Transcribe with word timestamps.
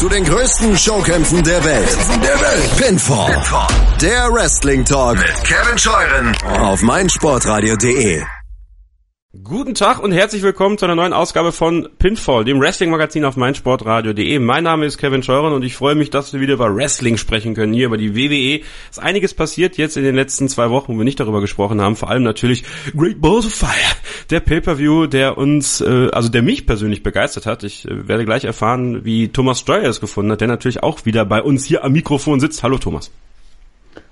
zu 0.00 0.08
den 0.08 0.24
größten 0.24 0.78
Showkämpfen 0.78 1.42
der 1.42 1.62
Welt. 1.62 1.96
Der 2.22 2.40
Welt. 2.40 2.76
Pinfall. 2.78 3.34
Pinfall. 3.34 3.66
Der 4.00 4.32
Wrestling 4.32 4.82
Talk 4.82 5.18
mit 5.18 5.44
Kevin 5.44 5.76
Scheuren 5.76 6.34
auf 6.58 6.80
meinsportradio.de. 6.80 8.39
Guten 9.32 9.76
Tag 9.76 10.02
und 10.02 10.10
herzlich 10.10 10.42
willkommen 10.42 10.76
zu 10.76 10.86
einer 10.86 10.96
neuen 10.96 11.12
Ausgabe 11.12 11.52
von 11.52 11.88
Pinfall, 12.00 12.44
dem 12.44 12.60
Wrestling-Magazin 12.60 13.24
auf 13.24 13.36
meinsportradio.de. 13.36 14.40
Mein 14.40 14.64
Name 14.64 14.86
ist 14.86 14.98
Kevin 14.98 15.22
Scheuren 15.22 15.52
und 15.52 15.62
ich 15.62 15.76
freue 15.76 15.94
mich, 15.94 16.10
dass 16.10 16.32
wir 16.32 16.40
wieder 16.40 16.54
über 16.54 16.74
Wrestling 16.74 17.16
sprechen 17.16 17.54
können, 17.54 17.72
hier 17.72 17.86
über 17.86 17.96
die 17.96 18.16
WWE. 18.16 18.64
Es 18.90 18.96
ist 18.96 18.98
einiges 18.98 19.32
passiert 19.32 19.76
jetzt 19.76 19.96
in 19.96 20.02
den 20.02 20.16
letzten 20.16 20.48
zwei 20.48 20.70
Wochen, 20.70 20.94
wo 20.94 20.98
wir 20.98 21.04
nicht 21.04 21.20
darüber 21.20 21.40
gesprochen 21.40 21.80
haben. 21.80 21.94
Vor 21.94 22.10
allem 22.10 22.24
natürlich 22.24 22.64
Great 22.96 23.20
Balls 23.20 23.46
of 23.46 23.54
Fire, 23.54 23.70
der 24.30 24.40
Pay-Per-View, 24.40 25.06
der 25.06 25.38
uns, 25.38 25.80
äh, 25.80 26.08
also 26.10 26.28
der 26.28 26.42
mich 26.42 26.66
persönlich 26.66 27.04
begeistert 27.04 27.46
hat. 27.46 27.62
Ich 27.62 27.86
äh, 27.86 28.08
werde 28.08 28.24
gleich 28.24 28.42
erfahren, 28.42 29.04
wie 29.04 29.28
Thomas 29.28 29.60
Steuer 29.60 29.88
es 29.88 30.00
gefunden 30.00 30.32
hat, 30.32 30.40
der 30.40 30.48
natürlich 30.48 30.82
auch 30.82 31.06
wieder 31.06 31.24
bei 31.24 31.40
uns 31.40 31.64
hier 31.64 31.84
am 31.84 31.92
Mikrofon 31.92 32.40
sitzt. 32.40 32.64
Hallo 32.64 32.78
Thomas. 32.78 33.12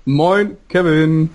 Moin, 0.05 0.55
Kevin. 0.69 1.29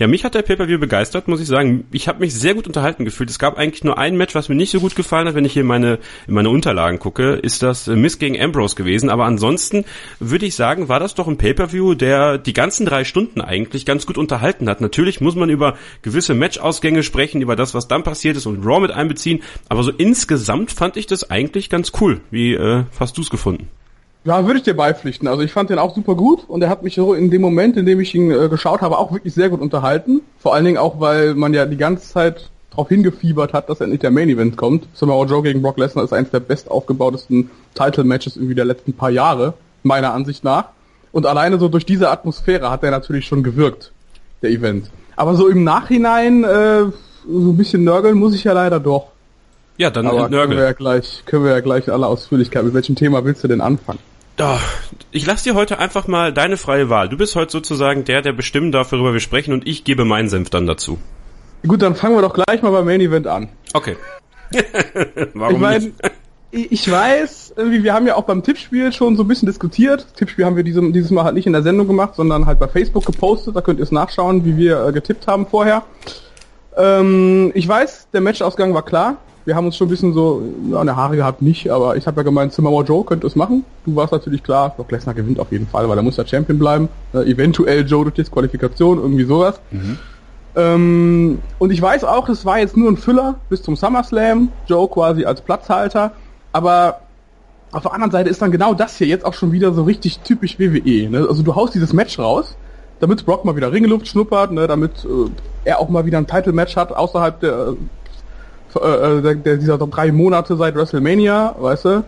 Ja, 0.00 0.06
mich 0.06 0.24
hat 0.24 0.34
der 0.34 0.40
Pay-Per-View 0.40 0.78
begeistert, 0.78 1.28
muss 1.28 1.42
ich 1.42 1.46
sagen. 1.46 1.84
Ich 1.92 2.08
habe 2.08 2.20
mich 2.20 2.34
sehr 2.34 2.54
gut 2.54 2.66
unterhalten 2.66 3.04
gefühlt. 3.04 3.28
Es 3.28 3.38
gab 3.38 3.58
eigentlich 3.58 3.84
nur 3.84 3.98
ein 3.98 4.16
Match, 4.16 4.34
was 4.34 4.48
mir 4.48 4.54
nicht 4.54 4.70
so 4.70 4.80
gut 4.80 4.96
gefallen 4.96 5.28
hat, 5.28 5.34
wenn 5.34 5.44
ich 5.44 5.52
hier 5.52 5.60
in 5.60 5.68
meine, 5.68 5.98
in 6.26 6.32
meine 6.32 6.48
Unterlagen 6.48 6.98
gucke, 6.98 7.32
ist 7.34 7.62
das 7.62 7.86
äh, 7.86 7.96
Miss 7.96 8.18
gegen 8.18 8.40
Ambrose 8.40 8.76
gewesen. 8.76 9.10
Aber 9.10 9.26
ansonsten 9.26 9.84
würde 10.18 10.46
ich 10.46 10.54
sagen, 10.54 10.88
war 10.88 11.00
das 11.00 11.14
doch 11.14 11.28
ein 11.28 11.36
Pay-Per-View, 11.36 11.92
der 11.92 12.38
die 12.38 12.54
ganzen 12.54 12.86
drei 12.86 13.04
Stunden 13.04 13.42
eigentlich 13.42 13.84
ganz 13.84 14.06
gut 14.06 14.16
unterhalten 14.16 14.70
hat. 14.70 14.80
Natürlich 14.80 15.20
muss 15.20 15.34
man 15.34 15.50
über 15.50 15.76
gewisse 16.00 16.32
Matchausgänge 16.32 17.02
sprechen, 17.02 17.42
über 17.42 17.54
das, 17.54 17.74
was 17.74 17.86
dann 17.86 18.02
passiert 18.02 18.38
ist 18.38 18.46
und 18.46 18.64
Raw 18.64 18.80
mit 18.80 18.92
einbeziehen. 18.92 19.42
Aber 19.68 19.82
so 19.82 19.90
insgesamt 19.90 20.72
fand 20.72 20.96
ich 20.96 21.08
das 21.08 21.30
eigentlich 21.30 21.68
ganz 21.68 21.92
cool. 22.00 22.22
Wie 22.30 22.54
äh, 22.54 22.84
hast 22.98 23.18
du 23.18 23.20
es 23.20 23.28
gefunden? 23.28 23.68
Ja, 24.24 24.44
würde 24.44 24.58
ich 24.58 24.64
dir 24.64 24.76
beipflichten. 24.76 25.28
Also 25.28 25.42
ich 25.42 25.52
fand 25.52 25.70
den 25.70 25.78
auch 25.78 25.94
super 25.94 26.14
gut 26.14 26.44
und 26.46 26.62
er 26.62 26.68
hat 26.68 26.82
mich 26.82 26.94
so 26.94 27.14
in 27.14 27.30
dem 27.30 27.40
Moment, 27.40 27.76
in 27.78 27.86
dem 27.86 28.00
ich 28.00 28.14
ihn 28.14 28.30
äh, 28.30 28.48
geschaut 28.48 28.82
habe, 28.82 28.98
auch 28.98 29.12
wirklich 29.12 29.32
sehr 29.32 29.48
gut 29.48 29.60
unterhalten. 29.60 30.20
Vor 30.38 30.54
allen 30.54 30.66
Dingen 30.66 30.76
auch, 30.76 31.00
weil 31.00 31.34
man 31.34 31.54
ja 31.54 31.64
die 31.64 31.78
ganze 31.78 32.06
Zeit 32.06 32.50
darauf 32.70 32.88
hingefiebert 32.88 33.54
hat, 33.54 33.70
dass 33.70 33.80
endlich 33.80 34.00
der 34.00 34.10
Main 34.10 34.28
Event 34.28 34.56
kommt. 34.58 34.86
Samoa 34.92 35.24
Joe 35.24 35.42
gegen 35.42 35.62
Brock 35.62 35.78
Lesnar 35.78 36.04
ist 36.04 36.12
eines 36.12 36.30
der 36.30 36.40
best 36.40 36.70
aufgebautesten 36.70 37.50
Title 37.74 38.04
Matches 38.04 38.36
irgendwie 38.36 38.54
der 38.54 38.66
letzten 38.66 38.92
paar 38.92 39.10
Jahre, 39.10 39.54
meiner 39.82 40.12
Ansicht 40.12 40.44
nach. 40.44 40.66
Und 41.12 41.26
alleine 41.26 41.58
so 41.58 41.68
durch 41.68 41.86
diese 41.86 42.10
Atmosphäre 42.10 42.70
hat 42.70 42.84
er 42.84 42.90
natürlich 42.90 43.26
schon 43.26 43.42
gewirkt, 43.42 43.90
der 44.42 44.50
Event. 44.50 44.90
Aber 45.16 45.34
so 45.34 45.48
im 45.48 45.64
Nachhinein 45.64 46.44
äh, 46.44 46.84
so 47.26 47.50
ein 47.50 47.56
bisschen 47.56 47.84
nörgeln 47.84 48.18
muss 48.18 48.34
ich 48.34 48.44
ja 48.44 48.52
leider 48.52 48.80
doch. 48.80 49.08
Ja, 49.80 49.88
dann 49.88 50.06
Aber 50.06 50.28
können 50.28 50.50
wir 50.50 50.64
ja 50.64 50.72
gleich, 50.72 51.22
können 51.24 51.42
wir 51.42 51.52
ja 51.52 51.60
gleich 51.60 51.86
in 51.86 51.94
aller 51.94 52.06
Ausführlichkeit. 52.06 52.62
Mit 52.64 52.74
welchem 52.74 52.96
Thema 52.96 53.24
willst 53.24 53.42
du 53.42 53.48
denn 53.48 53.62
anfangen? 53.62 53.98
Ich 55.10 55.24
lasse 55.24 55.44
dir 55.44 55.54
heute 55.54 55.78
einfach 55.78 56.06
mal 56.06 56.34
deine 56.34 56.58
freie 56.58 56.90
Wahl. 56.90 57.08
Du 57.08 57.16
bist 57.16 57.34
heute 57.34 57.50
sozusagen 57.50 58.04
der, 58.04 58.20
der 58.20 58.34
bestimmen 58.34 58.72
darf, 58.72 58.92
worüber 58.92 59.14
wir 59.14 59.20
sprechen 59.20 59.54
und 59.54 59.66
ich 59.66 59.84
gebe 59.84 60.04
meinen 60.04 60.28
Senf 60.28 60.50
dann 60.50 60.66
dazu. 60.66 60.98
Gut, 61.66 61.80
dann 61.80 61.94
fangen 61.94 62.14
wir 62.14 62.20
doch 62.20 62.34
gleich 62.34 62.60
mal 62.60 62.72
beim 62.72 62.84
Main 62.84 63.00
Event 63.00 63.26
an. 63.26 63.48
Okay. 63.72 63.96
Warum 65.32 65.54
ich 65.54 65.60
meine, 65.60 65.92
ich 66.50 66.90
weiß, 66.90 67.54
wir 67.56 67.94
haben 67.94 68.06
ja 68.06 68.16
auch 68.16 68.24
beim 68.24 68.42
Tippspiel 68.42 68.92
schon 68.92 69.16
so 69.16 69.24
ein 69.24 69.28
bisschen 69.28 69.46
diskutiert. 69.46 70.08
Tippspiel 70.14 70.44
haben 70.44 70.56
wir 70.56 70.62
diesem, 70.62 70.92
dieses 70.92 71.10
Mal 71.10 71.24
halt 71.24 71.34
nicht 71.34 71.46
in 71.46 71.54
der 71.54 71.62
Sendung 71.62 71.86
gemacht, 71.86 72.16
sondern 72.16 72.44
halt 72.44 72.58
bei 72.58 72.68
Facebook 72.68 73.06
gepostet. 73.06 73.56
Da 73.56 73.62
könnt 73.62 73.78
ihr 73.78 73.84
es 73.84 73.92
nachschauen, 73.92 74.44
wie 74.44 74.58
wir 74.58 74.84
äh, 74.84 74.92
getippt 74.92 75.26
haben 75.26 75.46
vorher. 75.46 75.84
Ähm, 76.76 77.50
ich 77.54 77.66
weiß, 77.66 78.08
der 78.12 78.20
Matchausgang 78.20 78.74
war 78.74 78.84
klar. 78.84 79.16
Wir 79.44 79.56
haben 79.56 79.66
uns 79.66 79.76
schon 79.76 79.86
ein 79.88 79.90
bisschen 79.90 80.12
so 80.12 80.42
ja, 80.70 80.80
eine 80.80 80.96
Haare 80.96 81.16
gehabt, 81.16 81.42
nicht, 81.42 81.70
aber 81.70 81.96
ich 81.96 82.06
habe 82.06 82.18
ja 82.18 82.22
gemeint, 82.22 82.52
Samoa 82.52 82.82
Joe 82.82 83.04
könnte 83.04 83.26
es 83.26 83.36
machen. 83.36 83.64
Du 83.86 83.96
warst 83.96 84.12
natürlich 84.12 84.42
klar, 84.42 84.70
Brock 84.76 84.90
Lesnar 84.92 85.14
gewinnt 85.14 85.40
auf 85.40 85.50
jeden 85.50 85.66
Fall, 85.66 85.88
weil 85.88 85.96
er 85.96 86.02
muss 86.02 86.16
ja 86.16 86.26
Champion 86.26 86.58
bleiben. 86.58 86.88
Äh, 87.14 87.30
eventuell 87.30 87.86
Joe 87.86 88.04
durch 88.04 88.14
Disqualifikation, 88.14 88.98
irgendwie 88.98 89.24
sowas. 89.24 89.60
Mhm. 89.70 89.98
Ähm, 90.56 91.38
und 91.58 91.70
ich 91.70 91.80
weiß 91.80 92.04
auch, 92.04 92.28
es 92.28 92.44
war 92.44 92.58
jetzt 92.58 92.76
nur 92.76 92.90
ein 92.90 92.96
Füller 92.96 93.36
bis 93.48 93.62
zum 93.62 93.76
SummerSlam, 93.76 94.50
Joe 94.66 94.88
quasi 94.88 95.24
als 95.24 95.40
Platzhalter, 95.40 96.12
aber 96.52 97.00
auf 97.72 97.82
der 97.82 97.92
anderen 97.92 98.10
Seite 98.10 98.30
ist 98.30 98.42
dann 98.42 98.50
genau 98.50 98.74
das 98.74 98.96
hier 98.96 99.06
jetzt 99.06 99.24
auch 99.24 99.34
schon 99.34 99.52
wieder 99.52 99.72
so 99.72 99.84
richtig 99.84 100.18
typisch 100.20 100.58
WWE. 100.58 101.08
Ne? 101.08 101.26
Also 101.28 101.42
du 101.42 101.54
haust 101.54 101.74
dieses 101.74 101.92
Match 101.92 102.18
raus, 102.18 102.56
damit 102.98 103.24
Brock 103.24 103.44
mal 103.44 103.54
wieder 103.54 103.72
Ringeluft 103.72 104.08
schnuppert, 104.08 104.50
ne? 104.50 104.66
damit 104.66 105.04
äh, 105.04 105.30
er 105.64 105.78
auch 105.78 105.88
mal 105.88 106.04
wieder 106.04 106.18
ein 106.18 106.26
Title-Match 106.26 106.74
hat 106.74 106.92
außerhalb 106.92 107.38
der, 107.38 107.74
äh, 108.76 109.22
der, 109.22 109.34
der, 109.34 109.56
dieser 109.56 109.78
drei 109.78 110.12
Monate 110.12 110.56
seit 110.56 110.74
WrestleMania, 110.74 111.56
weißt 111.58 111.84
du, 111.84 112.04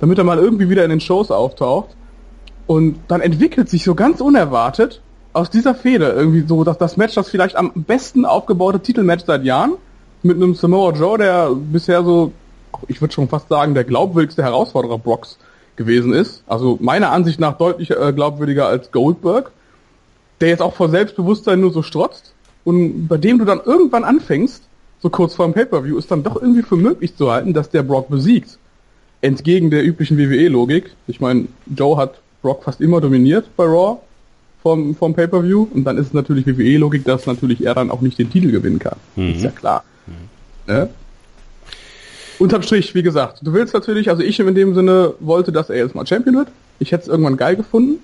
damit 0.00 0.18
er 0.18 0.24
mal 0.24 0.38
irgendwie 0.38 0.68
wieder 0.68 0.84
in 0.84 0.90
den 0.90 1.00
Shows 1.00 1.30
auftaucht. 1.30 1.96
Und 2.66 3.00
dann 3.08 3.20
entwickelt 3.20 3.68
sich 3.68 3.84
so 3.84 3.94
ganz 3.94 4.20
unerwartet 4.20 5.00
aus 5.32 5.50
dieser 5.50 5.74
Fehde 5.74 6.10
irgendwie 6.10 6.44
so, 6.46 6.64
dass 6.64 6.78
das 6.78 6.96
Match, 6.96 7.14
das 7.14 7.28
vielleicht 7.28 7.56
am 7.56 7.72
besten 7.74 8.24
aufgebaute 8.24 8.80
Titelmatch 8.80 9.24
seit 9.24 9.44
Jahren, 9.44 9.74
mit 10.22 10.36
einem 10.36 10.54
Samoa 10.54 10.92
Joe, 10.92 11.16
der 11.16 11.50
bisher 11.54 12.02
so, 12.02 12.32
ich 12.88 13.00
würde 13.00 13.14
schon 13.14 13.28
fast 13.28 13.48
sagen, 13.48 13.74
der 13.74 13.84
glaubwürdigste 13.84 14.42
Herausforderer 14.42 14.98
Brocks 14.98 15.38
gewesen 15.76 16.12
ist. 16.12 16.42
Also 16.46 16.76
meiner 16.80 17.12
Ansicht 17.12 17.40
nach 17.40 17.56
deutlich 17.56 17.90
äh, 17.90 18.12
glaubwürdiger 18.12 18.66
als 18.66 18.90
Goldberg, 18.90 19.52
der 20.40 20.48
jetzt 20.48 20.62
auch 20.62 20.74
vor 20.74 20.88
Selbstbewusstsein 20.88 21.60
nur 21.60 21.72
so 21.72 21.82
strotzt 21.82 22.34
und 22.64 23.08
bei 23.08 23.16
dem 23.16 23.38
du 23.38 23.44
dann 23.44 23.60
irgendwann 23.64 24.04
anfängst, 24.04 24.67
so 25.00 25.10
kurz 25.10 25.34
vor 25.34 25.46
dem 25.46 25.54
Pay-Per-View, 25.54 25.98
ist 25.98 26.10
dann 26.10 26.22
doch 26.22 26.40
irgendwie 26.40 26.62
für 26.62 26.76
möglich 26.76 27.16
zu 27.16 27.30
halten, 27.30 27.52
dass 27.52 27.70
der 27.70 27.82
Brock 27.82 28.08
besiegt. 28.08 28.58
Entgegen 29.20 29.70
der 29.70 29.84
üblichen 29.84 30.18
WWE-Logik. 30.18 30.90
Ich 31.06 31.20
meine, 31.20 31.46
Joe 31.66 31.96
hat 31.96 32.20
Brock 32.42 32.64
fast 32.64 32.80
immer 32.80 33.00
dominiert 33.00 33.46
bei 33.56 33.64
Raw 33.64 33.98
vom, 34.62 34.94
vom 34.94 35.14
Pay-Per-View 35.14 35.68
und 35.72 35.84
dann 35.84 35.98
ist 35.98 36.08
es 36.08 36.12
natürlich 36.12 36.46
WWE-Logik, 36.46 37.04
dass 37.04 37.26
natürlich 37.26 37.64
er 37.64 37.74
dann 37.74 37.90
auch 37.90 38.00
nicht 38.00 38.18
den 38.18 38.30
Titel 38.30 38.50
gewinnen 38.50 38.78
kann. 38.78 38.96
Mhm. 39.16 39.34
Ist 39.34 39.42
ja 39.42 39.50
klar. 39.50 39.84
Mhm. 40.06 40.72
Ne? 40.74 40.90
Unterm 42.38 42.62
Strich, 42.62 42.94
wie 42.94 43.02
gesagt, 43.02 43.40
du 43.42 43.52
willst 43.52 43.74
natürlich, 43.74 44.10
also 44.10 44.22
ich 44.22 44.38
in 44.38 44.54
dem 44.54 44.74
Sinne 44.74 45.14
wollte, 45.18 45.50
dass 45.50 45.70
er 45.70 45.76
jetzt 45.76 45.94
mal 45.94 46.06
Champion 46.06 46.36
wird. 46.36 46.48
Ich 46.78 46.92
hätte 46.92 47.02
es 47.02 47.08
irgendwann 47.08 47.36
geil 47.36 47.56
gefunden. 47.56 48.00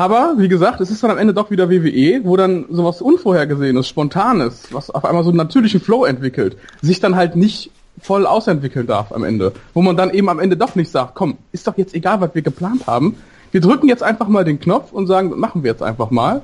Aber, 0.00 0.36
wie 0.38 0.48
gesagt, 0.48 0.80
es 0.80 0.90
ist 0.90 1.02
dann 1.02 1.10
am 1.10 1.18
Ende 1.18 1.34
doch 1.34 1.50
wieder 1.50 1.68
WWE, 1.68 2.24
wo 2.24 2.34
dann 2.34 2.64
sowas 2.70 3.02
Unvorhergesehenes, 3.02 3.86
Spontanes, 3.86 4.72
was 4.72 4.88
auf 4.88 5.04
einmal 5.04 5.24
so 5.24 5.28
einen 5.28 5.36
natürlichen 5.36 5.78
Flow 5.78 6.06
entwickelt, 6.06 6.56
sich 6.80 7.00
dann 7.00 7.16
halt 7.16 7.36
nicht 7.36 7.70
voll 8.00 8.24
ausentwickeln 8.24 8.86
darf 8.86 9.12
am 9.12 9.24
Ende. 9.24 9.52
Wo 9.74 9.82
man 9.82 9.98
dann 9.98 10.08
eben 10.08 10.30
am 10.30 10.38
Ende 10.38 10.56
doch 10.56 10.74
nicht 10.74 10.90
sagt, 10.90 11.14
komm, 11.16 11.36
ist 11.52 11.66
doch 11.66 11.76
jetzt 11.76 11.94
egal, 11.94 12.22
was 12.22 12.34
wir 12.34 12.40
geplant 12.40 12.86
haben. 12.86 13.16
Wir 13.52 13.60
drücken 13.60 13.88
jetzt 13.88 14.02
einfach 14.02 14.26
mal 14.26 14.42
den 14.42 14.58
Knopf 14.58 14.90
und 14.90 15.06
sagen, 15.06 15.38
machen 15.38 15.64
wir 15.64 15.70
jetzt 15.70 15.82
einfach 15.82 16.10
mal. 16.10 16.40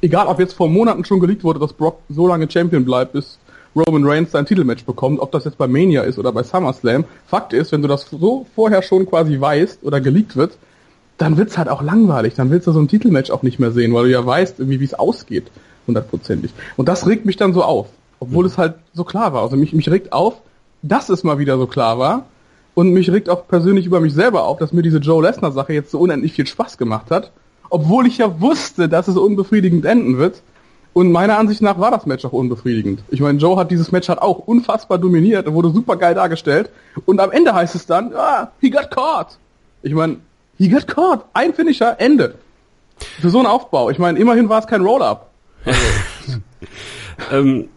Egal, 0.00 0.26
ob 0.26 0.40
jetzt 0.40 0.54
vor 0.54 0.70
Monaten 0.70 1.04
schon 1.04 1.20
geleakt 1.20 1.44
wurde, 1.44 1.60
dass 1.60 1.74
Brock 1.74 1.98
so 2.08 2.26
lange 2.26 2.50
Champion 2.50 2.86
bleibt, 2.86 3.12
bis 3.12 3.38
Roman 3.76 4.06
Reigns 4.06 4.30
sein 4.30 4.46
Titelmatch 4.46 4.86
bekommt, 4.86 5.20
ob 5.20 5.32
das 5.32 5.44
jetzt 5.44 5.58
bei 5.58 5.68
Mania 5.68 6.00
ist 6.00 6.18
oder 6.18 6.32
bei 6.32 6.42
SummerSlam. 6.42 7.04
Fakt 7.26 7.52
ist, 7.52 7.72
wenn 7.72 7.82
du 7.82 7.88
das 7.88 8.08
so 8.10 8.46
vorher 8.54 8.80
schon 8.80 9.04
quasi 9.04 9.38
weißt 9.38 9.80
oder 9.82 10.00
geleakt 10.00 10.34
wird, 10.34 10.56
dann 11.18 11.36
wird's 11.36 11.56
halt 11.58 11.68
auch 11.68 11.82
langweilig. 11.82 12.34
Dann 12.34 12.50
willst 12.50 12.66
du 12.66 12.72
so 12.72 12.80
ein 12.80 12.88
Titelmatch 12.88 13.30
auch 13.30 13.42
nicht 13.42 13.58
mehr 13.58 13.72
sehen, 13.72 13.94
weil 13.94 14.04
du 14.04 14.10
ja 14.10 14.24
weißt, 14.24 14.58
irgendwie, 14.58 14.80
wie 14.80 14.84
es 14.84 14.94
ausgeht, 14.94 15.50
hundertprozentig. 15.86 16.52
Und 16.76 16.88
das 16.88 17.06
regt 17.06 17.24
mich 17.24 17.36
dann 17.36 17.54
so 17.54 17.62
auf, 17.62 17.88
obwohl 18.20 18.44
mhm. 18.44 18.50
es 18.50 18.58
halt 18.58 18.74
so 18.92 19.04
klar 19.04 19.32
war. 19.32 19.42
Also 19.42 19.56
mich, 19.56 19.72
mich 19.72 19.90
regt 19.90 20.12
auf, 20.12 20.34
dass 20.82 21.08
es 21.08 21.24
mal 21.24 21.38
wieder 21.38 21.58
so 21.58 21.66
klar 21.66 21.98
war. 21.98 22.26
Und 22.74 22.92
mich 22.92 23.10
regt 23.10 23.30
auch 23.30 23.48
persönlich 23.48 23.86
über 23.86 24.00
mich 24.00 24.12
selber 24.12 24.44
auf, 24.44 24.58
dass 24.58 24.72
mir 24.72 24.82
diese 24.82 24.98
Joe 24.98 25.22
Lesnar-Sache 25.22 25.72
jetzt 25.72 25.90
so 25.90 25.98
unendlich 25.98 26.34
viel 26.34 26.46
Spaß 26.46 26.76
gemacht 26.76 27.10
hat. 27.10 27.32
Obwohl 27.70 28.06
ich 28.06 28.18
ja 28.18 28.40
wusste, 28.40 28.88
dass 28.88 29.08
es 29.08 29.16
unbefriedigend 29.16 29.86
enden 29.86 30.18
wird. 30.18 30.42
Und 30.92 31.10
meiner 31.10 31.38
Ansicht 31.38 31.62
nach 31.62 31.78
war 31.78 31.90
das 31.90 32.06
Match 32.06 32.24
auch 32.24 32.32
unbefriedigend. 32.32 33.02
Ich 33.10 33.20
meine, 33.20 33.38
Joe 33.38 33.56
hat 33.56 33.70
dieses 33.70 33.92
Match 33.92 34.08
halt 34.08 34.20
auch 34.20 34.38
unfassbar 34.38 34.98
dominiert, 34.98 35.50
wurde 35.50 35.70
super 35.70 35.96
geil 35.96 36.14
dargestellt. 36.14 36.70
Und 37.06 37.20
am 37.20 37.32
Ende 37.32 37.54
heißt 37.54 37.74
es 37.74 37.86
dann, 37.86 38.14
ah, 38.14 38.50
he 38.60 38.70
got 38.70 38.90
caught. 38.90 39.38
Ich 39.82 39.94
meine, 39.94 40.18
He 40.58 40.68
got 40.68 40.86
caught. 40.86 41.24
Ein 41.34 41.54
Finisher, 41.54 42.00
Ende. 42.00 42.36
Für 43.20 43.30
so 43.30 43.38
einen 43.38 43.46
Aufbau. 43.46 43.90
Ich 43.90 43.98
meine, 43.98 44.18
immerhin 44.18 44.48
war 44.48 44.60
es 44.60 44.66
kein 44.66 44.80
Roll-Up. 44.80 45.30
Also. 45.64 46.40
ähm, 47.32 47.68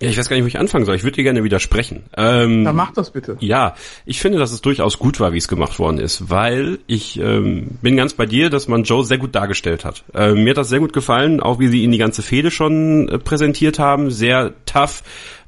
ja, 0.00 0.10
ich 0.10 0.18
weiß 0.18 0.28
gar 0.28 0.36
nicht, 0.36 0.44
wo 0.44 0.48
ich 0.48 0.58
anfangen 0.58 0.84
soll. 0.84 0.96
Ich 0.96 1.04
würde 1.04 1.16
dir 1.16 1.22
gerne 1.22 1.44
widersprechen. 1.44 2.04
Ähm, 2.16 2.64
Dann 2.64 2.76
mach 2.76 2.92
das 2.92 3.10
bitte. 3.10 3.36
Ja, 3.40 3.74
ich 4.04 4.20
finde, 4.20 4.38
dass 4.38 4.52
es 4.52 4.60
durchaus 4.60 4.98
gut 4.98 5.20
war, 5.20 5.32
wie 5.32 5.38
es 5.38 5.48
gemacht 5.48 5.78
worden 5.78 5.98
ist, 5.98 6.28
weil 6.28 6.80
ich 6.86 7.18
ähm, 7.18 7.78
bin 7.80 7.96
ganz 7.96 8.12
bei 8.12 8.26
dir, 8.26 8.50
dass 8.50 8.68
man 8.68 8.82
Joe 8.82 9.04
sehr 9.04 9.18
gut 9.18 9.34
dargestellt 9.34 9.84
hat. 9.84 10.04
Ähm, 10.12 10.44
mir 10.44 10.50
hat 10.50 10.58
das 10.58 10.68
sehr 10.68 10.80
gut 10.80 10.92
gefallen, 10.92 11.40
auch 11.40 11.58
wie 11.58 11.68
sie 11.68 11.82
ihn 11.82 11.92
die 11.92 11.98
ganze 11.98 12.22
Fehde 12.22 12.50
schon 12.50 13.08
äh, 13.08 13.18
präsentiert 13.18 13.78
haben. 13.78 14.10
Sehr 14.10 14.52
tough. 14.66 15.04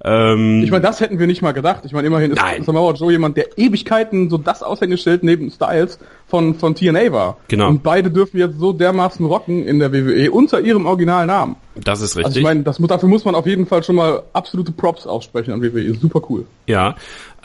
Ähm, 0.08 0.62
ich 0.62 0.70
meine, 0.70 0.82
das 0.82 1.00
hätten 1.00 1.19
wir 1.19 1.26
nicht 1.26 1.43
mal 1.43 1.50
gedacht. 1.50 1.82
Ich 1.85 1.93
meine, 1.93 2.06
immerhin 2.06 2.31
ist 2.31 2.41
Nein. 2.41 2.62
Samoa 2.62 2.93
Joe 2.93 3.11
jemand, 3.11 3.37
der 3.37 3.58
Ewigkeiten 3.58 4.31
so 4.31 4.38
das 4.38 4.62
Aushängeschild 4.62 5.25
neben 5.25 5.50
Styles 5.50 5.99
von, 6.29 6.55
von 6.55 6.76
TNA 6.76 7.11
war. 7.11 7.38
Genau. 7.49 7.69
Und 7.69 7.82
beide 7.82 8.11
dürfen 8.12 8.38
jetzt 8.38 8.58
so 8.61 8.73
dermaßen 8.73 9.26
rocken 9.26 9.67
in 9.67 9.81
der 9.81 9.93
WWE 9.93 10.31
unter 10.31 10.61
ihrem 10.61 10.87
Originalnamen. 10.87 11.56
Das 11.75 12.00
ist 12.00 12.17
richtig. 12.17 12.26
Also 12.26 12.38
ich 12.38 12.44
meine, 12.44 12.62
das, 12.62 12.79
dafür 12.79 13.08
muss 13.08 13.25
man 13.25 13.35
auf 13.35 13.47
jeden 13.47 13.67
Fall 13.67 13.82
schon 13.82 13.97
mal 13.97 14.23
absolute 14.32 14.70
Props 14.70 15.08
aussprechen 15.08 15.53
an 15.53 15.61
WWE. 15.61 15.93
Super 15.94 16.23
cool. 16.31 16.47
Ja. 16.67 16.94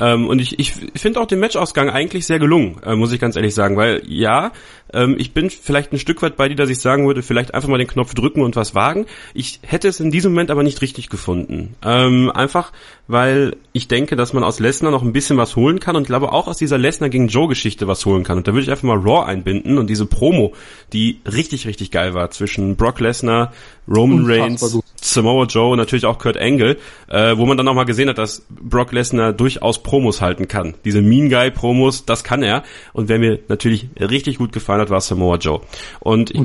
Ähm, 0.02 0.28
und 0.28 0.42
ich, 0.42 0.58
ich 0.58 0.74
finde 0.96 1.22
auch 1.22 1.28
den 1.28 1.40
Matchausgang 1.40 1.92
eigentlich 1.92 2.26
sehr 2.26 2.40
gelungen, 2.40 2.82
äh, 2.84 2.96
muss 2.96 3.12
ich 3.12 3.22
ganz 3.22 3.36
ehrlich 3.36 3.54
sagen, 3.54 3.78
weil 3.78 4.02
ja, 4.08 4.52
ähm, 4.94 5.16
ich 5.20 5.34
bin 5.34 5.52
vielleicht 5.52 5.94
ein 5.94 6.00
Stück 6.00 6.24
weit 6.24 6.36
bei 6.38 6.50
dir, 6.50 6.56
dass 6.56 6.72
ich 6.72 6.80
sagen 6.80 7.06
würde, 7.06 7.22
vielleicht 7.22 7.54
einfach 7.54 7.70
mal 7.70 7.78
den 7.78 7.88
Knopf 7.88 8.16
drücken 8.16 8.42
und 8.42 8.56
was 8.56 8.74
wagen. 8.74 9.06
Ich 9.36 9.60
hätte 9.62 9.88
es 9.88 10.00
in 10.00 10.10
diesem 10.10 10.32
Moment 10.32 10.50
aber 10.50 10.64
nicht 10.64 10.82
richtig 10.82 11.10
gefunden. 11.10 11.76
Ähm, 11.86 12.32
einfach, 12.34 12.72
weil 13.08 13.58
ich 13.74 13.88
denke, 13.88 14.16
dass 14.16 14.34
man 14.34 14.44
aus 14.44 14.60
Lesnar 14.60 14.92
noch 14.92 15.04
ein 15.04 15.14
bisschen 15.14 15.38
was 15.38 15.56
holen 15.56 15.80
kann 15.80 15.96
und 15.96 16.08
glaube 16.08 16.32
auch 16.32 16.48
aus 16.48 16.58
dieser 16.58 16.80
Lesnar 16.80 17.10
gegen 17.10 17.28
Joe-Geschichte 17.28 17.88
was 17.88 18.04
holen 18.06 18.24
kann. 18.24 18.38
Und 18.38 18.48
da 18.48 18.54
würde 18.54 18.64
ich 18.64 18.72
einfach 18.72 18.84
mal 18.84 18.98
Raw 18.98 19.26
einbinden 19.26 19.78
und 19.78 19.88
diese 19.88 20.08
Promo, 20.08 20.54
die 20.94 21.20
richtig, 21.32 21.68
richtig 21.68 21.92
geil 21.92 22.16
war 22.16 22.32
zwischen 22.32 22.76
Brock 22.76 23.00
Lesnar, 23.00 23.54
Roman 23.88 24.26
Reigns, 24.26 24.80
Samoa 24.96 25.46
Joe 25.46 25.72
und 25.72 25.78
natürlich 25.78 26.06
auch 26.06 26.20
Kurt 26.20 26.38
Angle, 26.38 26.78
äh, 27.08 27.36
wo 27.38 27.46
man 27.46 27.58
dann 27.58 27.68
auch 27.68 27.74
mal 27.74 27.84
gesehen 27.84 28.10
hat, 28.10 28.18
dass 28.18 28.46
Brock 28.50 28.92
Lesnar 28.92 29.34
durchaus 29.34 29.84
Promos 29.92 30.22
halten 30.22 30.48
kann. 30.48 30.76
Diese 30.86 31.02
Mean 31.02 31.30
Guy 31.30 31.52
Promos, 31.52 32.06
das 32.06 32.24
kann 32.24 32.44
er. 32.44 32.64
Und 32.94 33.10
wer 33.10 33.20
mir 33.20 33.40
natürlich 33.50 33.90
richtig 34.00 34.38
gut 34.38 34.54
gefallen 34.54 34.80
hat, 34.80 34.90
war 34.90 35.02
Samoa 35.02 35.36
Joe. 35.36 35.60
Und 36.00 36.32
ich, 36.32 36.42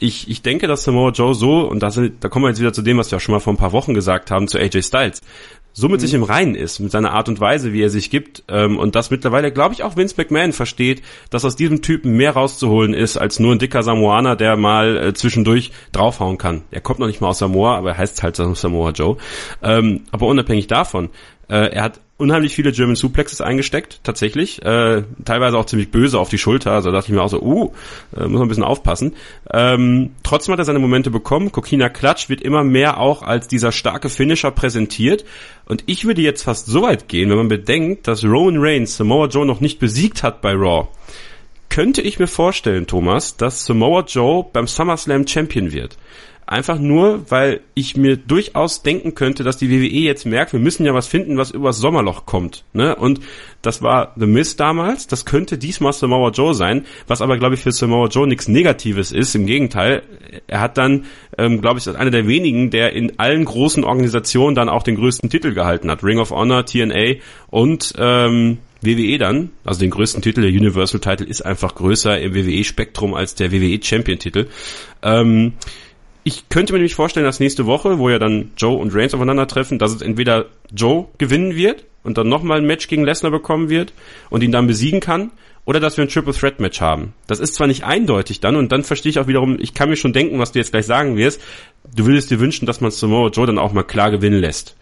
ich, 0.00 0.28
ich 0.28 0.42
denke, 0.42 0.66
dass 0.66 0.82
Samoa 0.82 1.12
Joe 1.12 1.32
so, 1.32 1.60
und 1.60 1.80
da, 1.80 1.92
sind, 1.92 2.24
da 2.24 2.28
kommen 2.28 2.44
wir 2.44 2.48
jetzt 2.48 2.58
wieder 2.58 2.72
zu 2.72 2.82
dem, 2.82 2.98
was 2.98 3.12
wir 3.12 3.18
auch 3.18 3.20
schon 3.20 3.34
mal 3.34 3.38
vor 3.38 3.52
ein 3.52 3.56
paar 3.56 3.70
Wochen 3.70 3.94
gesagt 3.94 4.32
haben, 4.32 4.48
zu 4.48 4.58
AJ 4.58 4.82
Styles, 4.82 5.20
so 5.72 5.88
mit 5.88 6.00
mhm. 6.00 6.06
sich 6.06 6.14
im 6.14 6.24
Reinen 6.24 6.56
ist, 6.56 6.80
mit 6.80 6.90
seiner 6.90 7.12
Art 7.12 7.28
und 7.28 7.38
Weise, 7.38 7.72
wie 7.72 7.82
er 7.82 7.88
sich 7.88 8.10
gibt, 8.10 8.42
ähm, 8.48 8.80
und 8.80 8.96
das 8.96 9.12
mittlerweile, 9.12 9.52
glaube 9.52 9.74
ich, 9.74 9.84
auch 9.84 9.94
Vince 9.96 10.16
McMahon 10.18 10.52
versteht, 10.52 11.00
dass 11.30 11.44
aus 11.44 11.54
diesem 11.54 11.82
Typen 11.82 12.16
mehr 12.16 12.32
rauszuholen 12.32 12.94
ist, 12.94 13.16
als 13.16 13.38
nur 13.38 13.52
ein 13.52 13.60
dicker 13.60 13.84
Samoaner, 13.84 14.34
der 14.34 14.56
mal 14.56 14.96
äh, 14.96 15.14
zwischendurch 15.14 15.70
draufhauen 15.92 16.36
kann. 16.36 16.62
Er 16.72 16.80
kommt 16.80 16.98
noch 16.98 17.06
nicht 17.06 17.20
mal 17.20 17.28
aus 17.28 17.38
Samoa, 17.38 17.76
aber 17.76 17.90
er 17.90 17.98
heißt 17.98 18.24
halt 18.24 18.34
Samoa 18.34 18.90
Joe. 18.90 19.18
Ähm, 19.62 20.00
aber 20.10 20.26
unabhängig 20.26 20.66
davon, 20.66 21.10
äh, 21.48 21.70
er 21.70 21.84
hat 21.84 22.00
unheimlich 22.18 22.54
viele 22.54 22.72
German 22.72 22.96
Suplexes 22.96 23.40
eingesteckt, 23.40 24.00
tatsächlich. 24.02 24.62
Äh, 24.62 25.04
teilweise 25.24 25.56
auch 25.56 25.66
ziemlich 25.66 25.90
böse 25.90 26.18
auf 26.18 26.28
die 26.28 26.36
Schulter. 26.36 26.72
Also 26.72 26.90
dachte 26.90 27.06
ich 27.06 27.14
mir 27.14 27.22
auch 27.22 27.30
so, 27.30 27.40
uh, 27.40 27.72
äh, 28.14 28.22
muss 28.24 28.32
man 28.32 28.42
ein 28.42 28.48
bisschen 28.48 28.64
aufpassen. 28.64 29.14
Ähm, 29.52 30.10
trotzdem 30.24 30.52
hat 30.52 30.58
er 30.58 30.64
seine 30.64 30.80
Momente 30.80 31.10
bekommen. 31.10 31.52
Kokina 31.52 31.88
Klatsch 31.88 32.28
wird 32.28 32.42
immer 32.42 32.64
mehr 32.64 32.98
auch 32.98 33.22
als 33.22 33.46
dieser 33.48 33.72
starke 33.72 34.08
Finisher 34.08 34.50
präsentiert. 34.50 35.24
Und 35.64 35.84
ich 35.86 36.04
würde 36.04 36.20
jetzt 36.20 36.42
fast 36.42 36.66
so 36.66 36.82
weit 36.82 37.08
gehen, 37.08 37.30
wenn 37.30 37.38
man 37.38 37.48
bedenkt, 37.48 38.08
dass 38.08 38.24
Roman 38.24 38.56
Reigns 38.58 38.96
Samoa 38.96 39.28
Joe 39.28 39.46
noch 39.46 39.60
nicht 39.60 39.78
besiegt 39.78 40.24
hat 40.24 40.42
bei 40.42 40.52
Raw. 40.52 40.88
Könnte 41.68 42.02
ich 42.02 42.18
mir 42.18 42.26
vorstellen, 42.26 42.86
Thomas, 42.88 43.36
dass 43.36 43.64
Samoa 43.64 44.02
Joe 44.06 44.44
beim 44.52 44.66
SummerSlam 44.66 45.26
Champion 45.26 45.72
wird. 45.72 45.96
Einfach 46.50 46.78
nur, 46.78 47.30
weil 47.30 47.60
ich 47.74 47.98
mir 47.98 48.16
durchaus 48.16 48.82
denken 48.82 49.14
könnte, 49.14 49.44
dass 49.44 49.58
die 49.58 49.70
WWE 49.70 49.98
jetzt 49.98 50.24
merkt, 50.24 50.54
wir 50.54 50.60
müssen 50.60 50.86
ja 50.86 50.94
was 50.94 51.06
finden, 51.06 51.36
was 51.36 51.50
übers 51.50 51.76
Sommerloch 51.76 52.24
kommt. 52.24 52.64
Ne? 52.72 52.96
Und 52.96 53.20
das 53.60 53.82
war 53.82 54.14
The 54.16 54.24
Miz 54.24 54.56
damals, 54.56 55.06
das 55.06 55.26
könnte 55.26 55.58
diesmal 55.58 55.92
Samoa 55.92 56.30
Joe 56.30 56.54
sein, 56.54 56.86
was 57.06 57.20
aber, 57.20 57.36
glaube 57.36 57.56
ich, 57.56 57.60
für 57.60 57.70
Samoa 57.70 58.08
Joe 58.08 58.26
nichts 58.26 58.48
Negatives 58.48 59.12
ist. 59.12 59.34
Im 59.34 59.44
Gegenteil, 59.44 60.02
er 60.46 60.60
hat 60.60 60.78
dann, 60.78 61.04
ähm, 61.36 61.60
glaube 61.60 61.80
ich, 61.80 61.86
als 61.86 61.98
einer 61.98 62.10
der 62.10 62.26
wenigen, 62.26 62.70
der 62.70 62.94
in 62.94 63.18
allen 63.18 63.44
großen 63.44 63.84
Organisationen 63.84 64.54
dann 64.54 64.70
auch 64.70 64.82
den 64.82 64.96
größten 64.96 65.28
Titel 65.28 65.52
gehalten 65.52 65.90
hat. 65.90 66.02
Ring 66.02 66.18
of 66.18 66.30
Honor, 66.30 66.64
TNA 66.64 67.16
und 67.50 67.92
ähm, 67.98 68.56
WWE 68.80 69.18
dann, 69.18 69.50
also 69.64 69.80
den 69.80 69.90
größten 69.90 70.22
Titel, 70.22 70.40
der 70.40 70.50
Universal 70.50 71.00
Title 71.00 71.26
ist 71.26 71.42
einfach 71.42 71.74
größer 71.74 72.18
im 72.18 72.34
WWE-Spektrum 72.34 73.12
als 73.12 73.34
der 73.34 73.52
WWE 73.52 73.78
Champion-Titel. 73.82 74.46
Ähm, 75.02 75.52
ich 76.24 76.48
könnte 76.48 76.72
mir 76.72 76.78
nämlich 76.78 76.94
vorstellen, 76.94 77.26
dass 77.26 77.40
nächste 77.40 77.66
Woche, 77.66 77.98
wo 77.98 78.10
ja 78.10 78.18
dann 78.18 78.50
Joe 78.56 78.76
und 78.76 78.94
Reigns 78.94 79.14
aufeinandertreffen, 79.14 79.78
dass 79.78 79.94
es 79.94 80.02
entweder 80.02 80.46
Joe 80.74 81.06
gewinnen 81.18 81.54
wird 81.54 81.84
und 82.02 82.18
dann 82.18 82.28
nochmal 82.28 82.58
ein 82.58 82.66
Match 82.66 82.88
gegen 82.88 83.04
Lesnar 83.04 83.32
bekommen 83.32 83.68
wird 83.68 83.92
und 84.30 84.42
ihn 84.42 84.52
dann 84.52 84.66
besiegen 84.66 85.00
kann, 85.00 85.30
oder 85.68 85.80
dass 85.80 85.98
wir 85.98 86.04
ein 86.04 86.08
Triple 86.08 86.32
Threat 86.32 86.60
Match 86.60 86.80
haben. 86.80 87.12
Das 87.26 87.40
ist 87.40 87.54
zwar 87.54 87.66
nicht 87.66 87.84
eindeutig 87.84 88.40
dann 88.40 88.56
und 88.56 88.72
dann 88.72 88.84
verstehe 88.84 89.10
ich 89.10 89.18
auch 89.18 89.26
wiederum, 89.26 89.58
ich 89.60 89.74
kann 89.74 89.90
mir 89.90 89.96
schon 89.96 90.14
denken, 90.14 90.38
was 90.38 90.52
du 90.52 90.58
jetzt 90.58 90.70
gleich 90.70 90.86
sagen 90.86 91.18
wirst. 91.18 91.42
Du 91.94 92.06
würdest 92.06 92.30
dir 92.30 92.40
wünschen, 92.40 92.64
dass 92.64 92.80
man 92.80 92.90
Samoa 92.90 93.28
Joe 93.28 93.46
dann 93.46 93.58
auch 93.58 93.74
mal 93.74 93.82
klar 93.82 94.10
gewinnen 94.10 94.40
lässt. 94.40 94.76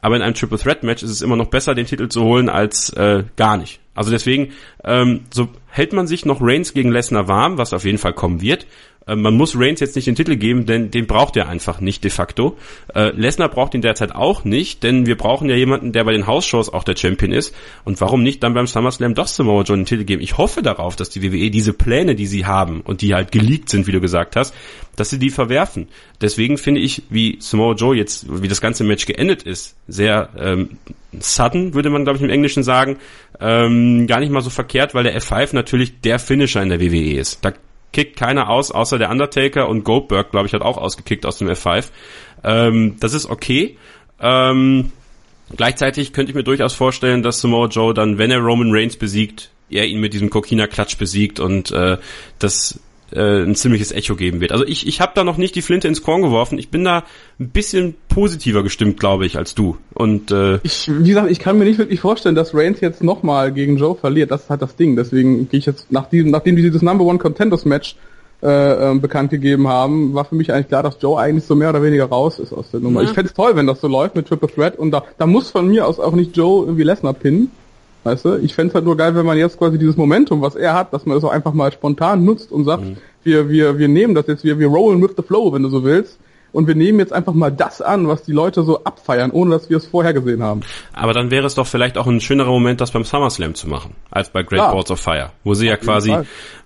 Aber 0.00 0.14
in 0.14 0.22
einem 0.22 0.34
Triple 0.34 0.58
Threat 0.58 0.84
Match 0.84 1.02
ist 1.02 1.10
es 1.10 1.22
immer 1.22 1.34
noch 1.34 1.48
besser, 1.48 1.74
den 1.74 1.86
Titel 1.86 2.08
zu 2.08 2.22
holen 2.22 2.48
als 2.48 2.90
äh, 2.90 3.24
gar 3.34 3.56
nicht. 3.56 3.80
Also 3.96 4.12
deswegen, 4.12 4.52
ähm, 4.84 5.22
so 5.34 5.48
hält 5.66 5.92
man 5.92 6.06
sich 6.06 6.24
noch 6.24 6.40
Reigns 6.40 6.72
gegen 6.72 6.92
Lesnar 6.92 7.26
warm, 7.26 7.58
was 7.58 7.72
auf 7.72 7.84
jeden 7.84 7.98
Fall 7.98 8.12
kommen 8.12 8.40
wird. 8.40 8.64
Äh, 9.08 9.16
man 9.16 9.34
muss 9.34 9.58
Reigns 9.58 9.80
jetzt 9.80 9.96
nicht 9.96 10.06
den 10.06 10.14
Titel 10.14 10.36
geben, 10.36 10.66
denn 10.66 10.90
den 10.90 11.06
braucht 11.06 11.36
er 11.36 11.48
einfach 11.48 11.80
nicht 11.80 12.04
de 12.04 12.10
facto. 12.10 12.56
Äh, 12.94 13.10
Lesnar 13.10 13.48
braucht 13.48 13.74
ihn 13.74 13.80
derzeit 13.80 14.14
auch 14.14 14.44
nicht, 14.44 14.82
denn 14.82 15.06
wir 15.06 15.16
brauchen 15.16 15.48
ja 15.48 15.56
jemanden, 15.56 15.92
der 15.92 16.04
bei 16.04 16.12
den 16.12 16.26
House-Shows 16.26 16.72
auch 16.72 16.84
der 16.84 16.96
Champion 16.96 17.32
ist. 17.32 17.54
Und 17.84 18.00
warum 18.00 18.22
nicht 18.22 18.42
dann 18.42 18.54
beim 18.54 18.66
SummerSlam 18.66 19.14
doch 19.14 19.26
Samoa 19.26 19.62
Joe 19.62 19.76
den 19.76 19.86
Titel 19.86 20.04
geben? 20.04 20.22
Ich 20.22 20.36
hoffe 20.36 20.62
darauf, 20.62 20.96
dass 20.96 21.10
die 21.10 21.22
WWE 21.22 21.50
diese 21.50 21.72
Pläne, 21.72 22.14
die 22.14 22.26
sie 22.26 22.46
haben 22.46 22.82
und 22.82 23.00
die 23.00 23.14
halt 23.14 23.32
geleakt 23.32 23.70
sind, 23.70 23.86
wie 23.86 23.92
du 23.92 24.00
gesagt 24.00 24.36
hast, 24.36 24.54
dass 24.96 25.10
sie 25.10 25.18
die 25.18 25.30
verwerfen. 25.30 25.88
Deswegen 26.20 26.58
finde 26.58 26.80
ich, 26.80 27.02
wie 27.08 27.38
Samoa 27.40 27.74
Joe 27.74 27.96
jetzt, 27.96 28.26
wie 28.42 28.48
das 28.48 28.60
ganze 28.60 28.84
Match 28.84 29.06
geendet 29.06 29.44
ist, 29.44 29.76
sehr 29.86 30.30
ähm, 30.36 30.78
sudden, 31.18 31.74
würde 31.74 31.90
man, 31.90 32.04
glaube 32.04 32.18
ich, 32.18 32.22
im 32.22 32.30
Englischen 32.30 32.62
sagen. 32.62 32.98
Ähm, 33.40 34.06
gar 34.06 34.20
nicht 34.20 34.30
mal 34.30 34.42
so 34.42 34.50
verkehrt, 34.50 34.94
weil 34.94 35.04
der 35.04 35.18
F5 35.20 35.54
natürlich 35.54 36.00
der 36.00 36.18
Finisher 36.18 36.62
in 36.62 36.68
der 36.68 36.80
WWE 36.80 37.18
ist. 37.18 37.44
Da 37.44 37.52
kickt 37.92 38.16
keiner 38.16 38.48
aus, 38.48 38.70
außer 38.70 38.98
der 38.98 39.10
Undertaker 39.10 39.68
und 39.68 39.84
Goldberg, 39.84 40.30
glaube 40.30 40.46
ich, 40.46 40.52
hat 40.52 40.62
auch 40.62 40.76
ausgekickt 40.76 41.26
aus 41.26 41.38
dem 41.38 41.48
F5. 41.48 41.90
Ähm, 42.44 42.96
das 43.00 43.14
ist 43.14 43.26
okay. 43.26 43.76
Ähm, 44.20 44.92
gleichzeitig 45.56 46.12
könnte 46.12 46.30
ich 46.30 46.36
mir 46.36 46.44
durchaus 46.44 46.74
vorstellen, 46.74 47.22
dass 47.22 47.40
Samoa 47.40 47.68
Joe 47.68 47.94
dann, 47.94 48.18
wenn 48.18 48.30
er 48.30 48.38
Roman 48.38 48.70
Reigns 48.72 48.96
besiegt, 48.96 49.50
er 49.70 49.86
ihn 49.86 50.00
mit 50.00 50.14
diesem 50.14 50.30
Kokina-Klatsch 50.30 50.96
besiegt 50.98 51.40
und 51.40 51.70
äh, 51.72 51.98
das 52.38 52.80
äh, 53.12 53.42
ein 53.42 53.54
ziemliches 53.54 53.92
Echo 53.92 54.16
geben 54.16 54.40
wird. 54.40 54.52
Also 54.52 54.64
ich, 54.64 54.86
ich 54.86 55.00
habe 55.00 55.12
da 55.14 55.24
noch 55.24 55.36
nicht 55.36 55.54
die 55.54 55.62
Flinte 55.62 55.88
ins 55.88 56.02
Korn 56.02 56.22
geworfen. 56.22 56.58
Ich 56.58 56.70
bin 56.70 56.84
da 56.84 57.04
ein 57.38 57.50
bisschen 57.50 57.94
positiver 58.08 58.62
gestimmt, 58.62 59.00
glaube 59.00 59.26
ich, 59.26 59.36
als 59.36 59.54
du. 59.54 59.76
Und 59.94 60.30
äh, 60.30 60.58
ich, 60.62 60.90
wie 60.90 61.08
gesagt, 61.08 61.30
ich 61.30 61.38
kann 61.38 61.58
mir 61.58 61.64
nicht 61.64 61.78
wirklich 61.78 62.00
vorstellen, 62.00 62.34
dass 62.34 62.54
Reigns 62.54 62.80
jetzt 62.80 63.02
nochmal 63.02 63.52
gegen 63.52 63.76
Joe 63.76 63.94
verliert. 63.94 64.30
Das 64.30 64.44
ist 64.44 64.50
halt 64.50 64.62
das 64.62 64.76
Ding. 64.76 64.96
Deswegen 64.96 65.48
gehe 65.48 65.58
ich 65.58 65.66
jetzt 65.66 65.90
nach 65.90 66.08
diesem, 66.08 66.30
nachdem 66.30 66.56
die 66.56 66.62
dieses 66.62 66.82
Number 66.82 67.04
One 67.04 67.18
Contenders 67.18 67.64
Match 67.64 67.96
äh, 68.40 68.92
äh, 68.92 68.94
bekannt 68.94 69.30
gegeben 69.30 69.66
haben, 69.66 70.14
war 70.14 70.24
für 70.24 70.36
mich 70.36 70.52
eigentlich 70.52 70.68
klar, 70.68 70.84
dass 70.84 70.98
Joe 71.00 71.18
eigentlich 71.18 71.44
so 71.44 71.56
mehr 71.56 71.70
oder 71.70 71.82
weniger 71.82 72.04
raus 72.04 72.38
ist 72.38 72.52
aus 72.52 72.70
der 72.70 72.78
Nummer. 72.78 73.02
Ja. 73.02 73.08
Ich 73.08 73.14
fände 73.14 73.28
es 73.30 73.34
toll, 73.34 73.56
wenn 73.56 73.66
das 73.66 73.80
so 73.80 73.88
läuft 73.88 74.14
mit 74.14 74.28
Triple 74.28 74.48
Threat 74.48 74.78
und 74.78 74.92
da, 74.92 75.02
da 75.18 75.26
muss 75.26 75.50
von 75.50 75.66
mir 75.66 75.88
aus 75.88 75.98
auch 75.98 76.12
nicht 76.12 76.36
Joe 76.36 76.64
irgendwie 76.64 76.84
Lesnar 76.84 77.14
pinnen. 77.14 77.50
Weißt 78.04 78.24
du? 78.24 78.36
Ich 78.36 78.54
fände 78.54 78.68
es 78.70 78.74
halt 78.74 78.84
nur 78.84 78.96
geil, 78.96 79.14
wenn 79.14 79.26
man 79.26 79.36
jetzt 79.36 79.58
quasi 79.58 79.78
dieses 79.78 79.96
Momentum, 79.96 80.40
was 80.40 80.54
er 80.54 80.74
hat, 80.74 80.92
dass 80.92 81.04
man 81.04 81.16
das 81.16 81.24
auch 81.24 81.32
einfach 81.32 81.52
mal 81.52 81.72
spontan 81.72 82.24
nutzt 82.24 82.52
und 82.52 82.64
sagt, 82.64 82.84
mhm. 82.84 82.96
wir, 83.22 83.48
wir, 83.48 83.78
wir 83.78 83.88
nehmen 83.88 84.14
das 84.14 84.26
jetzt, 84.26 84.44
wir, 84.44 84.58
wir 84.58 84.68
rollen 84.68 85.02
with 85.02 85.14
the 85.16 85.22
flow, 85.22 85.52
wenn 85.52 85.62
du 85.62 85.68
so 85.68 85.84
willst. 85.84 86.18
Und 86.50 86.66
wir 86.66 86.74
nehmen 86.74 86.98
jetzt 86.98 87.12
einfach 87.12 87.34
mal 87.34 87.50
das 87.50 87.82
an, 87.82 88.08
was 88.08 88.22
die 88.22 88.32
Leute 88.32 88.62
so 88.62 88.82
abfeiern, 88.84 89.30
ohne 89.30 89.50
dass 89.50 89.68
wir 89.68 89.76
es 89.76 89.86
vorher 89.86 90.14
gesehen 90.14 90.42
haben. 90.42 90.62
Aber 90.94 91.12
dann 91.12 91.30
wäre 91.30 91.46
es 91.46 91.54
doch 91.54 91.66
vielleicht 91.66 91.98
auch 91.98 92.06
ein 92.06 92.20
schönerer 92.20 92.50
Moment, 92.50 92.80
das 92.80 92.90
beim 92.90 93.04
SummerSlam 93.04 93.54
zu 93.54 93.68
machen, 93.68 93.94
als 94.10 94.30
bei 94.30 94.42
Great 94.42 94.60
ja. 94.60 94.72
Balls 94.72 94.90
of 94.90 94.98
Fire, 94.98 95.30
wo 95.44 95.52
sie 95.52 95.66
Auf 95.66 95.70
ja 95.70 95.76
quasi 95.76 96.16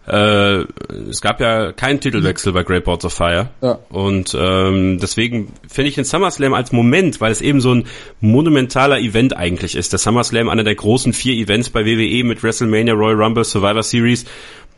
äh, 0.07 0.65
es 1.09 1.21
gab 1.21 1.41
ja 1.41 1.73
keinen 1.73 2.01
Titelwechsel 2.01 2.53
bei 2.53 2.65
Great 2.65 2.85
Balls 2.85 3.05
of 3.05 3.13
Fire. 3.13 3.51
Ja. 3.61 3.79
Und 3.89 4.37
ähm, 4.39 4.99
deswegen 5.01 5.53
finde 5.69 5.89
ich 5.91 5.95
den 5.95 6.05
SummerSlam 6.05 6.55
als 6.55 6.73
Moment, 6.73 7.21
weil 7.21 7.31
es 7.31 7.41
eben 7.41 7.61
so 7.61 7.75
ein 7.75 7.85
monumentaler 8.21 8.99
Event 8.99 9.37
eigentlich 9.37 9.77
ist. 9.77 9.93
Der 9.93 9.99
SummerSlam 9.99 10.49
einer 10.49 10.65
der 10.65 10.75
großen 10.75 11.13
vier 11.13 11.35
Events 11.35 11.71
bei 11.71 11.85
WWE 11.85 12.25
mit 12.25 12.43
WrestleMania, 12.43 12.95
Royal 12.95 13.23
Rumble, 13.23 13.45
Survivor 13.45 13.83
Series. 13.83 14.25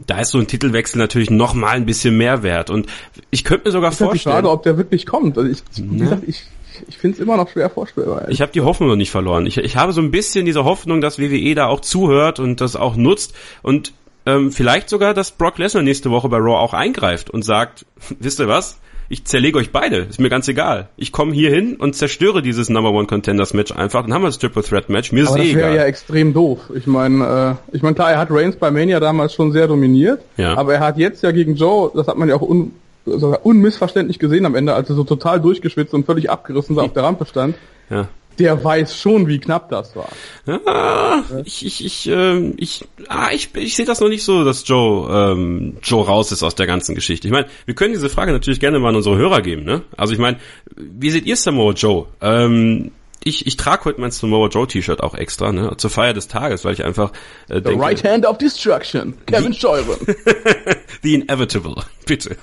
Da 0.06 0.20
ist 0.20 0.30
so 0.30 0.38
ein 0.38 0.46
Titelwechsel 0.46 0.98
natürlich 0.98 1.30
noch 1.30 1.54
mal 1.54 1.76
ein 1.76 1.86
bisschen 1.86 2.16
mehr 2.18 2.42
wert. 2.42 2.68
Und 2.68 2.86
ich 3.30 3.44
könnte 3.44 3.68
mir 3.68 3.72
sogar 3.72 3.92
ich 3.92 3.98
vorstellen... 3.98 4.16
Ich 4.16 4.42
frage, 4.42 4.50
ob 4.50 4.62
der 4.64 4.76
wirklich 4.76 5.06
kommt. 5.06 5.38
Also 5.38 5.50
ich, 5.50 5.62
wie 5.76 5.98
gesagt, 5.98 6.24
ich 6.26 6.44
ich 6.88 6.98
finde 6.98 7.14
es 7.14 7.20
immer 7.20 7.36
noch 7.36 7.48
schwer 7.48 7.70
vorstellbar. 7.70 8.28
Ich 8.28 8.40
habe 8.40 8.52
die 8.52 8.60
Hoffnung 8.60 8.88
noch 8.88 8.96
nicht 8.96 9.10
verloren. 9.10 9.46
Ich, 9.46 9.56
ich 9.58 9.76
habe 9.76 9.92
so 9.92 10.00
ein 10.00 10.10
bisschen 10.10 10.44
diese 10.44 10.64
Hoffnung, 10.64 11.00
dass 11.00 11.18
WWE 11.18 11.54
da 11.54 11.66
auch 11.66 11.80
zuhört 11.80 12.40
und 12.40 12.60
das 12.60 12.76
auch 12.76 12.96
nutzt. 12.96 13.34
Und 13.62 13.92
ähm, 14.26 14.52
vielleicht 14.52 14.88
sogar, 14.88 15.14
dass 15.14 15.30
Brock 15.30 15.58
Lesnar 15.58 15.82
nächste 15.82 16.10
Woche 16.10 16.28
bei 16.28 16.38
Raw 16.38 16.56
auch 16.56 16.74
eingreift 16.74 17.30
und 17.30 17.44
sagt, 17.44 17.86
wisst 18.18 18.40
ihr 18.40 18.48
was? 18.48 18.78
Ich 19.10 19.24
zerlege 19.26 19.58
euch 19.58 19.70
beide, 19.70 19.98
ist 19.98 20.18
mir 20.18 20.30
ganz 20.30 20.48
egal. 20.48 20.88
Ich 20.96 21.12
komme 21.12 21.34
hier 21.34 21.50
hin 21.50 21.76
und 21.76 21.94
zerstöre 21.94 22.40
dieses 22.40 22.70
Number 22.70 22.90
One 22.90 23.06
Contenders 23.06 23.52
Match 23.52 23.70
einfach. 23.70 24.02
Dann 24.02 24.14
haben 24.14 24.22
wir 24.22 24.28
das 24.28 24.38
Triple 24.38 24.62
Threat 24.62 24.88
Match. 24.88 25.12
Mir 25.12 25.28
Aber 25.28 25.36
ist 25.36 25.44
das 25.44 25.52
eh 25.52 25.56
wäre 25.56 25.76
ja 25.76 25.84
extrem 25.84 26.32
doof. 26.32 26.70
Ich 26.74 26.86
meine, 26.86 27.58
äh, 27.72 27.76
ich 27.76 27.82
meine 27.82 27.94
klar, 27.94 28.12
er 28.12 28.18
hat 28.18 28.28
Reigns 28.30 28.56
bei 28.56 28.70
Mania 28.70 29.00
damals 29.00 29.34
schon 29.34 29.52
sehr 29.52 29.68
dominiert. 29.68 30.22
Ja. 30.38 30.56
Aber 30.56 30.72
er 30.72 30.80
hat 30.80 30.96
jetzt 30.96 31.22
ja 31.22 31.32
gegen 31.32 31.54
Joe, 31.54 31.90
das 31.94 32.08
hat 32.08 32.16
man 32.16 32.30
ja 32.30 32.34
auch 32.34 32.42
un, 32.42 32.72
sogar 33.04 33.44
unmissverständlich 33.44 34.18
gesehen 34.18 34.46
am 34.46 34.54
Ende, 34.54 34.74
als 34.74 34.88
er 34.88 34.96
so 34.96 35.04
total 35.04 35.38
durchgeschwitzt 35.38 35.92
und 35.92 36.06
völlig 36.06 36.30
abgerissen 36.30 36.74
so 36.74 36.80
auf 36.80 36.94
der 36.94 37.02
Rampe 37.02 37.26
stand. 37.26 37.56
Ja 37.90 38.08
der 38.38 38.62
weiß 38.62 38.96
schon, 38.96 39.26
wie 39.26 39.38
knapp 39.38 39.68
das 39.68 39.94
war. 39.96 40.08
Ja, 40.46 41.24
ich, 41.44 41.64
ich, 41.64 41.84
ich, 41.84 42.08
äh, 42.08 42.50
ich, 42.56 42.84
ah, 43.08 43.28
ich, 43.32 43.54
ich 43.54 43.76
sehe 43.76 43.86
das 43.86 44.00
noch 44.00 44.08
nicht 44.08 44.24
so, 44.24 44.44
dass 44.44 44.66
Joe, 44.66 45.32
ähm, 45.32 45.76
Joe 45.82 46.04
raus 46.04 46.32
ist 46.32 46.42
aus 46.42 46.54
der 46.54 46.66
ganzen 46.66 46.94
Geschichte. 46.94 47.28
Ich 47.28 47.32
meine, 47.32 47.46
wir 47.66 47.74
können 47.74 47.94
diese 47.94 48.10
Frage 48.10 48.32
natürlich 48.32 48.60
gerne 48.60 48.78
mal 48.78 48.90
an 48.90 48.96
unsere 48.96 49.16
Hörer 49.16 49.42
geben, 49.42 49.64
ne? 49.64 49.82
Also 49.96 50.12
ich 50.12 50.18
meine, 50.18 50.38
wie 50.76 51.10
seht 51.10 51.26
ihr 51.26 51.36
Samoa 51.36 51.72
Joe? 51.72 52.06
Ähm, 52.20 52.90
ich, 53.24 53.46
ich 53.46 53.56
trage 53.56 53.86
heute 53.86 54.00
mein 54.00 54.10
Samoa 54.10 54.48
Joe 54.48 54.66
T-Shirt 54.66 55.02
auch 55.02 55.14
extra, 55.14 55.50
ne, 55.50 55.76
zur 55.76 55.90
Feier 55.90 56.12
des 56.12 56.28
Tages, 56.28 56.64
weil 56.64 56.74
ich 56.74 56.84
einfach 56.84 57.12
äh, 57.48 57.60
denke, 57.60 57.70
The 57.70 57.78
right 57.78 58.04
hand 58.04 58.26
of 58.26 58.38
destruction, 58.38 59.14
Kevin 59.26 59.54
Scheuren. 59.54 59.98
The 61.02 61.14
inevitable, 61.14 61.76
bitte. 62.06 62.36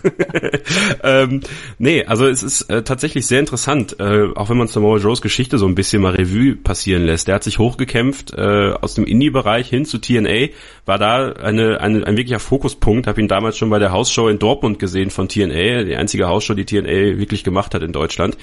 ähm, 1.04 1.42
nee, 1.78 2.04
also 2.06 2.28
es 2.28 2.44
ist 2.44 2.64
äh, 2.64 2.84
tatsächlich 2.84 3.28
sehr 3.28 3.40
interessant, 3.40 4.00
äh, 4.00 4.28
auch 4.36 4.50
wenn 4.50 4.58
man 4.58 4.68
Samoa 4.68 4.98
Joes 4.98 5.22
Geschichte 5.22 5.58
so 5.58 5.68
ein 5.68 5.76
bisschen 5.76 6.02
mal 6.02 6.16
Revue 6.16 6.56
passieren 6.56 7.06
lässt. 7.06 7.28
Der 7.28 7.36
hat 7.36 7.44
sich 7.44 7.60
hochgekämpft 7.60 8.34
äh, 8.34 8.72
aus 8.82 8.96
dem 8.96 9.06
Indie-Bereich 9.06 9.70
hin 9.70 9.86
zu 9.86 10.00
TNA, 10.00 10.48
war 10.86 10.98
da 10.98 11.32
eine, 11.34 11.80
eine, 11.80 12.06
ein 12.06 12.18
wirklicher 12.18 12.40
Fokuspunkt, 12.40 13.08
habe 13.08 13.22
ihn 13.22 13.28
damals 13.28 13.58
schon 13.58 13.70
bei 13.70 13.80
der 13.80 13.92
Hausshow 13.92 14.28
in 14.28 14.40
Dortmund 14.40 14.80
gesehen 14.80 15.12
von 15.12 15.28
TNA, 15.28 15.84
die 15.84 15.96
einzige 15.96 16.28
Hausshow, 16.28 16.56
die 16.56 16.66
TNA 16.66 17.20
wirklich 17.20 17.44
gemacht 17.44 17.76
hat 17.76 17.84
in 17.84 17.92
Deutschland. 17.92 18.38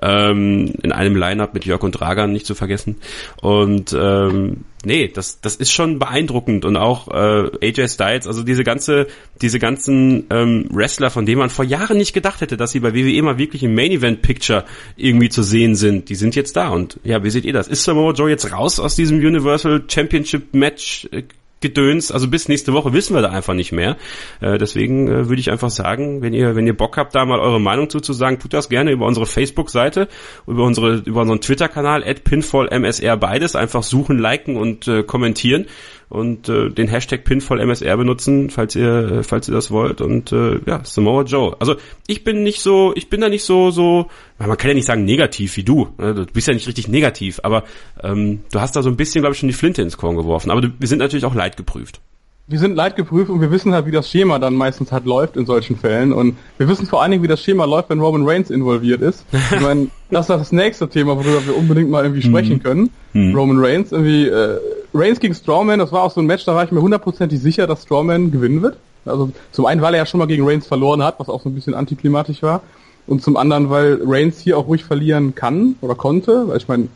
Ähm, 0.00 0.72
in 0.82 0.90
einem 0.90 1.14
Line-Up 1.16 1.54
mit 1.54 1.64
Jörg 1.64 1.81
und 1.82 1.92
Dragan 1.92 2.32
nicht 2.32 2.46
zu 2.46 2.54
vergessen. 2.54 2.96
Und 3.40 3.96
ähm, 3.98 4.64
nee, 4.84 5.08
das, 5.08 5.40
das 5.40 5.56
ist 5.56 5.72
schon 5.72 5.98
beeindruckend 5.98 6.64
und 6.64 6.76
auch 6.76 7.08
äh, 7.08 7.68
AJ 7.68 7.88
Styles, 7.88 8.26
also 8.26 8.42
diese 8.42 8.64
ganze, 8.64 9.06
diese 9.40 9.58
ganzen 9.58 10.26
ähm, 10.30 10.66
Wrestler, 10.70 11.10
von 11.10 11.26
denen 11.26 11.38
man 11.38 11.50
vor 11.50 11.64
Jahren 11.64 11.96
nicht 11.98 12.12
gedacht 12.12 12.40
hätte, 12.40 12.56
dass 12.56 12.72
sie 12.72 12.80
bei 12.80 12.94
WWE 12.94 13.22
mal 13.22 13.38
wirklich 13.38 13.62
im 13.62 13.74
Main 13.74 13.92
Event 13.92 14.22
Picture 14.22 14.64
irgendwie 14.96 15.28
zu 15.28 15.42
sehen 15.42 15.74
sind, 15.74 16.08
die 16.08 16.14
sind 16.14 16.34
jetzt 16.34 16.56
da 16.56 16.68
und 16.68 16.98
ja, 17.04 17.22
wie 17.24 17.30
seht 17.30 17.44
ihr 17.44 17.52
das? 17.52 17.68
Ist 17.68 17.84
Samoa 17.84 18.12
Joe 18.12 18.30
jetzt 18.30 18.52
raus 18.52 18.80
aus 18.80 18.96
diesem 18.96 19.18
Universal 19.18 19.84
Championship 19.88 20.54
Match 20.54 21.08
äh, 21.12 21.22
Gedöns. 21.62 22.12
Also 22.12 22.28
bis 22.28 22.48
nächste 22.48 22.72
Woche 22.74 22.92
wissen 22.92 23.14
wir 23.14 23.22
da 23.22 23.30
einfach 23.30 23.54
nicht 23.54 23.72
mehr. 23.72 23.96
Äh, 24.40 24.58
deswegen 24.58 25.08
äh, 25.08 25.28
würde 25.28 25.40
ich 25.40 25.50
einfach 25.50 25.70
sagen, 25.70 26.20
wenn 26.20 26.34
ihr, 26.34 26.54
wenn 26.54 26.66
ihr 26.66 26.76
Bock 26.76 26.96
habt, 26.98 27.14
da 27.14 27.24
mal 27.24 27.40
eure 27.40 27.60
Meinung 27.60 27.88
zu 27.88 28.12
sagen, 28.12 28.38
tut 28.38 28.52
das 28.52 28.68
gerne 28.68 28.90
über 28.90 29.06
unsere 29.06 29.26
Facebook-Seite, 29.26 30.08
über 30.46 30.64
unsere, 30.64 30.96
über 30.96 31.22
unseren 31.22 31.40
Twitter-Kanal, 31.40 32.04
at 32.04 32.24
pinfallmsr 32.24 33.16
beides, 33.16 33.56
einfach 33.56 33.82
suchen, 33.82 34.18
liken 34.18 34.56
und 34.56 34.88
äh, 34.88 35.02
kommentieren 35.02 35.66
und 36.12 36.50
äh, 36.50 36.68
den 36.68 36.88
Hashtag 36.88 37.24
PinfallMSR 37.24 37.96
benutzen, 37.96 38.50
falls 38.50 38.76
ihr, 38.76 39.10
äh, 39.10 39.22
falls 39.22 39.48
ihr 39.48 39.54
das 39.54 39.70
wollt. 39.70 40.02
Und 40.02 40.30
äh, 40.30 40.60
ja, 40.66 40.84
Samoa 40.84 41.22
Joe. 41.22 41.56
Also 41.58 41.76
ich 42.06 42.22
bin 42.22 42.42
nicht 42.42 42.60
so, 42.60 42.92
ich 42.94 43.08
bin 43.08 43.22
da 43.22 43.30
nicht 43.30 43.44
so, 43.44 43.70
so, 43.70 44.10
man 44.38 44.58
kann 44.58 44.68
ja 44.68 44.74
nicht 44.74 44.84
sagen 44.84 45.06
negativ 45.06 45.56
wie 45.56 45.64
du. 45.64 45.88
Ne? 45.96 46.14
Du 46.14 46.26
bist 46.26 46.48
ja 46.48 46.52
nicht 46.52 46.68
richtig 46.68 46.86
negativ, 46.86 47.40
aber 47.42 47.64
ähm, 48.02 48.40
du 48.52 48.60
hast 48.60 48.76
da 48.76 48.82
so 48.82 48.90
ein 48.90 48.96
bisschen, 48.96 49.22
glaube 49.22 49.32
ich, 49.32 49.40
schon 49.40 49.48
die 49.48 49.54
Flinte 49.54 49.80
ins 49.80 49.96
Korn 49.96 50.16
geworfen. 50.16 50.50
Aber 50.50 50.60
du, 50.60 50.68
wir 50.78 50.86
sind 50.86 50.98
natürlich 50.98 51.24
auch 51.24 51.34
leidgeprüft 51.34 52.02
wir 52.48 52.58
sind 52.58 52.74
leidgeprüft 52.74 53.30
und 53.30 53.40
wir 53.40 53.50
wissen 53.50 53.72
halt, 53.72 53.86
wie 53.86 53.92
das 53.92 54.10
Schema 54.10 54.38
dann 54.38 54.54
meistens 54.54 54.90
halt 54.90 55.04
läuft 55.04 55.36
in 55.36 55.46
solchen 55.46 55.76
Fällen. 55.76 56.12
Und 56.12 56.36
wir 56.58 56.68
wissen 56.68 56.86
vor 56.86 57.00
allen 57.00 57.12
Dingen, 57.12 57.22
wie 57.22 57.28
das 57.28 57.40
Schema 57.40 57.64
läuft, 57.64 57.88
wenn 57.90 58.00
Roman 58.00 58.28
Reigns 58.28 58.50
involviert 58.50 59.00
ist. 59.00 59.24
Ich 59.52 59.60
meine, 59.60 59.88
das 60.10 60.28
ist 60.28 60.28
das 60.28 60.52
nächste 60.52 60.88
Thema, 60.88 61.16
worüber 61.16 61.46
wir 61.46 61.56
unbedingt 61.56 61.90
mal 61.90 62.04
irgendwie 62.04 62.22
sprechen 62.22 62.54
mhm. 62.54 62.62
können. 62.62 62.90
Mhm. 63.12 63.34
Roman 63.34 63.64
Reigns, 63.64 63.92
irgendwie, 63.92 64.26
äh, 64.26 64.58
Reigns 64.92 65.20
gegen 65.20 65.34
Strawman, 65.34 65.78
das 65.78 65.92
war 65.92 66.02
auch 66.02 66.10
so 66.10 66.20
ein 66.20 66.26
Match, 66.26 66.44
da 66.44 66.54
war 66.54 66.64
ich 66.64 66.72
mir 66.72 66.82
hundertprozentig 66.82 67.40
sicher, 67.40 67.66
dass 67.66 67.82
Strawman 67.82 68.30
gewinnen 68.30 68.62
wird. 68.62 68.76
Also 69.04 69.30
zum 69.52 69.66
einen, 69.66 69.80
weil 69.80 69.94
er 69.94 69.98
ja 69.98 70.06
schon 70.06 70.18
mal 70.18 70.26
gegen 70.26 70.46
Reigns 70.46 70.66
verloren 70.66 71.02
hat, 71.02 71.18
was 71.18 71.28
auch 71.28 71.42
so 71.42 71.48
ein 71.48 71.54
bisschen 71.54 71.74
antiklimatisch 71.74 72.42
war. 72.42 72.62
Und 73.06 73.22
zum 73.22 73.36
anderen, 73.36 73.68
weil 73.68 74.00
Reigns 74.04 74.38
hier 74.40 74.56
auch 74.56 74.68
ruhig 74.68 74.84
verlieren 74.84 75.34
kann 75.34 75.74
oder 75.80 75.96
konnte. 75.96 76.48
Weil 76.48 76.58
ich 76.58 76.68
meine, 76.68 76.88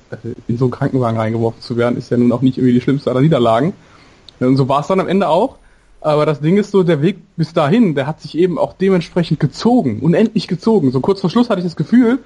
in 0.47 0.57
so 0.57 0.67
einen 0.67 0.73
Krankenwagen 0.73 1.19
reingeworfen 1.19 1.61
zu 1.61 1.77
werden, 1.77 1.97
ist 1.97 2.11
ja 2.11 2.17
nun 2.17 2.31
auch 2.31 2.43
nicht 2.43 2.59
irgendwie 2.59 2.75
die 2.75 2.81
schlimmste 2.81 3.11
aller 3.11 3.23
Niederlagen. 3.23 3.73
Und 4.41 4.57
so 4.57 4.69
war 4.69 4.81
es 4.81 4.87
dann 4.87 5.01
am 5.01 5.09
Ende 5.09 5.29
auch. 5.29 5.57
Aber 6.01 6.27
das 6.27 6.41
Ding 6.41 6.57
ist 6.57 6.71
so, 6.71 6.83
der 6.83 7.03
Weg 7.03 7.19
bis 7.37 7.53
dahin, 7.53 7.95
der 7.95 8.07
hat 8.07 8.21
sich 8.21 8.39
eben 8.39 8.59
auch 8.59 8.75
dementsprechend 8.75 9.41
gezogen, 9.41 9.99
unendlich 10.01 10.47
gezogen. 10.47 10.93
So 10.93 11.01
kurz 11.01 11.21
vor 11.21 11.31
Schluss 11.31 11.51
hatte 11.51 11.61
ich 11.61 11.67
das 11.67 11.77
Gefühl, 11.77 12.21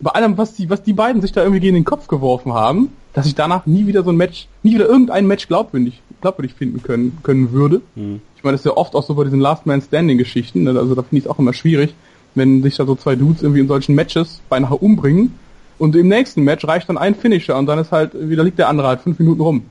bei 0.00 0.10
allem, 0.10 0.36
was 0.38 0.54
die, 0.54 0.68
was 0.70 0.82
die 0.82 0.92
beiden 0.92 1.22
sich 1.22 1.32
da 1.32 1.42
irgendwie 1.42 1.60
gegen 1.60 1.74
den 1.74 1.84
Kopf 1.84 2.06
geworfen 2.06 2.52
haben, 2.52 2.92
dass 3.12 3.26
ich 3.26 3.34
danach 3.34 3.66
nie 3.66 3.86
wieder 3.86 4.02
so 4.04 4.10
ein 4.10 4.16
Match, 4.16 4.46
nie 4.62 4.74
wieder 4.74 4.86
irgendein 4.86 5.26
Match 5.26 5.48
glaubwürdig, 5.48 6.02
glaubwürdig 6.20 6.54
finden 6.54 6.82
können, 6.82 7.18
können 7.22 7.52
würde. 7.52 7.80
Mhm. 7.94 8.20
Ich 8.36 8.44
meine, 8.44 8.54
das 8.54 8.60
ist 8.60 8.66
ja 8.66 8.76
oft 8.76 8.94
auch 8.94 9.02
so 9.02 9.14
bei 9.14 9.24
diesen 9.24 9.40
Last 9.40 9.66
Man 9.66 9.80
Standing 9.80 10.18
Geschichten, 10.18 10.64
ne? 10.64 10.70
also 10.78 10.94
da 10.94 11.02
finde 11.02 11.18
ich 11.18 11.24
es 11.24 11.30
auch 11.30 11.38
immer 11.38 11.54
schwierig, 11.54 11.94
wenn 12.34 12.62
sich 12.62 12.76
da 12.76 12.84
so 12.84 12.94
zwei 12.94 13.16
Dudes 13.16 13.42
irgendwie 13.42 13.60
in 13.60 13.68
solchen 13.68 13.94
Matches 13.94 14.40
beinahe 14.48 14.76
umbringen 14.76 15.32
und 15.78 15.96
im 15.96 16.08
nächsten 16.08 16.42
Match 16.42 16.66
reicht 16.66 16.88
dann 16.88 16.98
ein 16.98 17.14
Finisher 17.14 17.56
und 17.56 17.66
dann 17.66 17.78
ist 17.78 17.92
halt, 17.92 18.12
wieder 18.14 18.44
liegt 18.44 18.58
der 18.58 18.68
andere 18.68 18.88
halt 18.88 19.00
fünf 19.00 19.18
Minuten 19.18 19.40
rum. 19.40 19.62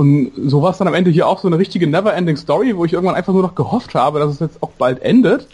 Und 0.00 0.32
so 0.46 0.62
war 0.62 0.70
es 0.70 0.78
dann 0.78 0.88
am 0.88 0.94
Ende 0.94 1.10
hier 1.10 1.28
auch 1.28 1.40
so 1.40 1.46
eine 1.46 1.58
richtige 1.58 1.86
Never-Ending 1.86 2.38
Story, 2.38 2.74
wo 2.74 2.86
ich 2.86 2.94
irgendwann 2.94 3.16
einfach 3.16 3.34
nur 3.34 3.42
noch 3.42 3.54
gehofft 3.54 3.94
habe, 3.94 4.18
dass 4.18 4.32
es 4.32 4.40
jetzt 4.40 4.62
auch 4.62 4.70
bald 4.70 5.02
endet. 5.02 5.46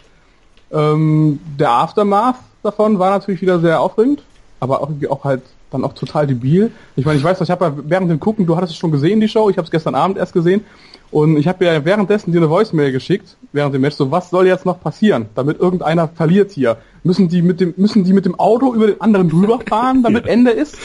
Ähm, 0.70 1.40
der 1.58 1.70
Aftermath 1.70 2.36
davon 2.62 3.00
war 3.00 3.10
natürlich 3.10 3.42
wieder 3.42 3.58
sehr 3.58 3.80
aufregend, 3.80 4.22
aber 4.60 4.82
auch, 4.82 4.90
auch 5.08 5.24
halt 5.24 5.42
dann 5.72 5.82
auch 5.82 5.94
total 5.94 6.28
debil. 6.28 6.70
Ich 6.94 7.04
meine, 7.04 7.18
ich 7.18 7.24
weiß, 7.24 7.40
ich 7.40 7.50
habe 7.50 7.64
ja 7.64 7.74
während 7.76 8.08
dem 8.08 8.20
Gucken, 8.20 8.46
du 8.46 8.54
hattest 8.54 8.74
es 8.74 8.78
schon 8.78 8.92
gesehen, 8.92 9.18
die 9.18 9.26
Show, 9.26 9.50
ich 9.50 9.56
habe 9.56 9.64
es 9.64 9.70
gestern 9.72 9.96
Abend 9.96 10.16
erst 10.16 10.32
gesehen 10.32 10.64
und 11.10 11.38
ich 11.38 11.48
habe 11.48 11.64
ja 11.64 11.84
währenddessen 11.84 12.30
dir 12.30 12.38
eine 12.38 12.48
Voicemail 12.48 12.92
geschickt, 12.92 13.36
während 13.50 13.74
dem 13.74 13.80
Match, 13.80 13.96
so 13.96 14.12
was 14.12 14.30
soll 14.30 14.46
jetzt 14.46 14.64
noch 14.64 14.80
passieren, 14.80 15.26
damit 15.34 15.58
irgendeiner 15.58 16.06
verliert 16.06 16.52
hier? 16.52 16.76
Müssen 17.02 17.28
die 17.28 17.42
mit 17.42 17.60
dem, 17.60 17.74
müssen 17.76 18.04
die 18.04 18.12
mit 18.12 18.24
dem 18.24 18.38
Auto 18.38 18.72
über 18.72 18.86
den 18.86 19.00
anderen 19.00 19.28
drüber 19.28 19.58
fahren, 19.68 20.04
damit 20.04 20.26
Ende 20.28 20.52
ist? 20.52 20.78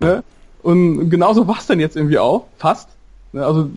Ne? 0.00 0.22
Und 0.62 1.10
genauso 1.10 1.48
war 1.48 1.58
es 1.58 1.66
dann 1.66 1.80
jetzt 1.80 1.96
irgendwie 1.96 2.20
auch, 2.20 2.44
fast. 2.56 2.88
Ne, 3.32 3.44
also 3.44 3.70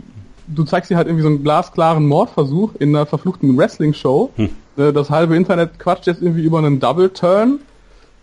du 0.48 0.64
zeigst 0.64 0.90
dir 0.90 0.98
halt 0.98 1.08
irgendwie 1.08 1.24
so 1.24 1.30
einen 1.30 1.44
glasklaren 1.44 2.08
Mordversuch 2.08 2.76
in 2.80 2.96
einer 2.96 3.06
verfluchten 3.06 3.58
Wrestling-Show. 3.58 4.32
Hm. 4.36 4.50
Ne, 4.76 4.94
das 4.94 5.10
halbe 5.10 5.36
Internet 5.36 5.80
quatscht 5.80 6.08
jetzt 6.08 6.22
irgendwie 6.22 6.44
über 6.44 6.58
einen 6.60 6.80
Double-Turn. 6.80 7.60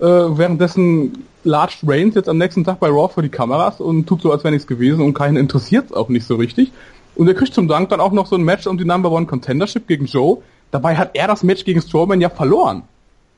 Äh, 0.01 0.05
währenddessen 0.05 1.25
latscht 1.45 1.81
Reigns 1.87 2.15
jetzt 2.15 2.29
am 2.29 2.39
nächsten 2.39 2.65
Tag 2.65 2.81
bei 2.81 2.89
Raw 2.89 3.13
vor 3.13 3.23
die 3.23 3.29
Kameras 3.29 3.81
und 3.81 4.07
tut 4.07 4.23
so, 4.23 4.33
als 4.33 4.45
wäre 4.45 4.53
nichts 4.53 4.67
gewesen 4.67 5.03
und 5.03 5.15
keinen 5.15 5.37
interessiert 5.37 5.95
auch 5.95 6.09
nicht 6.09 6.27
so 6.27 6.37
richtig. 6.37 6.73
Und 7.17 7.29
er 7.29 7.35
kriegt 7.35 7.55
zum 7.55 7.69
Dank 7.69 7.89
dann 7.91 8.01
auch 8.01 8.13
noch 8.13 8.27
so 8.27 8.37
ein 8.37 8.43
Match 8.43 8.67
um 8.67 8.79
die 8.79 8.85
Number 8.85 9.11
One 9.11 9.27
Contendership 9.27 9.87
gegen 9.87 10.07
Joe. 10.07 10.39
Dabei 10.71 10.97
hat 10.97 11.11
er 11.15 11.27
das 11.27 11.43
Match 11.43 11.65
gegen 11.65 11.81
Strowman 11.83 12.21
ja 12.21 12.31
verloren. 12.31 12.83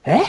Hä? 0.02 0.20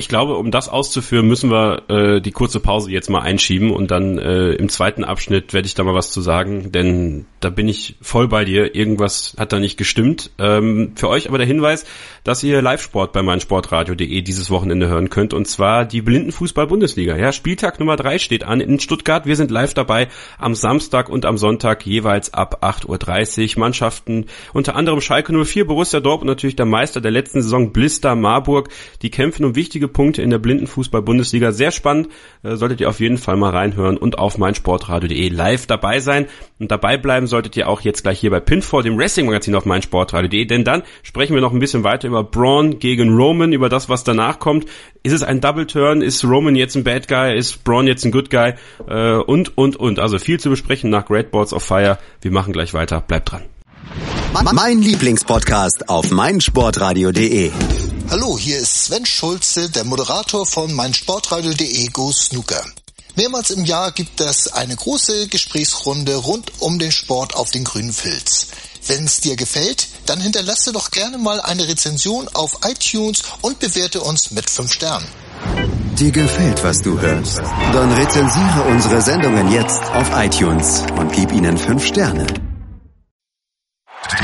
Ich 0.00 0.08
glaube, 0.08 0.36
um 0.36 0.50
das 0.50 0.70
auszuführen, 0.70 1.28
müssen 1.28 1.50
wir 1.50 1.82
äh, 1.88 2.20
die 2.22 2.30
kurze 2.32 2.58
Pause 2.58 2.90
jetzt 2.90 3.10
mal 3.10 3.20
einschieben 3.20 3.70
und 3.70 3.90
dann 3.90 4.18
äh, 4.18 4.52
im 4.52 4.70
zweiten 4.70 5.04
Abschnitt 5.04 5.52
werde 5.52 5.66
ich 5.66 5.74
da 5.74 5.84
mal 5.84 5.94
was 5.94 6.10
zu 6.10 6.22
sagen, 6.22 6.72
denn 6.72 7.26
da 7.40 7.50
bin 7.50 7.68
ich 7.68 7.96
voll 8.00 8.26
bei 8.26 8.46
dir. 8.46 8.74
Irgendwas 8.74 9.34
hat 9.38 9.52
da 9.52 9.60
nicht 9.60 9.76
gestimmt. 9.76 10.30
Ähm, 10.38 10.92
für 10.94 11.08
euch 11.08 11.28
aber 11.28 11.36
der 11.36 11.46
Hinweis, 11.46 11.84
dass 12.24 12.42
ihr 12.42 12.62
Live-Sport 12.62 13.12
bei 13.12 13.22
meinsportradio.de 13.22 14.22
dieses 14.22 14.50
Wochenende 14.50 14.88
hören 14.88 15.10
könnt 15.10 15.34
und 15.34 15.46
zwar 15.46 15.84
die 15.84 16.00
Blindenfußball-Bundesliga. 16.00 17.16
Ja, 17.16 17.32
Spieltag 17.32 17.78
Nummer 17.78 17.96
drei 17.96 18.18
steht 18.18 18.44
an 18.44 18.62
in 18.62 18.80
Stuttgart. 18.80 19.26
Wir 19.26 19.36
sind 19.36 19.50
live 19.50 19.74
dabei 19.74 20.08
am 20.38 20.54
Samstag 20.54 21.10
und 21.10 21.26
am 21.26 21.36
Sonntag 21.36 21.84
jeweils 21.84 22.32
ab 22.32 22.64
8.30 22.64 23.56
Uhr. 23.56 23.60
Mannschaften 23.60 24.26
unter 24.54 24.76
anderem 24.76 25.02
Schalke 25.02 25.32
04, 25.44 25.66
Borussia 25.66 26.00
Dortmund 26.00 26.20
und 26.22 26.28
natürlich 26.28 26.56
der 26.56 26.66
Meister 26.66 27.00
der 27.00 27.10
letzten 27.10 27.42
Saison 27.42 27.72
Blister 27.72 28.14
Marburg. 28.14 28.70
Die 29.02 29.10
kämpfen 29.10 29.44
um 29.44 29.54
wichtige 29.54 29.89
Punkte 29.92 30.22
in 30.22 30.30
der 30.30 30.38
Blindenfußball-Bundesliga. 30.38 31.52
Sehr 31.52 31.70
spannend, 31.70 32.08
äh, 32.42 32.56
solltet 32.56 32.80
ihr 32.80 32.88
auf 32.88 33.00
jeden 33.00 33.18
Fall 33.18 33.36
mal 33.36 33.50
reinhören 33.50 33.96
und 33.96 34.18
auf 34.18 34.38
meinsportradio.de 34.38 35.28
live 35.28 35.66
dabei 35.66 36.00
sein. 36.00 36.26
Und 36.58 36.70
dabei 36.70 36.96
bleiben 36.96 37.26
solltet 37.26 37.56
ihr 37.56 37.68
auch 37.68 37.80
jetzt 37.82 38.02
gleich 38.02 38.20
hier 38.20 38.30
bei 38.30 38.40
Pinfall, 38.40 38.82
dem 38.82 38.98
Wrestling-Magazin 38.98 39.54
auf 39.54 39.66
meinsportradio.de, 39.66 40.44
denn 40.46 40.64
dann 40.64 40.82
sprechen 41.02 41.34
wir 41.34 41.42
noch 41.42 41.52
ein 41.52 41.58
bisschen 41.58 41.84
weiter 41.84 42.08
über 42.08 42.24
Braun 42.24 42.78
gegen 42.78 43.14
Roman, 43.14 43.52
über 43.52 43.68
das, 43.68 43.88
was 43.88 44.04
danach 44.04 44.38
kommt. 44.38 44.66
Ist 45.02 45.12
es 45.12 45.22
ein 45.22 45.40
Double 45.40 45.66
Turn? 45.66 46.02
Ist 46.02 46.24
Roman 46.24 46.56
jetzt 46.56 46.76
ein 46.76 46.84
Bad 46.84 47.08
Guy? 47.08 47.36
Ist 47.36 47.64
Braun 47.64 47.86
jetzt 47.86 48.04
ein 48.04 48.12
Good 48.12 48.30
Guy? 48.30 48.54
Äh, 48.88 49.16
und, 49.16 49.56
und, 49.56 49.76
und. 49.76 49.98
Also 49.98 50.18
viel 50.18 50.40
zu 50.40 50.50
besprechen 50.50 50.90
nach 50.90 51.06
Great 51.06 51.30
Balls 51.30 51.52
of 51.52 51.62
Fire. 51.62 51.98
Wir 52.20 52.30
machen 52.30 52.52
gleich 52.52 52.74
weiter. 52.74 53.00
Bleibt 53.00 53.32
dran. 53.32 53.42
Mein 54.52 54.82
Lieblingspodcast 54.82 55.88
auf 55.88 56.10
meinsportradio.de. 56.10 57.50
Hallo, 58.10 58.38
hier 58.38 58.58
ist 58.58 58.84
Sven 58.86 59.06
Schulze, 59.06 59.70
der 59.70 59.84
Moderator 59.84 60.46
von 60.46 60.72
meinsportradio.de 60.72 61.88
Go 61.88 62.12
Snooker. 62.12 62.64
Mehrmals 63.16 63.50
im 63.50 63.64
Jahr 63.64 63.92
gibt 63.92 64.20
es 64.20 64.52
eine 64.52 64.76
große 64.76 65.28
Gesprächsrunde 65.28 66.16
rund 66.16 66.52
um 66.60 66.78
den 66.78 66.92
Sport 66.92 67.36
auf 67.36 67.50
den 67.50 67.64
grünen 67.64 67.92
Filz. 67.92 68.48
Wenn 68.86 69.04
es 69.04 69.20
dir 69.20 69.36
gefällt, 69.36 69.88
dann 70.06 70.20
hinterlasse 70.20 70.72
doch 70.72 70.90
gerne 70.90 71.18
mal 71.18 71.40
eine 71.40 71.68
Rezension 71.68 72.28
auf 72.28 72.58
iTunes 72.64 73.22
und 73.42 73.58
bewerte 73.58 74.00
uns 74.00 74.30
mit 74.30 74.48
5 74.48 74.72
Sternen. 74.72 75.06
Dir 75.98 76.10
gefällt, 76.10 76.64
was 76.64 76.80
du 76.80 76.98
hörst? 77.00 77.38
Dann 77.38 77.92
rezensiere 77.92 78.64
unsere 78.68 79.02
Sendungen 79.02 79.52
jetzt 79.52 79.82
auf 79.92 80.10
iTunes 80.14 80.82
und 80.96 81.12
gib 81.12 81.32
ihnen 81.32 81.58
5 81.58 81.84
Sterne. 81.84 82.49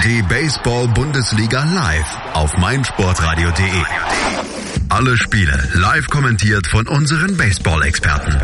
Die 0.04 0.22
Baseball-Bundesliga 0.22 1.64
live 1.64 2.18
auf 2.32 2.56
meinsportradio.de. 2.56 3.82
Alle 4.88 5.16
Spiele 5.16 5.68
live 5.74 6.06
kommentiert 6.08 6.66
von 6.66 6.86
unseren 6.88 7.36
Baseball-Experten. 7.36 8.36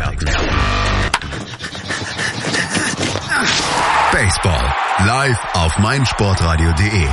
Baseball 4.11 4.73
live 5.05 5.39
auf 5.53 5.77
meinsportradio.de. 5.79 7.07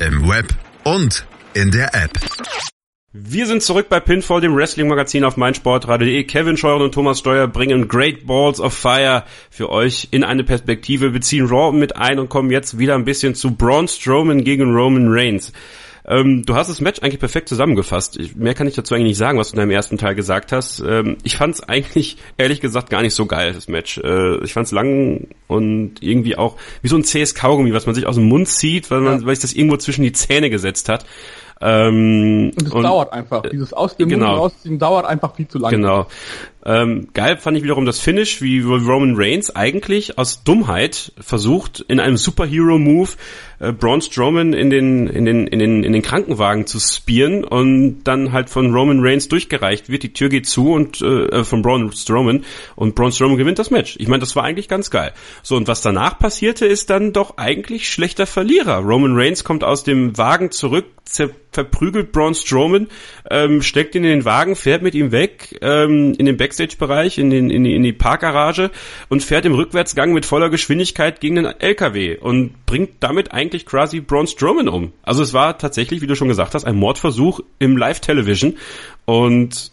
Im 0.00 0.28
Web 0.28 0.46
und 0.84 1.26
in 1.54 1.70
der 1.70 1.94
App. 1.94 2.18
Wir 3.12 3.48
sind 3.48 3.60
zurück 3.60 3.88
bei 3.88 3.98
Pinfall, 3.98 4.40
dem 4.40 4.54
Wrestling-Magazin 4.54 5.24
auf 5.24 5.36
meinsportradio.de. 5.36 6.22
Kevin 6.22 6.56
Scheuren 6.56 6.82
und 6.82 6.94
Thomas 6.94 7.18
Steuer 7.18 7.48
bringen 7.48 7.88
Great 7.88 8.24
Balls 8.24 8.60
of 8.60 8.72
Fire 8.72 9.24
für 9.50 9.68
euch 9.68 10.06
in 10.12 10.22
eine 10.22 10.44
Perspektive, 10.44 11.10
beziehen 11.10 11.46
Raw 11.46 11.76
mit 11.76 11.96
ein 11.96 12.20
und 12.20 12.28
kommen 12.28 12.52
jetzt 12.52 12.78
wieder 12.78 12.94
ein 12.94 13.04
bisschen 13.04 13.34
zu 13.34 13.56
Braun 13.56 13.88
Strowman 13.88 14.44
gegen 14.44 14.72
Roman 14.72 15.08
Reigns. 15.08 15.52
Ähm, 16.06 16.44
du 16.46 16.54
hast 16.54 16.70
das 16.70 16.80
Match 16.80 17.00
eigentlich 17.02 17.18
perfekt 17.18 17.48
zusammengefasst. 17.48 18.16
Ich, 18.16 18.36
mehr 18.36 18.54
kann 18.54 18.68
ich 18.68 18.74
dazu 18.74 18.94
eigentlich 18.94 19.08
nicht 19.08 19.18
sagen, 19.18 19.38
was 19.38 19.48
du 19.48 19.54
in 19.54 19.58
deinem 19.58 19.72
ersten 19.72 19.98
Teil 19.98 20.14
gesagt 20.14 20.52
hast. 20.52 20.78
Ähm, 20.78 21.16
ich 21.24 21.36
fand 21.36 21.56
es 21.56 21.62
eigentlich, 21.62 22.16
ehrlich 22.38 22.60
gesagt, 22.60 22.90
gar 22.90 23.02
nicht 23.02 23.14
so 23.14 23.26
geil, 23.26 23.52
das 23.52 23.66
Match. 23.66 23.98
Äh, 23.98 24.42
ich 24.44 24.52
fand 24.52 24.66
es 24.66 24.72
lang 24.72 25.26
und 25.48 25.94
irgendwie 26.00 26.36
auch 26.36 26.56
wie 26.82 26.88
so 26.88 26.96
ein 26.96 27.02
zähes 27.02 27.34
Kaugummi, 27.34 27.72
was 27.72 27.86
man 27.86 27.96
sich 27.96 28.06
aus 28.06 28.14
dem 28.14 28.26
Mund 28.26 28.46
zieht, 28.46 28.88
weil 28.92 29.00
man, 29.00 29.20
ja. 29.20 29.26
weil 29.26 29.34
sich 29.34 29.42
das 29.42 29.52
irgendwo 29.52 29.78
zwischen 29.78 30.04
die 30.04 30.12
Zähne 30.12 30.48
gesetzt 30.48 30.88
hat. 30.88 31.04
Ähm, 31.62 32.52
und 32.58 32.62
es 32.62 32.70
dauert 32.70 33.12
einfach. 33.12 33.42
Dieses 33.42 33.72
aus 33.72 33.96
dem 33.96 34.08
genau. 34.08 34.28
Mund 34.28 34.38
rausziehen 34.38 34.78
dauert 34.78 35.04
einfach 35.04 35.34
viel 35.34 35.46
zu 35.46 35.58
lange. 35.58 35.76
Genau. 35.76 36.06
Ähm, 36.64 37.08
geil 37.14 37.38
fand 37.38 37.56
ich 37.56 37.62
wiederum 37.62 37.86
das 37.86 38.00
Finish, 38.00 38.42
wie 38.42 38.60
Roman 38.60 39.14
Reigns 39.16 39.54
eigentlich 39.54 40.18
aus 40.18 40.44
Dummheit 40.44 41.12
versucht, 41.18 41.80
in 41.80 42.00
einem 42.00 42.16
Superhero-Move 42.16 43.10
äh, 43.60 43.72
Braun 43.72 44.00
Strowman 44.00 44.52
in 44.52 44.70
den, 44.70 45.06
in, 45.06 45.24
den, 45.24 45.46
in, 45.46 45.58
den, 45.58 45.84
in 45.84 45.92
den 45.92 46.02
Krankenwagen 46.02 46.66
zu 46.66 46.80
spieren 46.80 47.44
und 47.44 48.02
dann 48.04 48.32
halt 48.32 48.50
von 48.50 48.74
Roman 48.74 49.00
Reigns 49.00 49.28
durchgereicht 49.28 49.88
wird. 49.88 50.02
Die 50.02 50.12
Tür 50.12 50.28
geht 50.28 50.46
zu 50.46 50.72
und 50.72 51.00
äh, 51.02 51.26
äh 51.26 51.44
von 51.44 51.62
Braun 51.62 51.92
Strowman 51.92 52.44
und 52.74 52.94
Braun 52.94 53.12
Strowman 53.12 53.36
gewinnt 53.36 53.58
das 53.58 53.70
Match. 53.70 53.96
Ich 53.98 54.08
meine, 54.08 54.20
das 54.20 54.34
war 54.34 54.44
eigentlich 54.44 54.68
ganz 54.68 54.90
geil. 54.90 55.12
So, 55.42 55.56
und 55.56 55.68
was 55.68 55.82
danach 55.82 56.18
passierte, 56.18 56.66
ist 56.66 56.90
dann 56.90 57.12
doch 57.12 57.36
eigentlich 57.36 57.88
schlechter 57.88 58.26
Verlierer. 58.26 58.78
Roman 58.78 59.14
Reigns 59.14 59.44
kommt 59.44 59.62
aus 59.62 59.84
dem 59.84 60.16
Wagen 60.16 60.50
zurück, 60.50 60.86
verprügelt 61.52 62.12
Braun 62.12 62.34
Strowman, 62.34 62.88
ähm, 63.30 63.62
steckt 63.62 63.94
ihn 63.94 64.04
in 64.04 64.10
den 64.10 64.24
Wagen, 64.24 64.56
fährt 64.56 64.82
mit 64.82 64.94
ihm 64.94 65.12
weg 65.12 65.58
ähm, 65.60 66.14
in 66.16 66.26
den 66.26 66.36
Backstage-Bereich, 66.50 67.18
in, 67.18 67.30
den, 67.30 67.48
in, 67.48 67.64
die, 67.64 67.74
in 67.74 67.82
die 67.82 67.92
Parkgarage 67.92 68.70
und 69.08 69.22
fährt 69.22 69.46
im 69.46 69.54
Rückwärtsgang 69.54 70.12
mit 70.12 70.26
voller 70.26 70.50
Geschwindigkeit 70.50 71.20
gegen 71.20 71.36
den 71.36 71.46
LKW 71.46 72.18
und 72.18 72.66
bringt 72.66 72.94
damit 73.00 73.32
eigentlich 73.32 73.66
quasi 73.66 74.00
Braun 74.00 74.26
Strowman 74.26 74.68
um. 74.68 74.92
Also 75.02 75.22
es 75.22 75.32
war 75.32 75.58
tatsächlich, 75.58 76.02
wie 76.02 76.08
du 76.08 76.16
schon 76.16 76.28
gesagt 76.28 76.54
hast, 76.54 76.64
ein 76.64 76.76
Mordversuch 76.76 77.40
im 77.60 77.76
Live-Television 77.76 78.56
und 79.04 79.70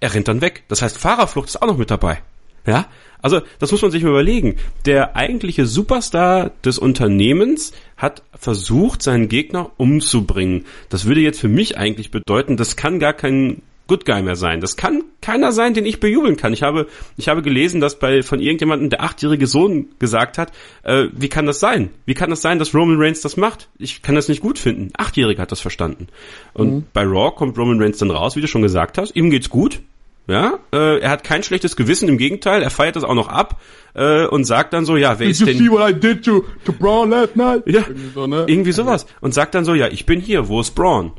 er 0.00 0.14
rennt 0.14 0.28
dann 0.28 0.40
weg. 0.40 0.64
Das 0.68 0.80
heißt, 0.80 0.98
Fahrerflucht 0.98 1.48
ist 1.48 1.60
auch 1.60 1.66
noch 1.66 1.76
mit 1.76 1.90
dabei. 1.90 2.22
Ja, 2.66 2.86
also 3.20 3.40
das 3.58 3.72
muss 3.72 3.82
man 3.82 3.90
sich 3.90 4.02
mal 4.02 4.10
überlegen. 4.10 4.56
Der 4.86 5.14
eigentliche 5.16 5.66
Superstar 5.66 6.52
des 6.64 6.78
Unternehmens 6.78 7.72
hat 7.96 8.22
versucht, 8.34 9.02
seinen 9.02 9.28
Gegner 9.28 9.72
umzubringen. 9.76 10.64
Das 10.88 11.04
würde 11.04 11.20
jetzt 11.20 11.40
für 11.40 11.48
mich 11.48 11.76
eigentlich 11.76 12.10
bedeuten, 12.10 12.56
das 12.56 12.76
kann 12.76 12.98
gar 12.98 13.12
kein 13.12 13.62
Good 13.92 14.06
Guy 14.06 14.22
mehr 14.22 14.36
sein. 14.36 14.62
Das 14.62 14.78
kann 14.78 15.04
keiner 15.20 15.52
sein, 15.52 15.74
den 15.74 15.84
ich 15.84 16.00
bejubeln 16.00 16.38
kann. 16.38 16.54
Ich 16.54 16.62
habe, 16.62 16.86
ich 17.18 17.28
habe 17.28 17.42
gelesen, 17.42 17.82
dass 17.82 17.98
bei 17.98 18.22
von 18.22 18.40
irgendjemandem 18.40 18.88
der 18.88 19.02
achtjährige 19.02 19.46
Sohn 19.46 19.88
gesagt 19.98 20.38
hat, 20.38 20.50
äh, 20.82 21.08
wie 21.12 21.28
kann 21.28 21.44
das 21.44 21.60
sein? 21.60 21.90
Wie 22.06 22.14
kann 22.14 22.30
das 22.30 22.40
sein, 22.40 22.58
dass 22.58 22.74
Roman 22.74 22.96
Reigns 22.98 23.20
das 23.20 23.36
macht? 23.36 23.68
Ich 23.76 24.00
kann 24.00 24.14
das 24.14 24.30
nicht 24.30 24.40
gut 24.40 24.58
finden. 24.58 24.92
Achtjähriger 24.96 25.42
hat 25.42 25.52
das 25.52 25.60
verstanden. 25.60 26.06
Und 26.54 26.74
mhm. 26.74 26.84
bei 26.94 27.02
Raw 27.02 27.32
kommt 27.36 27.58
Roman 27.58 27.82
Reigns 27.82 27.98
dann 27.98 28.10
raus, 28.10 28.34
wie 28.34 28.40
du 28.40 28.48
schon 28.48 28.62
gesagt 28.62 28.96
hast. 28.96 29.14
Ihm 29.14 29.28
geht's 29.28 29.50
gut. 29.50 29.80
Ja, 30.26 30.58
äh, 30.72 31.00
er 31.00 31.10
hat 31.10 31.22
kein 31.22 31.42
schlechtes 31.42 31.76
Gewissen, 31.76 32.08
im 32.08 32.16
Gegenteil, 32.16 32.62
er 32.62 32.70
feiert 32.70 32.96
das 32.96 33.04
auch 33.04 33.14
noch 33.14 33.28
ab 33.28 33.60
äh, 33.92 34.24
und 34.24 34.44
sagt 34.44 34.72
dann 34.72 34.86
so, 34.86 34.96
ja, 34.96 35.18
wer 35.18 35.26
Did 35.26 35.32
ist 35.32 35.46
denn? 35.46 35.58
See 35.58 35.68
what 35.68 35.90
I 35.90 35.92
did 35.92 36.24
to, 36.24 36.44
to 36.64 36.72
Braun 36.72 37.10
last 37.10 37.36
night? 37.36 37.64
Ja, 37.66 37.80
irgendwie, 37.80 38.10
so, 38.14 38.26
ne? 38.26 38.44
irgendwie 38.46 38.72
sowas 38.72 39.04
und 39.20 39.34
sagt 39.34 39.54
dann 39.54 39.66
so, 39.66 39.74
ja, 39.74 39.88
ich 39.88 40.06
bin 40.06 40.20
hier, 40.20 40.48
wo 40.48 40.60
ist 40.60 40.70
Braun? 40.76 41.12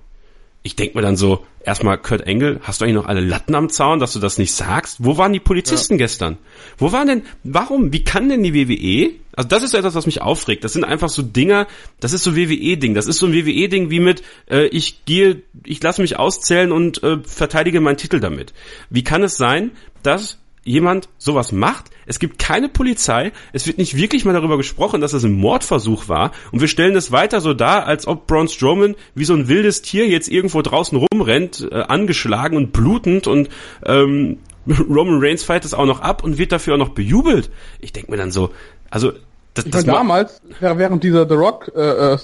Ich 0.63 0.75
denk 0.75 0.95
mir 0.95 1.01
dann 1.01 1.17
so, 1.17 1.45
erstmal 1.63 1.97
Kurt 1.97 2.21
Engel, 2.21 2.59
hast 2.63 2.79
du 2.79 2.85
eigentlich 2.85 2.95
noch 2.95 3.07
alle 3.07 3.21
Latten 3.21 3.55
am 3.55 3.69
Zaun, 3.69 3.99
dass 3.99 4.13
du 4.13 4.19
das 4.19 4.37
nicht 4.37 4.53
sagst? 4.53 4.97
Wo 4.99 5.17
waren 5.17 5.33
die 5.33 5.39
Polizisten 5.39 5.95
ja. 5.95 5.97
gestern? 5.97 6.37
Wo 6.77 6.91
waren 6.91 7.07
denn, 7.07 7.23
warum, 7.43 7.91
wie 7.91 8.03
kann 8.03 8.29
denn 8.29 8.43
die 8.43 8.53
WWE, 8.53 9.13
also 9.35 9.47
das 9.47 9.63
ist 9.63 9.73
etwas, 9.73 9.95
was 9.95 10.05
mich 10.05 10.21
aufregt, 10.21 10.63
das 10.63 10.73
sind 10.73 10.83
einfach 10.83 11.09
so 11.09 11.21
Dinger, 11.21 11.67
das 11.99 12.13
ist 12.13 12.23
so 12.23 12.35
WWE-Ding, 12.35 12.93
das 12.93 13.07
ist 13.07 13.17
so 13.17 13.25
ein 13.25 13.33
WWE-Ding 13.33 13.89
wie 13.89 13.99
mit, 13.99 14.23
äh, 14.49 14.67
ich 14.67 15.05
gehe, 15.05 15.43
ich 15.65 15.81
lasse 15.81 16.01
mich 16.01 16.17
auszählen 16.17 16.71
und 16.71 17.03
äh, 17.03 17.17
verteidige 17.23 17.81
meinen 17.81 17.97
Titel 17.97 18.19
damit. 18.19 18.53
Wie 18.89 19.03
kann 19.03 19.23
es 19.23 19.37
sein, 19.37 19.71
dass 20.01 20.39
jemand 20.63 21.09
sowas 21.17 21.51
macht. 21.51 21.91
Es 22.05 22.19
gibt 22.19 22.39
keine 22.39 22.69
Polizei. 22.69 23.31
Es 23.51 23.67
wird 23.67 23.77
nicht 23.77 23.97
wirklich 23.97 24.25
mal 24.25 24.33
darüber 24.33 24.57
gesprochen, 24.57 25.01
dass 25.01 25.13
es 25.13 25.23
ein 25.23 25.33
Mordversuch 25.33 26.09
war. 26.09 26.31
Und 26.51 26.61
wir 26.61 26.67
stellen 26.67 26.95
es 26.95 27.11
weiter 27.11 27.41
so 27.41 27.53
dar, 27.53 27.85
als 27.85 28.07
ob 28.07 28.27
Braun 28.27 28.47
Strowman 28.47 28.95
wie 29.15 29.25
so 29.25 29.33
ein 29.33 29.47
wildes 29.47 29.81
Tier 29.81 30.07
jetzt 30.07 30.29
irgendwo 30.29 30.61
draußen 30.61 30.97
rumrennt, 30.97 31.67
äh, 31.71 31.75
angeschlagen 31.75 32.57
und 32.57 32.71
blutend 32.71 33.27
und 33.27 33.49
ähm, 33.85 34.39
Roman 34.67 35.19
Reigns 35.21 35.43
feiert 35.43 35.65
es 35.65 35.73
auch 35.73 35.85
noch 35.85 35.99
ab 35.99 36.23
und 36.23 36.37
wird 36.37 36.51
dafür 36.51 36.75
auch 36.75 36.79
noch 36.79 36.89
bejubelt. 36.89 37.49
Ich 37.79 37.91
denke 37.91 38.11
mir 38.11 38.17
dann 38.17 38.31
so, 38.31 38.51
also 38.89 39.11
das, 39.53 39.65
das 39.65 39.85
damals, 39.85 40.41
während 40.59 41.03
dieser 41.03 41.27
The 41.27 41.35
Rock, 41.35 41.71
äh, 41.75 42.13
äh, 42.13 42.17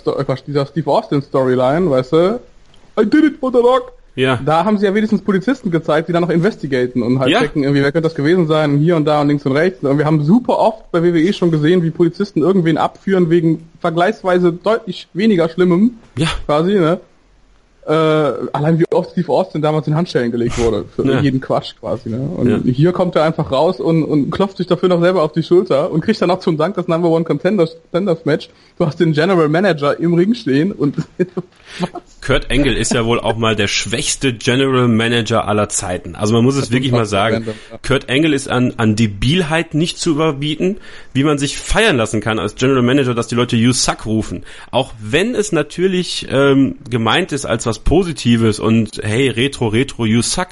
dieser 0.47 0.65
Steve 0.65 0.89
Austin 0.89 1.21
Storyline, 1.21 1.89
weißt 1.89 2.13
du, 2.13 2.39
I 2.99 3.05
did 3.05 3.23
it 3.23 3.39
for 3.39 3.51
The 3.51 3.59
Rock, 3.59 3.93
ja. 4.19 4.39
Da 4.43 4.65
haben 4.65 4.77
sie 4.77 4.85
ja 4.85 4.93
wenigstens 4.93 5.21
Polizisten 5.21 5.71
gezeigt, 5.71 6.09
die 6.09 6.13
dann 6.13 6.21
noch 6.21 6.29
investigaten 6.29 7.01
und 7.01 7.19
halt 7.19 7.31
ja. 7.31 7.39
checken, 7.39 7.63
irgendwie, 7.63 7.81
wer 7.81 7.91
könnte 7.91 8.07
das 8.07 8.15
gewesen 8.15 8.47
sein, 8.47 8.77
hier 8.77 8.95
und 8.97 9.05
da 9.05 9.21
und 9.21 9.29
links 9.29 9.45
und 9.45 9.53
rechts. 9.53 9.83
Und 9.83 9.97
wir 9.97 10.05
haben 10.05 10.23
super 10.23 10.59
oft 10.59 10.91
bei 10.91 11.01
WWE 11.01 11.31
schon 11.31 11.51
gesehen, 11.51 11.83
wie 11.83 11.89
Polizisten 11.89 12.41
irgendwen 12.41 12.77
abführen 12.77 13.29
wegen 13.29 13.69
vergleichsweise 13.79 14.51
deutlich 14.51 15.07
weniger 15.13 15.47
Schlimmem. 15.47 15.97
Ja. 16.17 16.27
Quasi, 16.45 16.73
ne? 16.73 16.99
Äh, 17.89 18.49
allein 18.53 18.77
wie 18.77 18.85
oft 18.91 19.11
Steve 19.11 19.31
Austin 19.31 19.63
damals 19.63 19.87
in 19.87 19.95
Handschellen 19.95 20.31
gelegt 20.31 20.59
wurde, 20.59 20.85
für 20.95 21.03
ja. 21.05 21.21
jeden 21.21 21.41
Quatsch 21.41 21.73
quasi. 21.79 22.09
Ne? 22.09 22.19
Und 22.19 22.47
ja. 22.47 22.59
hier 22.71 22.91
kommt 22.91 23.15
er 23.15 23.23
einfach 23.23 23.51
raus 23.51 23.79
und, 23.79 24.03
und 24.03 24.29
klopft 24.29 24.57
sich 24.57 24.67
dafür 24.67 24.89
noch 24.89 25.01
selber 25.01 25.23
auf 25.23 25.31
die 25.31 25.41
Schulter 25.41 25.89
und 25.91 26.01
kriegt 26.01 26.21
dann 26.21 26.29
auch 26.29 26.39
zum 26.39 26.55
Dank 26.55 26.75
das 26.75 26.87
Number 26.87 27.09
One 27.09 27.25
Contenders, 27.25 27.77
Contenders 27.91 28.25
Match. 28.25 28.49
Du 28.77 28.85
hast 28.85 28.99
den 28.99 29.13
General 29.13 29.49
Manager 29.49 29.99
im 29.99 30.13
Ring 30.13 30.35
stehen 30.35 30.71
und? 30.71 30.97
Kurt 32.21 32.51
Engel 32.51 32.75
ist 32.75 32.93
ja 32.93 33.05
wohl 33.05 33.19
auch 33.19 33.37
mal 33.37 33.55
der 33.55 33.67
schwächste 33.67 34.33
General 34.33 34.87
Manager 34.87 35.47
aller 35.47 35.69
Zeiten. 35.69 36.15
Also 36.15 36.33
man 36.33 36.43
muss 36.43 36.57
es 36.57 36.69
wirklich 36.71 36.91
mal 36.91 37.05
sagen. 37.05 37.47
Kurt 37.81 38.07
Engel 38.07 38.33
ist 38.33 38.49
an, 38.49 38.73
an 38.77 38.95
Debilheit 38.95 39.73
nicht 39.73 39.97
zu 39.97 40.11
überbieten, 40.11 40.77
wie 41.13 41.23
man 41.23 41.39
sich 41.39 41.57
feiern 41.57 41.97
lassen 41.97 42.21
kann 42.21 42.37
als 42.37 42.55
General 42.55 42.83
Manager, 42.83 43.15
dass 43.15 43.27
die 43.27 43.35
Leute 43.35 43.55
You 43.55 43.71
Suck 43.71 44.05
rufen. 44.05 44.43
Auch 44.69 44.93
wenn 45.01 45.33
es 45.33 45.51
natürlich 45.51 46.27
ähm, 46.29 46.75
gemeint 46.89 47.31
ist 47.31 47.45
als 47.45 47.65
was 47.65 47.78
Positives 47.79 48.59
und 48.59 48.99
hey, 49.03 49.29
Retro, 49.29 49.67
Retro, 49.67 50.05
you 50.05 50.21
suck. 50.21 50.49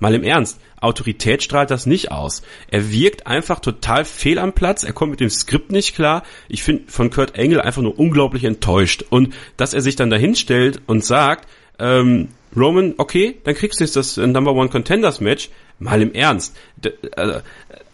Mal 0.00 0.14
im 0.14 0.24
Ernst, 0.24 0.60
Autorität 0.80 1.42
strahlt 1.42 1.70
das 1.70 1.86
nicht 1.86 2.10
aus. 2.10 2.42
Er 2.68 2.90
wirkt 2.90 3.26
einfach 3.26 3.60
total 3.60 4.04
fehl 4.04 4.38
am 4.38 4.52
Platz, 4.52 4.82
er 4.82 4.92
kommt 4.92 5.12
mit 5.12 5.20
dem 5.20 5.30
Skript 5.30 5.72
nicht 5.72 5.94
klar. 5.94 6.24
Ich 6.48 6.62
finde 6.62 6.90
von 6.90 7.10
Kurt 7.10 7.36
Engel 7.36 7.60
einfach 7.60 7.82
nur 7.82 7.98
unglaublich 7.98 8.44
enttäuscht. 8.44 9.04
Und 9.08 9.34
dass 9.56 9.72
er 9.72 9.80
sich 9.80 9.96
dann 9.96 10.10
dahin 10.10 10.34
stellt 10.34 10.82
und 10.86 11.04
sagt, 11.04 11.48
ähm, 11.78 12.28
Roman, 12.56 12.94
okay, 12.98 13.36
dann 13.44 13.54
kriegst 13.54 13.80
du 13.80 13.84
jetzt 13.84 13.96
das 13.96 14.18
äh, 14.18 14.26
Number 14.26 14.52
One 14.52 14.68
Contenders 14.68 15.20
Match. 15.20 15.50
Mal 15.78 16.02
im 16.02 16.12
Ernst. 16.12 16.54
D 16.76 16.92
also, 17.16 17.40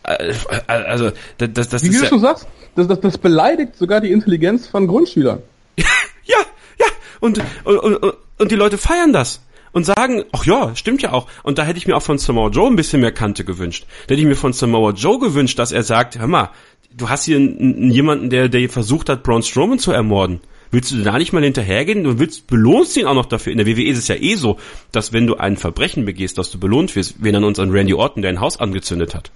äh, 0.05 0.35
also, 0.67 1.13
das, 1.39 1.69
das 1.69 1.83
Wie 1.83 1.89
ist 1.89 2.01
du 2.01 2.05
ja 2.05 2.09
schon 2.09 2.21
sagst, 2.21 2.47
das, 2.75 2.87
das, 2.89 3.01
das 3.01 3.19
beleidigt 3.19 3.77
sogar 3.77 4.01
die 4.01 4.11
Intelligenz 4.11 4.67
von 4.67 4.87
Grundschülern. 4.87 5.43
ja, 5.77 6.39
ja, 6.79 6.87
und, 7.21 7.41
und, 7.65 7.79
und, 7.79 7.97
und 7.97 8.15
die 8.49 8.57
Leute 8.57 8.79
feiern 8.79 9.13
das 9.13 9.43
und 9.73 9.85
sagen, 9.85 10.25
ach 10.33 10.45
ja, 10.47 10.75
stimmt 10.75 11.03
ja 11.03 11.13
auch. 11.13 11.27
Und 11.43 11.59
da 11.59 11.65
hätte 11.65 11.79
ich 11.79 11.87
mir 11.87 11.97
auch 11.97 12.03
von 12.03 12.19
Samoa 12.19 12.51
Joe 12.51 12.69
ein 12.69 12.77
bisschen 12.77 13.01
mehr 13.01 13.13
Kante 13.13 13.45
gewünscht. 13.45 13.87
Da 14.07 14.13
hätte 14.13 14.23
ich 14.23 14.29
mir 14.29 14.37
von 14.37 14.53
Samoa 14.53 14.93
Joe 14.93 15.19
gewünscht, 15.19 15.59
dass 15.59 15.73
er 15.73 15.83
sagt, 15.83 16.19
hör 16.19 16.27
mal, 16.27 16.51
du 16.97 17.09
hast 17.09 17.25
hier 17.25 17.37
einen, 17.37 17.91
jemanden, 17.91 18.31
der, 18.31 18.49
der 18.49 18.69
versucht 18.69 19.09
hat, 19.09 19.23
Braun 19.23 19.43
Strowman 19.43 19.79
zu 19.79 19.93
ermorden. 19.93 20.41
Willst 20.73 20.93
du 20.93 21.03
da 21.03 21.19
nicht 21.19 21.33
mal 21.33 21.43
hinterhergehen? 21.43 22.05
Du 22.05 22.19
willst, 22.19 22.47
belohnst 22.47 22.97
ihn 22.97 23.07
auch 23.07 23.15
noch 23.15 23.27
dafür. 23.27 23.53
In 23.53 23.59
der 23.59 23.67
WWE 23.67 23.89
ist 23.89 23.99
es 23.99 24.09
ja 24.09 24.15
eh 24.15 24.37
so, 24.37 24.59
dass 24.93 25.13
wenn 25.13 25.27
du 25.27 25.37
ein 25.37 25.57
Verbrechen 25.57 26.05
begehst, 26.05 26.39
dass 26.39 26.51
du 26.51 26.61
belohnt 26.61 26.95
wirst. 26.95 27.23
Wir 27.23 27.33
nennen 27.33 27.45
uns 27.45 27.59
an 27.59 27.71
Randy 27.71 27.95
Orton, 27.95 28.23
der 28.23 28.31
ein 28.31 28.41
Haus 28.41 28.61
angezündet 28.61 29.15
hat. 29.15 29.33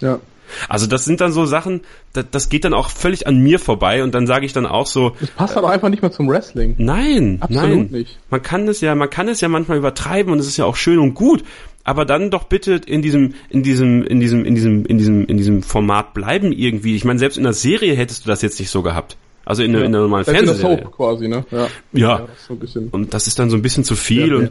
Ja. 0.00 0.20
Also 0.68 0.86
das 0.86 1.04
sind 1.04 1.20
dann 1.20 1.32
so 1.32 1.46
Sachen, 1.46 1.82
das, 2.12 2.26
das 2.30 2.48
geht 2.48 2.64
dann 2.64 2.74
auch 2.74 2.90
völlig 2.90 3.26
an 3.26 3.38
mir 3.38 3.58
vorbei 3.58 4.02
und 4.02 4.14
dann 4.14 4.26
sage 4.26 4.46
ich 4.46 4.52
dann 4.52 4.66
auch 4.66 4.86
so. 4.86 5.16
Das 5.20 5.30
passt 5.30 5.56
aber 5.56 5.70
einfach 5.70 5.88
nicht 5.88 6.02
mehr 6.02 6.12
zum 6.12 6.28
Wrestling. 6.28 6.74
Nein, 6.78 7.38
absolut 7.40 7.68
nein. 7.68 7.88
nicht. 7.90 8.18
Man 8.30 8.42
kann 8.42 8.68
es 8.68 8.80
ja, 8.80 8.94
man 8.94 9.10
kann 9.10 9.28
es 9.28 9.40
ja 9.40 9.48
manchmal 9.48 9.78
übertreiben 9.78 10.32
und 10.32 10.38
es 10.38 10.46
ist 10.46 10.56
ja 10.56 10.64
auch 10.64 10.76
schön 10.76 10.98
und 10.98 11.14
gut, 11.14 11.44
aber 11.84 12.04
dann 12.04 12.30
doch 12.30 12.44
bitte 12.44 12.80
in 12.86 13.02
diesem, 13.02 13.34
in 13.50 13.62
diesem, 13.62 14.02
in 14.04 14.20
diesem, 14.20 14.44
in 14.44 14.54
diesem, 14.54 14.86
in 14.86 14.98
diesem, 14.98 15.26
in 15.26 15.36
diesem 15.36 15.62
Format 15.62 16.14
bleiben 16.14 16.50
irgendwie. 16.52 16.96
Ich 16.96 17.04
meine, 17.04 17.18
selbst 17.18 17.36
in 17.36 17.44
der 17.44 17.52
Serie 17.52 17.94
hättest 17.94 18.24
du 18.24 18.28
das 18.28 18.42
jetzt 18.42 18.58
nicht 18.58 18.70
so 18.70 18.82
gehabt. 18.82 19.16
Also 19.44 19.62
in, 19.62 19.74
ja. 19.74 19.82
in 19.82 19.92
der 19.92 20.00
normalen 20.00 20.24
Fernsehserie. 20.24 20.84
quasi, 20.96 21.28
ne? 21.28 21.44
Ja. 21.50 21.58
ja. 21.58 21.68
ja 21.92 22.26
das 22.26 22.72
so 22.72 22.80
und 22.90 23.12
das 23.12 23.26
ist 23.26 23.38
dann 23.38 23.50
so 23.50 23.56
ein 23.56 23.62
bisschen 23.62 23.84
zu 23.84 23.94
viel 23.94 24.34
und, 24.34 24.50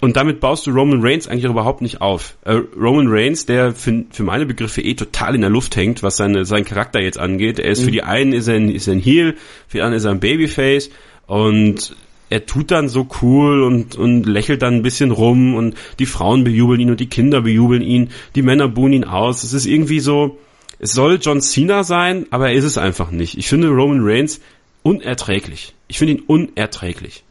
und 0.00 0.16
damit 0.16 0.40
baust 0.40 0.66
du 0.66 0.70
Roman 0.70 1.00
Reigns 1.02 1.26
eigentlich 1.26 1.44
überhaupt 1.44 1.82
nicht 1.82 2.00
auf. 2.00 2.36
Äh, 2.44 2.60
Roman 2.76 3.08
Reigns, 3.08 3.46
der 3.46 3.72
für, 3.72 4.04
für 4.10 4.22
meine 4.22 4.46
Begriffe 4.46 4.80
eh 4.82 4.94
total 4.94 5.34
in 5.34 5.40
der 5.40 5.50
Luft 5.50 5.76
hängt, 5.76 6.02
was 6.02 6.16
seine, 6.16 6.44
seinen 6.44 6.64
Charakter 6.64 7.00
jetzt 7.00 7.18
angeht. 7.18 7.58
Er 7.58 7.70
ist 7.70 7.80
mhm. 7.80 7.84
für 7.86 7.90
die 7.90 8.02
einen 8.02 8.32
ist 8.32 8.48
er 8.48 8.54
ein, 8.54 8.70
ist 8.70 8.86
er 8.86 8.94
ein 8.94 9.00
Heel, 9.00 9.34
für 9.66 9.78
die 9.78 9.82
anderen 9.82 9.96
ist 9.96 10.04
er 10.04 10.12
ein 10.12 10.20
Babyface 10.20 10.90
und 11.26 11.96
er 12.32 12.46
tut 12.46 12.70
dann 12.70 12.88
so 12.88 13.06
cool 13.20 13.62
und, 13.62 13.94
und 13.96 14.24
lächelt 14.24 14.62
dann 14.62 14.76
ein 14.76 14.82
bisschen 14.82 15.10
rum 15.10 15.54
und 15.54 15.74
die 15.98 16.06
Frauen 16.06 16.44
bejubeln 16.44 16.80
ihn 16.80 16.90
und 16.90 16.98
die 16.98 17.08
Kinder 17.08 17.42
bejubeln 17.42 17.82
ihn, 17.82 18.08
die 18.34 18.40
Männer 18.40 18.68
buhen 18.68 18.94
ihn 18.94 19.04
aus. 19.04 19.42
Es 19.42 19.52
ist 19.52 19.66
irgendwie 19.66 20.00
so, 20.00 20.38
es 20.82 20.92
soll 20.92 21.18
John 21.22 21.40
Cena 21.40 21.84
sein, 21.84 22.26
aber 22.30 22.50
er 22.50 22.54
ist 22.54 22.64
es 22.64 22.76
einfach 22.76 23.12
nicht. 23.12 23.38
Ich 23.38 23.48
finde 23.48 23.68
Roman 23.68 24.00
Reigns 24.02 24.40
unerträglich. 24.82 25.74
Ich 25.86 25.98
finde 25.98 26.14
ihn 26.14 26.22
unerträglich. 26.26 27.22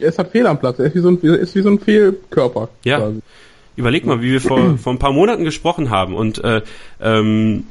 Er 0.00 0.08
ist 0.08 0.18
halt 0.18 0.32
fehl 0.32 0.46
am 0.46 0.58
Platz. 0.58 0.80
Er 0.80 0.86
ist 0.86 0.96
wie 0.96 1.00
so 1.00 1.08
ein, 1.08 1.20
ist 1.20 1.54
wie 1.54 1.62
so 1.62 1.70
ein 1.70 1.78
Fehlkörper. 1.78 2.68
Ja. 2.84 2.98
Quasi. 2.98 3.20
Überleg 3.76 4.04
mal, 4.04 4.20
wie 4.22 4.32
wir 4.32 4.40
vor, 4.40 4.76
vor 4.82 4.92
ein 4.92 4.98
paar 4.98 5.12
Monaten 5.12 5.44
gesprochen 5.44 5.90
haben 5.90 6.14
und 6.14 6.42
äh, 6.42 6.62
ähm, 7.00 7.64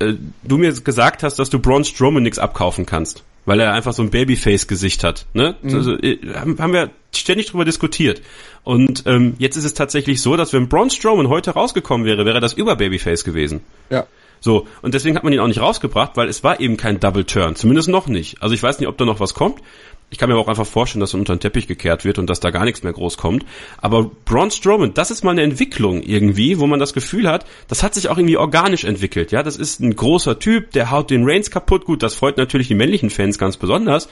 äh, 0.00 0.14
du 0.42 0.58
mir 0.58 0.72
gesagt 0.72 1.22
hast, 1.22 1.38
dass 1.38 1.50
du 1.50 1.60
Braun 1.60 1.84
Strowman 1.84 2.24
nichts 2.24 2.40
abkaufen 2.40 2.84
kannst, 2.84 3.22
weil 3.46 3.60
er 3.60 3.74
einfach 3.74 3.92
so 3.92 4.02
ein 4.02 4.10
Babyface-Gesicht 4.10 5.04
hat. 5.04 5.26
Ne? 5.34 5.54
Mhm. 5.62 5.74
Also, 5.74 5.92
äh, 5.96 6.18
haben 6.34 6.72
wir 6.72 6.90
ständig 7.12 7.46
drüber 7.46 7.64
diskutiert. 7.64 8.22
Und 8.64 9.04
ähm, 9.06 9.34
jetzt 9.38 9.56
ist 9.56 9.64
es 9.64 9.74
tatsächlich 9.74 10.20
so, 10.20 10.36
dass 10.36 10.52
wenn 10.52 10.68
Braun 10.68 10.90
Strowman 10.90 11.28
heute 11.28 11.52
rausgekommen 11.52 12.04
wäre, 12.04 12.26
wäre 12.26 12.40
das 12.40 12.54
über 12.54 12.74
Babyface 12.74 13.22
gewesen. 13.22 13.60
Ja. 13.88 14.08
So, 14.44 14.66
und 14.82 14.92
deswegen 14.92 15.16
hat 15.16 15.24
man 15.24 15.32
ihn 15.32 15.40
auch 15.40 15.46
nicht 15.46 15.62
rausgebracht, 15.62 16.18
weil 16.18 16.28
es 16.28 16.44
war 16.44 16.60
eben 16.60 16.76
kein 16.76 17.00
Double 17.00 17.24
Turn, 17.24 17.56
zumindest 17.56 17.88
noch 17.88 18.08
nicht. 18.08 18.42
Also 18.42 18.54
ich 18.54 18.62
weiß 18.62 18.78
nicht, 18.78 18.88
ob 18.88 18.98
da 18.98 19.06
noch 19.06 19.18
was 19.18 19.32
kommt. 19.32 19.62
Ich 20.10 20.18
kann 20.18 20.28
mir 20.28 20.34
aber 20.34 20.44
auch 20.44 20.48
einfach 20.48 20.66
vorstellen, 20.66 21.00
dass 21.00 21.14
er 21.14 21.20
unter 21.20 21.34
den 21.34 21.40
Teppich 21.40 21.66
gekehrt 21.66 22.04
wird 22.04 22.18
und 22.18 22.28
dass 22.28 22.40
da 22.40 22.50
gar 22.50 22.66
nichts 22.66 22.82
mehr 22.82 22.92
groß 22.92 23.16
kommt. 23.16 23.46
Aber 23.78 24.10
Braun 24.26 24.50
Strowman, 24.50 24.92
das 24.92 25.10
ist 25.10 25.24
mal 25.24 25.30
eine 25.30 25.40
Entwicklung 25.40 26.02
irgendwie, 26.02 26.58
wo 26.58 26.66
man 26.66 26.78
das 26.78 26.92
Gefühl 26.92 27.26
hat, 27.26 27.46
das 27.68 27.82
hat 27.82 27.94
sich 27.94 28.10
auch 28.10 28.18
irgendwie 28.18 28.36
organisch 28.36 28.84
entwickelt. 28.84 29.32
Ja, 29.32 29.42
das 29.42 29.56
ist 29.56 29.80
ein 29.80 29.96
großer 29.96 30.38
Typ, 30.38 30.72
der 30.72 30.90
haut 30.90 31.08
den 31.08 31.24
Reigns 31.24 31.50
kaputt. 31.50 31.86
Gut, 31.86 32.02
das 32.02 32.14
freut 32.14 32.36
natürlich 32.36 32.68
die 32.68 32.74
männlichen 32.74 33.08
Fans 33.08 33.38
ganz 33.38 33.56
besonders 33.56 34.10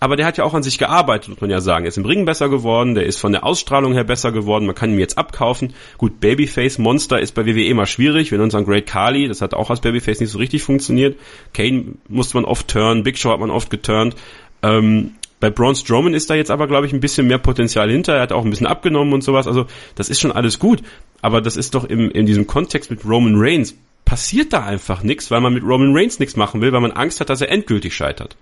aber 0.00 0.16
der 0.16 0.26
hat 0.26 0.38
ja 0.38 0.44
auch 0.44 0.54
an 0.54 0.62
sich 0.62 0.78
gearbeitet, 0.78 1.28
muss 1.28 1.40
man 1.40 1.50
ja 1.50 1.60
sagen. 1.60 1.84
Er 1.84 1.88
ist 1.88 1.98
im 1.98 2.04
Ring 2.04 2.24
besser 2.24 2.48
geworden, 2.48 2.94
der 2.94 3.06
ist 3.06 3.18
von 3.18 3.32
der 3.32 3.44
Ausstrahlung 3.44 3.92
her 3.92 4.04
besser 4.04 4.32
geworden, 4.32 4.66
man 4.66 4.74
kann 4.74 4.90
ihn 4.90 4.98
jetzt 4.98 5.18
abkaufen. 5.18 5.74
Gut, 5.98 6.20
Babyface 6.20 6.78
Monster 6.78 7.20
ist 7.20 7.34
bei 7.34 7.46
WWE 7.46 7.66
immer 7.66 7.86
schwierig, 7.86 8.32
wenn 8.32 8.40
uns 8.40 8.54
an 8.54 8.64
Great 8.64 8.86
Kali, 8.86 9.28
das 9.28 9.40
hat 9.40 9.54
auch 9.54 9.70
als 9.70 9.80
Babyface 9.80 10.20
nicht 10.20 10.30
so 10.30 10.38
richtig 10.38 10.62
funktioniert. 10.62 11.18
Kane 11.52 11.94
musste 12.08 12.36
man 12.36 12.44
oft 12.44 12.68
turnen, 12.68 13.02
Big 13.02 13.18
Show 13.18 13.30
hat 13.30 13.40
man 13.40 13.50
oft 13.50 13.70
geturnt. 13.70 14.14
Ähm, 14.62 15.12
bei 15.40 15.50
Braun 15.50 15.74
Strowman 15.74 16.14
ist 16.14 16.30
da 16.30 16.34
jetzt 16.34 16.50
aber, 16.50 16.66
glaube 16.66 16.86
ich, 16.86 16.92
ein 16.92 17.00
bisschen 17.00 17.26
mehr 17.26 17.38
Potenzial 17.38 17.90
hinter. 17.90 18.14
Er 18.14 18.22
hat 18.22 18.32
auch 18.32 18.44
ein 18.44 18.50
bisschen 18.50 18.66
abgenommen 18.66 19.12
und 19.12 19.22
sowas. 19.22 19.46
Also 19.46 19.66
das 19.94 20.08
ist 20.08 20.20
schon 20.20 20.32
alles 20.32 20.58
gut. 20.58 20.82
Aber 21.20 21.40
das 21.40 21.56
ist 21.56 21.74
doch 21.74 21.84
im, 21.84 22.10
in 22.10 22.24
diesem 22.24 22.46
Kontext 22.46 22.90
mit 22.90 23.04
Roman 23.04 23.34
Reigns 23.36 23.74
passiert 24.04 24.52
da 24.52 24.64
einfach 24.64 25.02
nichts, 25.02 25.30
weil 25.30 25.40
man 25.40 25.52
mit 25.52 25.62
Roman 25.62 25.94
Reigns 25.94 26.18
nichts 26.18 26.36
machen 26.36 26.60
will, 26.60 26.72
weil 26.72 26.80
man 26.80 26.92
Angst 26.92 27.20
hat, 27.20 27.30
dass 27.30 27.40
er 27.40 27.50
endgültig 27.50 27.94
scheitert 27.94 28.36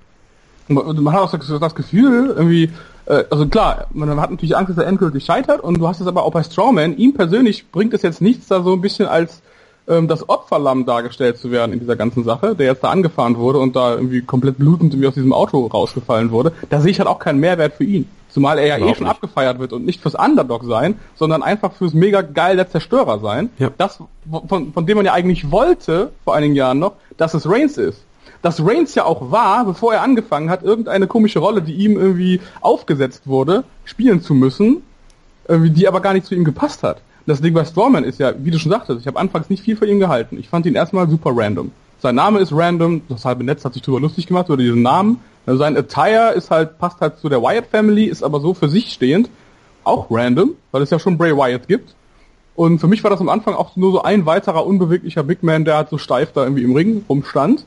man 0.69 1.13
hat 1.13 1.21
auch 1.21 1.59
das 1.61 1.75
Gefühl, 1.75 2.35
irgendwie, 2.37 2.71
äh, 3.07 3.25
also 3.31 3.47
klar, 3.47 3.87
man 3.93 4.21
hat 4.21 4.31
natürlich 4.31 4.57
Angst, 4.57 4.71
dass 4.71 4.79
er 4.79 4.87
endgültig 4.87 5.25
scheitert 5.25 5.63
und 5.63 5.79
du 5.79 5.89
hast 5.89 6.01
es 6.01 6.07
aber 6.07 6.25
auch 6.25 6.33
bei 6.33 6.43
Strawman, 6.43 6.97
ihm 6.97 7.15
persönlich 7.15 7.71
bringt 7.71 7.95
es 7.95 8.03
jetzt 8.03 8.21
nichts, 8.21 8.49
da 8.49 8.63
so 8.63 8.73
ein 8.73 8.81
bisschen 8.81 9.07
als 9.07 9.43
ähm, 9.89 10.09
das 10.09 10.29
Opferlamm 10.29 10.87
dargestellt 10.87 11.39
zu 11.39 11.51
werden 11.51 11.73
in 11.73 11.81
dieser 11.81 11.97
ganzen 11.97 12.25
Sache, 12.25 12.55
der 12.55 12.67
jetzt 12.67 12.85
da 12.85 12.91
angefahren 12.91 13.37
wurde 13.37 13.59
und 13.59 13.75
da 13.75 13.95
irgendwie 13.95 14.23
komplett 14.23 14.59
blutend 14.59 14.95
irgendwie 14.95 15.09
aus 15.09 15.15
diesem 15.15 15.33
Auto 15.33 15.67
rausgefallen 15.67 16.31
wurde. 16.31 16.53
Da 16.71 16.81
sehe 16.81 16.91
ich 16.91 16.99
halt 16.99 17.09
auch 17.09 17.19
keinen 17.19 17.41
Mehrwert 17.41 17.75
für 17.75 17.85
ihn. 17.85 18.09
Zumal 18.29 18.59
er 18.59 18.67
ja 18.67 18.77
Überhaupt 18.77 18.95
eh 18.95 18.99
schon 18.99 19.07
nicht. 19.07 19.17
abgefeiert 19.17 19.59
wird 19.59 19.73
und 19.73 19.85
nicht 19.85 20.01
fürs 20.01 20.15
Underdog 20.15 20.65
sein, 20.65 20.99
sondern 21.17 21.43
einfach 21.43 21.73
fürs 21.73 21.93
mega 21.93 22.23
geil 22.23 22.57
der 22.57 22.71
Zerstörer 22.71 23.19
sein. 23.19 23.51
Ja. 23.59 23.71
Das, 23.77 23.99
von, 24.49 24.73
von 24.73 24.87
dem 24.87 24.97
man 24.97 25.05
ja 25.05 25.13
eigentlich 25.13 25.51
wollte, 25.51 26.13
vor 26.25 26.35
einigen 26.35 26.55
Jahren 26.55 26.79
noch, 26.79 26.93
dass 27.19 27.35
es 27.35 27.49
Reigns 27.49 27.77
ist 27.77 28.03
dass 28.43 28.65
Reigns 28.65 28.95
ja 28.95 29.05
auch 29.05 29.31
war, 29.31 29.65
bevor 29.65 29.95
er 29.95 30.03
angefangen 30.03 30.51
hat, 30.51 30.63
irgendeine 30.63 31.07
komische 31.07 31.39
Rolle, 31.39 31.63
die 31.63 31.75
ihm 31.75 31.97
irgendwie 31.97 32.41
aufgesetzt 32.61 33.27
wurde, 33.27 33.65
spielen 33.85 34.21
zu 34.21 34.35
müssen, 34.35 34.83
die 35.49 35.89
aber 35.89 36.01
gar 36.01 36.13
nicht 36.13 36.27
zu 36.27 36.35
ihm 36.35 36.45
gepasst 36.45 36.83
hat. 36.83 37.01
Das 37.25 37.41
Ding 37.41 37.55
bei 37.55 37.65
Strawman 37.65 38.03
ist 38.03 38.19
ja, 38.19 38.33
wie 38.37 38.51
du 38.51 38.59
schon 38.59 38.73
sagtest, 38.73 39.01
ich 39.01 39.07
habe 39.07 39.19
anfangs 39.19 39.49
nicht 39.49 39.63
viel 39.63 39.77
von 39.77 39.89
ihm 39.89 40.01
gehalten. 40.01 40.39
Ich 40.39 40.49
fand 40.49 40.67
ihn 40.67 40.75
erstmal 40.75 41.09
super 41.09 41.31
random. 41.33 41.71
Sein 42.01 42.17
Name 42.17 42.41
ist 42.41 42.53
random, 42.53 43.03
das 43.09 43.25
halbe 43.25 43.45
Netz 43.45 43.65
hat 43.65 43.75
sich 43.75 43.83
drüber 43.83 44.01
lustig 44.01 44.27
gemacht 44.27 44.49
über 44.49 44.57
diesen 44.57 44.83
Namen. 44.83 45.21
Also 45.47 45.59
sein 45.61 45.77
Attire 45.77 46.33
ist 46.35 46.51
halt, 46.51 46.79
passt 46.79 47.01
halt 47.01 47.19
zu 47.19 47.29
der 47.29 47.41
Wyatt 47.41 47.67
Family, 47.71 48.07
ist 48.07 48.25
aber 48.25 48.41
so 48.41 48.55
für 48.55 48.69
sich 48.69 48.93
stehend. 48.93 49.31
Auch 49.85 50.09
random, 50.11 50.55
weil 50.73 50.83
es 50.83 50.91
ja 50.91 50.99
schon 50.99 51.17
Bray 51.17 51.37
Wyatt 51.37 51.69
gibt. 51.69 51.95
Und 52.55 52.81
für 52.81 52.89
mich 52.89 53.03
war 53.05 53.11
das 53.11 53.21
am 53.21 53.29
Anfang 53.29 53.55
auch 53.55 53.77
nur 53.77 53.93
so 53.93 54.03
ein 54.03 54.27
weiterer 54.27 54.67
unbeweglicher 54.67 55.23
Big 55.23 55.45
Man, 55.45 55.65
der 55.65 55.77
halt 55.77 55.91
so 55.91 55.99
steif 55.99 56.33
da 56.33 56.43
irgendwie 56.43 56.65
im 56.65 56.75
Ring 56.75 57.05
rumstand. 57.09 57.65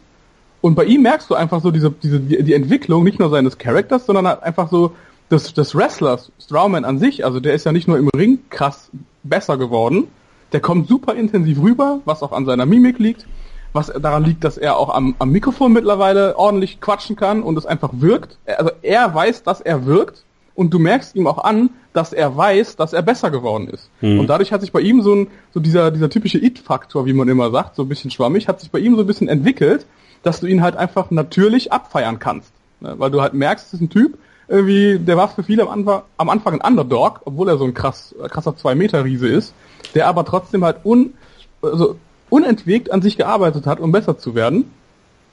Und 0.66 0.74
bei 0.74 0.86
ihm 0.86 1.04
merkst 1.04 1.30
du 1.30 1.36
einfach 1.36 1.62
so 1.62 1.70
diese, 1.70 1.92
diese, 1.92 2.20
die 2.20 2.54
Entwicklung 2.56 3.04
nicht 3.04 3.20
nur 3.20 3.30
seines 3.30 3.60
Charakters, 3.60 4.08
sondern 4.08 4.28
halt 4.28 4.42
einfach 4.42 4.72
so 4.72 4.94
des, 5.30 5.54
des 5.54 5.76
Wrestlers, 5.76 6.32
Strowman 6.40 6.86
an 6.86 6.98
sich. 6.98 7.24
Also 7.24 7.40
der 7.40 7.54
ist 7.54 7.68
ja 7.68 7.72
nicht 7.72 7.88
nur 7.88 8.00
im 8.00 8.10
Ring 8.18 8.40
krass 8.50 8.90
besser 9.22 9.60
geworden, 9.60 10.08
der 10.54 10.62
kommt 10.62 10.88
super 10.88 11.14
intensiv 11.14 11.62
rüber, 11.62 12.00
was 12.06 12.24
auch 12.24 12.32
an 12.32 12.48
seiner 12.48 12.66
Mimik 12.66 12.98
liegt, 12.98 13.28
was 13.74 13.94
daran 13.94 14.24
liegt, 14.24 14.44
dass 14.44 14.58
er 14.58 14.78
auch 14.78 14.90
am, 14.90 15.14
am 15.20 15.30
Mikrofon 15.30 15.72
mittlerweile 15.72 16.36
ordentlich 16.36 16.82
quatschen 16.82 17.16
kann 17.16 17.44
und 17.44 17.60
es 17.60 17.68
einfach 17.68 17.92
wirkt. 17.94 18.40
Also 18.48 18.72
er 18.82 19.14
weiß, 19.14 19.44
dass 19.44 19.62
er 19.62 19.86
wirkt 19.86 20.24
und 20.56 20.74
du 20.74 20.80
merkst 20.80 21.16
ihm 21.16 21.28
auch 21.28 21.44
an, 21.44 21.70
dass 21.94 22.12
er 22.12 22.36
weiß, 22.36 22.76
dass 22.76 22.92
er 22.92 23.04
besser 23.04 23.30
geworden 23.30 23.68
ist. 23.68 23.92
Mhm. 24.02 24.22
Und 24.22 24.32
dadurch 24.32 24.52
hat 24.52 24.62
sich 24.62 24.72
bei 24.72 24.82
ihm 24.82 25.04
so 25.04 25.14
ein, 25.14 25.28
so 25.54 25.60
dieser, 25.60 25.92
dieser 25.92 26.10
typische 26.10 26.40
It-Faktor, 26.40 27.06
wie 27.06 27.14
man 27.14 27.28
immer 27.28 27.52
sagt, 27.52 27.76
so 27.76 27.84
ein 27.84 27.88
bisschen 27.88 28.10
schwammig, 28.10 28.48
hat 28.48 28.62
sich 28.62 28.72
bei 28.72 28.80
ihm 28.80 28.96
so 28.96 29.02
ein 29.02 29.08
bisschen 29.08 29.28
entwickelt, 29.28 29.86
dass 30.26 30.40
du 30.40 30.48
ihn 30.48 30.64
halt 30.64 30.76
einfach 30.76 31.12
natürlich 31.12 31.72
abfeiern 31.72 32.18
kannst. 32.18 32.52
Ne? 32.80 32.96
Weil 32.98 33.12
du 33.12 33.22
halt 33.22 33.36
merkst, 33.36 33.68
es 33.68 33.74
ist 33.76 33.82
ein 33.82 33.90
Typ, 33.90 34.18
irgendwie, 34.48 35.00
der 35.00 35.18
war 35.18 35.30
für 35.30 35.44
viele 35.44 35.64
am 35.64 35.70
Anfang, 35.70 36.02
am 36.18 36.30
Anfang 36.30 36.60
ein 36.60 36.68
Underdog, 36.68 37.22
obwohl 37.26 37.48
er 37.48 37.58
so 37.58 37.66
ein 37.66 37.76
krass, 37.76 38.16
krasser 38.30 38.56
Zwei-Meter-Riese 38.56 39.28
ist, 39.28 39.54
der 39.94 40.08
aber 40.08 40.26
trotzdem 40.26 40.66
halt 40.66 40.78
un, 40.84 41.14
also 41.62 41.98
unentwegt 42.30 42.92
an 42.92 43.04
sich 43.04 43.18
gearbeitet 43.18 43.68
hat, 43.68 43.80
um 43.80 43.92
besser 43.92 44.18
zu 44.18 44.34
werden 44.34 44.72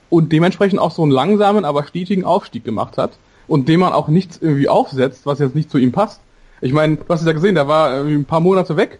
und 0.09 0.31
dementsprechend 0.31 0.79
auch 0.79 0.91
so 0.91 1.01
einen 1.01 1.11
langsamen, 1.11 1.65
aber 1.65 1.83
stetigen 1.85 2.23
Aufstieg 2.23 2.63
gemacht 2.63 2.97
hat 2.99 3.17
und 3.47 3.67
dem 3.67 3.79
man 3.79 3.93
auch 3.93 4.09
nichts 4.09 4.37
irgendwie 4.39 4.69
aufsetzt, 4.69 5.25
was 5.25 5.39
jetzt 5.39 5.55
nicht 5.55 5.71
zu 5.71 5.79
ihm 5.79 5.91
passt. 5.91 6.21
Ich 6.61 6.71
meine, 6.71 6.97
du 6.97 7.05
hast 7.09 7.21
es 7.21 7.27
ja 7.27 7.33
gesehen, 7.33 7.55
der 7.55 7.67
war 7.67 8.03
ein 8.03 8.25
paar 8.25 8.41
Monate 8.41 8.77
weg 8.77 8.99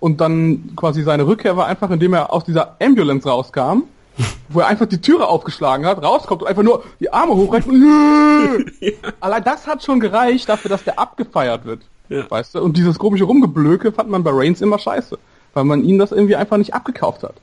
und 0.00 0.20
dann 0.20 0.72
quasi 0.74 1.04
seine 1.04 1.28
Rückkehr 1.28 1.56
war 1.56 1.66
einfach, 1.66 1.90
indem 1.90 2.14
er 2.14 2.32
aus 2.32 2.44
dieser 2.44 2.76
Ambulance 2.80 3.28
rauskam 3.28 3.84
wo 4.48 4.60
er 4.60 4.66
einfach 4.66 4.86
die 4.86 5.00
Türe 5.00 5.26
aufgeschlagen 5.26 5.86
hat, 5.86 6.02
rauskommt 6.02 6.42
und 6.42 6.48
einfach 6.48 6.62
nur 6.62 6.84
die 7.00 7.12
Arme 7.12 7.34
hochreißt 7.34 7.68
und 7.68 7.82
ja. 8.80 8.90
Allein 9.20 9.44
das 9.44 9.66
hat 9.66 9.82
schon 9.82 10.00
gereicht 10.00 10.48
dafür, 10.48 10.68
dass 10.68 10.84
der 10.84 10.98
abgefeiert 10.98 11.64
wird. 11.64 11.82
Ja. 12.08 12.30
Weißt 12.30 12.54
du? 12.54 12.62
Und 12.62 12.76
dieses 12.76 12.98
komische 12.98 13.24
Rumgeblöke 13.24 13.92
fand 13.92 14.10
man 14.10 14.24
bei 14.24 14.30
Reigns 14.32 14.60
immer 14.60 14.78
scheiße. 14.78 15.18
Weil 15.54 15.64
man 15.64 15.84
ihm 15.84 15.98
das 15.98 16.12
irgendwie 16.12 16.36
einfach 16.36 16.56
nicht 16.56 16.74
abgekauft 16.74 17.22
hat. 17.22 17.34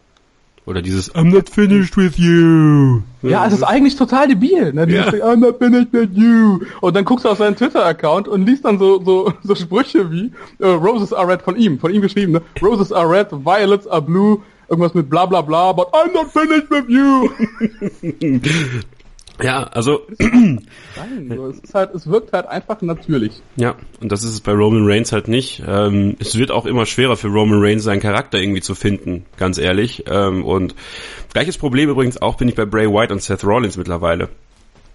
Oder 0.66 0.82
dieses 0.82 1.14
I'm 1.14 1.32
not 1.32 1.50
finished 1.50 1.96
with 1.96 2.18
you. 2.18 3.02
Ja, 3.22 3.46
es 3.46 3.54
ist 3.54 3.64
eigentlich 3.64 3.96
total 3.98 4.28
debil. 4.28 4.74
Ne? 4.74 4.88
Dieses 4.88 5.12
ja. 5.12 5.26
I'm 5.26 5.38
not 5.38 5.60
finished 5.60 5.94
with 5.94 6.10
you. 6.14 6.60
Und 6.82 6.96
dann 6.96 7.06
guckst 7.06 7.26
du 7.26 7.30
auf 7.30 7.38
seinen 7.38 7.56
Twitter-Account 7.56 8.28
und 8.28 8.48
liest 8.48 8.66
dann 8.66 8.80
so, 8.80 9.00
so, 9.04 9.32
so 9.44 9.54
Sprüche 9.54 10.12
wie 10.12 10.32
uh, 10.60 10.70
Roses 10.70 11.14
are 11.14 11.28
red 11.28 11.44
von 11.44 11.56
ihm, 11.56 11.78
von 11.78 11.94
ihm 11.94 12.02
geschrieben. 12.02 12.32
Ne? 12.32 12.42
Roses 12.64 12.92
are 12.92 13.08
red, 13.08 13.32
violets 13.32 13.88
are 13.88 14.02
blue, 14.02 14.42
irgendwas 14.70 14.94
mit 14.94 15.10
bla 15.10 15.26
bla 15.26 15.42
bla, 15.42 15.72
but 15.74 15.88
I'm 15.94 16.14
not 16.14 16.32
finished 16.32 16.70
with 16.70 16.86
you. 16.88 17.30
ja, 19.44 19.64
also. 19.64 20.02
Nein, 20.20 21.32
es, 21.52 21.60
ist 21.60 21.74
halt, 21.74 21.94
es 21.94 22.08
wirkt 22.08 22.34
halt 22.34 22.48
einfach 22.48 22.82
natürlich. 22.82 23.42
Ja, 23.56 23.76
und 24.02 24.12
das 24.12 24.24
ist 24.24 24.32
es 24.32 24.42
bei 24.42 24.54
Roman 24.54 24.86
Reigns 24.86 25.12
halt 25.12 25.28
nicht. 25.28 25.64
Ähm, 25.68 26.16
es 26.20 26.38
wird 26.38 26.52
auch 26.52 26.66
immer 26.66 26.86
schwerer 26.86 27.16
für 27.16 27.28
Roman 27.28 27.62
Reigns 27.62 27.84
seinen 27.84 28.02
Charakter 28.02 28.40
irgendwie 28.40 28.62
zu 28.62 28.76
finden, 28.76 29.26
ganz 29.38 29.58
ehrlich. 29.58 30.06
Ähm, 30.08 30.46
und 30.46 30.76
gleiches 31.34 31.58
Problem 31.58 31.90
übrigens 31.90 32.22
auch 32.22 32.36
bin 32.36 32.48
ich 32.48 32.56
bei 32.56 32.66
Bray 32.66 32.88
White 32.88 33.14
und 33.14 33.22
Seth 33.22 33.44
Rollins 33.44 33.78
mittlerweile. 33.78 34.30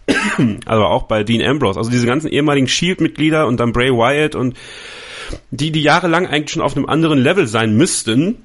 also 0.66 0.84
auch 0.84 1.04
bei 1.04 1.24
Dean 1.24 1.42
Ambrose. 1.42 1.78
Also 1.78 1.90
diese 1.90 2.06
ganzen 2.06 2.28
ehemaligen 2.28 2.68
Shield-Mitglieder 2.68 3.46
und 3.46 3.60
dann 3.60 3.72
Bray 3.72 3.90
Wyatt 3.90 4.34
und 4.34 4.56
die, 5.50 5.70
die 5.70 5.82
jahrelang 5.82 6.26
eigentlich 6.26 6.50
schon 6.50 6.62
auf 6.62 6.76
einem 6.76 6.86
anderen 6.86 7.18
Level 7.18 7.46
sein 7.46 7.76
müssten, 7.76 8.38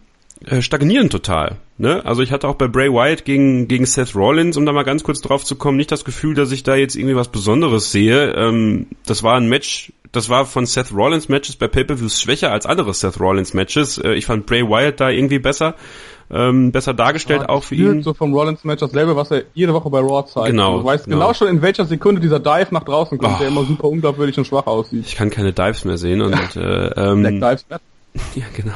stagnieren 0.62 1.10
total. 1.10 1.58
Ne? 1.78 2.06
Also 2.06 2.22
ich 2.22 2.32
hatte 2.32 2.48
auch 2.48 2.56
bei 2.56 2.68
Bray 2.68 2.90
Wyatt 2.92 3.26
gegen, 3.26 3.68
gegen 3.68 3.86
Seth 3.86 4.16
Rollins, 4.16 4.56
um 4.56 4.66
da 4.66 4.72
mal 4.72 4.84
ganz 4.84 5.04
kurz 5.04 5.22
drauf 5.22 5.44
zu 5.44 5.56
kommen, 5.56 5.78
nicht 5.78 5.92
das 5.92 6.06
Gefühl, 6.06 6.34
dass 6.34 6.52
ich 6.52 6.64
da 6.64 6.76
jetzt 6.76 6.96
irgendwie 6.96 7.16
was 7.16 7.28
Besonderes 7.28 7.92
sehe. 7.92 8.34
Ähm, 8.34 8.88
das 9.06 9.24
war 9.24 9.36
ein 9.36 9.50
Match, 9.50 9.92
das 10.12 10.30
war 10.30 10.46
von 10.46 10.66
Seth 10.66 10.94
Rollins 10.94 11.28
Matches 11.28 11.58
bei 11.58 11.68
Pay-Per-Views 11.68 12.22
schwächer 12.22 12.52
als 12.52 12.66
andere 12.66 12.94
Seth 12.94 13.20
Rollins 13.20 13.54
Matches. 13.54 13.98
Äh, 13.98 14.14
ich 14.14 14.26
fand 14.26 14.46
Bray 14.46 14.64
Wyatt 14.64 15.02
da 15.02 15.10
irgendwie 15.10 15.40
besser. 15.40 15.76
Ähm, 16.32 16.72
besser 16.72 16.94
dargestellt 16.96 17.42
ja, 17.42 17.50
auch 17.50 17.64
für 17.64 17.76
ihn. 17.76 18.02
So 18.02 18.14
vom 18.16 18.34
Rollins 18.34 18.64
Match 18.64 18.80
dasselbe, 18.80 19.16
was 19.16 19.30
er 19.30 19.44
jede 19.54 19.74
Woche 19.74 19.90
bei 19.92 20.00
Raw 20.00 20.26
zeigt. 20.26 20.48
Genau. 20.48 20.80
Du 20.80 20.86
weißt 20.86 21.06
genau, 21.06 21.18
genau 21.18 21.34
schon, 21.34 21.50
in 21.50 21.62
welcher 21.62 21.86
Sekunde 21.86 22.20
dieser 22.20 22.40
Dive 22.40 22.70
nach 22.72 22.84
draußen 22.84 23.18
kommt, 23.20 23.36
oh. 23.36 23.40
der 23.40 23.50
immer 23.50 23.64
super 23.64 23.90
unglaubwürdig 23.90 24.38
und 24.38 24.46
schwach 24.46 24.66
aussieht. 24.66 25.06
Ich 25.06 25.16
kann 25.16 25.30
keine 25.30 25.54
Dives 25.54 25.86
mehr 25.86 26.00
sehen 26.00 26.22
und 26.22 26.32
ja. 26.32 26.62
äh, 26.62 27.12
ähm, 27.12 27.22
Black 27.22 27.34
Dives 27.34 27.66
Matt. 27.70 27.82
Ja, 28.36 28.46
genau. 28.54 28.76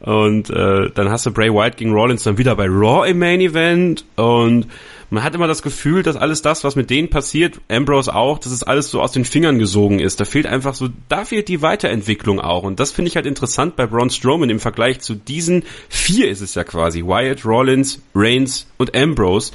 Und 0.00 0.50
äh, 0.50 0.90
dann 0.94 1.10
hast 1.10 1.26
du 1.26 1.30
Bray 1.30 1.52
Wyatt 1.52 1.76
gegen 1.76 1.92
Rollins 1.92 2.22
dann 2.22 2.38
wieder 2.38 2.54
bei 2.56 2.66
Raw 2.66 3.08
im 3.08 3.18
Main 3.18 3.40
Event 3.40 4.04
und 4.16 4.66
man 5.10 5.22
hat 5.22 5.34
immer 5.34 5.46
das 5.46 5.62
Gefühl, 5.62 6.02
dass 6.02 6.16
alles 6.16 6.42
das, 6.42 6.64
was 6.64 6.76
mit 6.76 6.90
denen 6.90 7.08
passiert, 7.08 7.60
Ambrose 7.70 8.14
auch, 8.14 8.38
dass 8.38 8.52
es 8.52 8.62
alles 8.62 8.90
so 8.90 9.00
aus 9.00 9.12
den 9.12 9.24
Fingern 9.24 9.58
gesogen 9.58 10.00
ist. 10.00 10.20
Da 10.20 10.26
fehlt 10.26 10.46
einfach 10.46 10.74
so, 10.74 10.88
da 11.08 11.24
fehlt 11.24 11.48
die 11.48 11.62
Weiterentwicklung 11.62 12.40
auch. 12.40 12.62
Und 12.62 12.78
das 12.78 12.92
finde 12.92 13.08
ich 13.08 13.16
halt 13.16 13.24
interessant 13.24 13.74
bei 13.74 13.86
Braun 13.86 14.10
Strowman 14.10 14.50
im 14.50 14.60
Vergleich 14.60 15.00
zu 15.00 15.14
diesen 15.14 15.64
vier 15.88 16.28
ist 16.28 16.42
es 16.42 16.54
ja 16.54 16.64
quasi. 16.64 17.04
Wyatt, 17.04 17.46
Rollins, 17.46 18.02
Reigns 18.14 18.66
und 18.76 18.94
Ambrose 18.94 19.52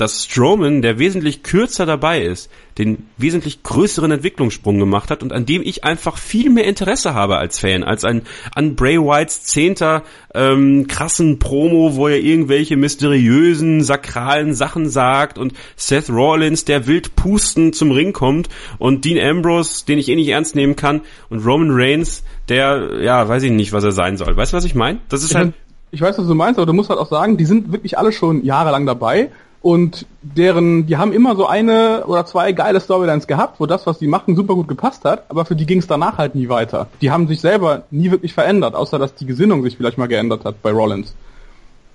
dass 0.00 0.24
Strowman, 0.24 0.80
der 0.80 0.98
wesentlich 0.98 1.42
kürzer 1.42 1.84
dabei 1.84 2.22
ist, 2.22 2.50
den 2.78 3.06
wesentlich 3.18 3.62
größeren 3.62 4.10
Entwicklungssprung 4.10 4.78
gemacht 4.78 5.10
hat 5.10 5.22
und 5.22 5.32
an 5.32 5.44
dem 5.44 5.60
ich 5.60 5.84
einfach 5.84 6.16
viel 6.16 6.48
mehr 6.48 6.64
Interesse 6.64 7.12
habe 7.12 7.36
als 7.36 7.58
Fan, 7.58 7.84
als 7.84 8.04
ein, 8.04 8.22
an 8.54 8.76
Bray 8.76 8.98
Whites 8.98 9.44
zehnter 9.44 10.02
ähm, 10.34 10.86
krassen 10.86 11.38
Promo, 11.38 11.96
wo 11.96 12.08
er 12.08 12.18
irgendwelche 12.18 12.78
mysteriösen, 12.78 13.82
sakralen 13.82 14.54
Sachen 14.54 14.88
sagt 14.88 15.36
und 15.36 15.52
Seth 15.76 16.08
Rollins, 16.08 16.64
der 16.64 16.86
wild 16.86 17.14
pusten 17.14 17.74
zum 17.74 17.90
Ring 17.90 18.14
kommt 18.14 18.48
und 18.78 19.04
Dean 19.04 19.18
Ambrose, 19.18 19.84
den 19.84 19.98
ich 19.98 20.08
eh 20.08 20.16
nicht 20.16 20.28
ernst 20.28 20.54
nehmen 20.54 20.76
kann 20.76 21.02
und 21.28 21.44
Roman 21.44 21.68
Reigns, 21.72 22.24
der, 22.48 23.02
ja, 23.02 23.28
weiß 23.28 23.42
ich 23.42 23.52
nicht, 23.52 23.74
was 23.74 23.84
er 23.84 23.92
sein 23.92 24.16
soll. 24.16 24.34
Weißt 24.34 24.54
du, 24.54 24.56
was 24.56 24.64
ich 24.64 24.74
meine? 24.74 25.00
Das 25.10 25.22
ist 25.22 25.34
halt... 25.34 25.52
Ich 25.92 26.00
weiß, 26.00 26.16
was 26.18 26.26
du 26.26 26.34
meinst, 26.34 26.56
aber 26.56 26.66
du 26.66 26.72
musst 26.72 26.88
halt 26.88 27.00
auch 27.00 27.10
sagen, 27.10 27.36
die 27.36 27.44
sind 27.44 27.72
wirklich 27.72 27.98
alle 27.98 28.12
schon 28.12 28.44
jahrelang 28.44 28.86
dabei 28.86 29.30
und 29.62 30.06
deren, 30.22 30.86
die 30.86 30.96
haben 30.96 31.12
immer 31.12 31.36
so 31.36 31.46
eine 31.46 32.04
oder 32.06 32.24
zwei 32.24 32.52
geile 32.52 32.80
Storylines 32.80 33.26
gehabt, 33.26 33.60
wo 33.60 33.66
das, 33.66 33.86
was 33.86 33.98
die 33.98 34.06
machen, 34.06 34.34
super 34.34 34.54
gut 34.54 34.68
gepasst 34.68 35.04
hat, 35.04 35.24
aber 35.28 35.44
für 35.44 35.54
die 35.54 35.66
ging 35.66 35.78
es 35.78 35.86
danach 35.86 36.16
halt 36.16 36.34
nie 36.34 36.48
weiter. 36.48 36.86
Die 37.02 37.10
haben 37.10 37.28
sich 37.28 37.40
selber 37.40 37.82
nie 37.90 38.10
wirklich 38.10 38.32
verändert, 38.32 38.74
außer 38.74 38.98
dass 38.98 39.14
die 39.14 39.26
Gesinnung 39.26 39.62
sich 39.62 39.76
vielleicht 39.76 39.98
mal 39.98 40.08
geändert 40.08 40.44
hat 40.44 40.62
bei 40.62 40.70
Rollins. 40.70 41.14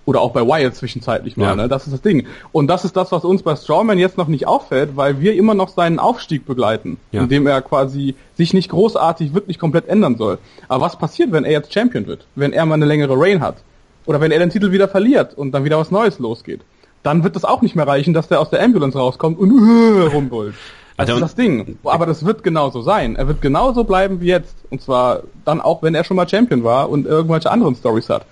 Oder 0.05 0.21
auch 0.21 0.33
bei 0.33 0.45
Wyatt 0.45 0.75
zwischenzeitlich 0.75 1.35
mal, 1.35 1.45
ja. 1.45 1.55
ne? 1.55 1.67
Das 1.67 1.87
ist 1.87 1.93
das 1.93 2.01
Ding. 2.03 2.27
Und 2.51 2.67
das 2.67 2.85
ist 2.85 2.95
das, 2.95 3.11
was 3.11 3.25
uns 3.25 3.41
bei 3.41 3.55
Strawman 3.55 3.97
jetzt 3.97 4.19
noch 4.19 4.27
nicht 4.27 4.45
auffällt, 4.45 4.95
weil 4.95 5.19
wir 5.19 5.33
immer 5.33 5.55
noch 5.55 5.69
seinen 5.69 5.97
Aufstieg 5.97 6.45
begleiten, 6.45 6.97
ja. 7.11 7.23
indem 7.23 7.47
er 7.47 7.63
quasi 7.63 8.13
sich 8.35 8.53
nicht 8.53 8.69
großartig 8.69 9.33
wirklich 9.33 9.57
komplett 9.57 9.87
ändern 9.87 10.15
soll. 10.15 10.37
Aber 10.67 10.85
was 10.85 10.99
passiert, 10.99 11.31
wenn 11.31 11.43
er 11.43 11.53
jetzt 11.53 11.73
Champion 11.73 12.05
wird? 12.05 12.27
Wenn 12.35 12.53
er 12.53 12.67
mal 12.67 12.75
eine 12.75 12.85
längere 12.85 13.19
Reign 13.19 13.41
hat? 13.41 13.57
Oder 14.05 14.21
wenn 14.21 14.31
er 14.31 14.37
den 14.37 14.51
Titel 14.51 14.71
wieder 14.71 14.87
verliert 14.87 15.33
und 15.35 15.51
dann 15.53 15.63
wieder 15.63 15.79
was 15.79 15.89
Neues 15.89 16.19
losgeht? 16.19 16.61
Dann 17.05 17.23
wird 17.23 17.35
das 17.35 17.45
auch 17.45 17.61
nicht 17.61 17.75
mehr 17.75 17.87
reichen, 17.87 18.13
dass 18.13 18.27
der 18.27 18.39
aus 18.39 18.49
der 18.49 18.63
Ambulance 18.63 18.97
rauskommt 18.97 19.37
und 19.37 19.51
uh, 19.51 20.07
rumbrüllt. 20.07 20.55
Das 20.97 21.09
also, 21.09 21.13
ist 21.15 21.21
das 21.21 21.35
Ding. 21.35 21.77
Aber 21.83 22.05
das 22.05 22.25
wird 22.25 22.41
genauso 22.41 22.81
sein. 22.81 23.15
Er 23.15 23.27
wird 23.27 23.41
genauso 23.41 23.83
bleiben 23.83 24.21
wie 24.21 24.27
jetzt. 24.27 24.55
Und 24.69 24.81
zwar 24.81 25.23
dann 25.43 25.61
auch, 25.61 25.83
wenn 25.83 25.93
er 25.93 26.03
schon 26.03 26.17
mal 26.17 26.27
Champion 26.27 26.63
war 26.63 26.89
und 26.89 27.05
irgendwelche 27.05 27.51
anderen 27.51 27.75
Stories 27.75 28.09
hat. 28.09 28.25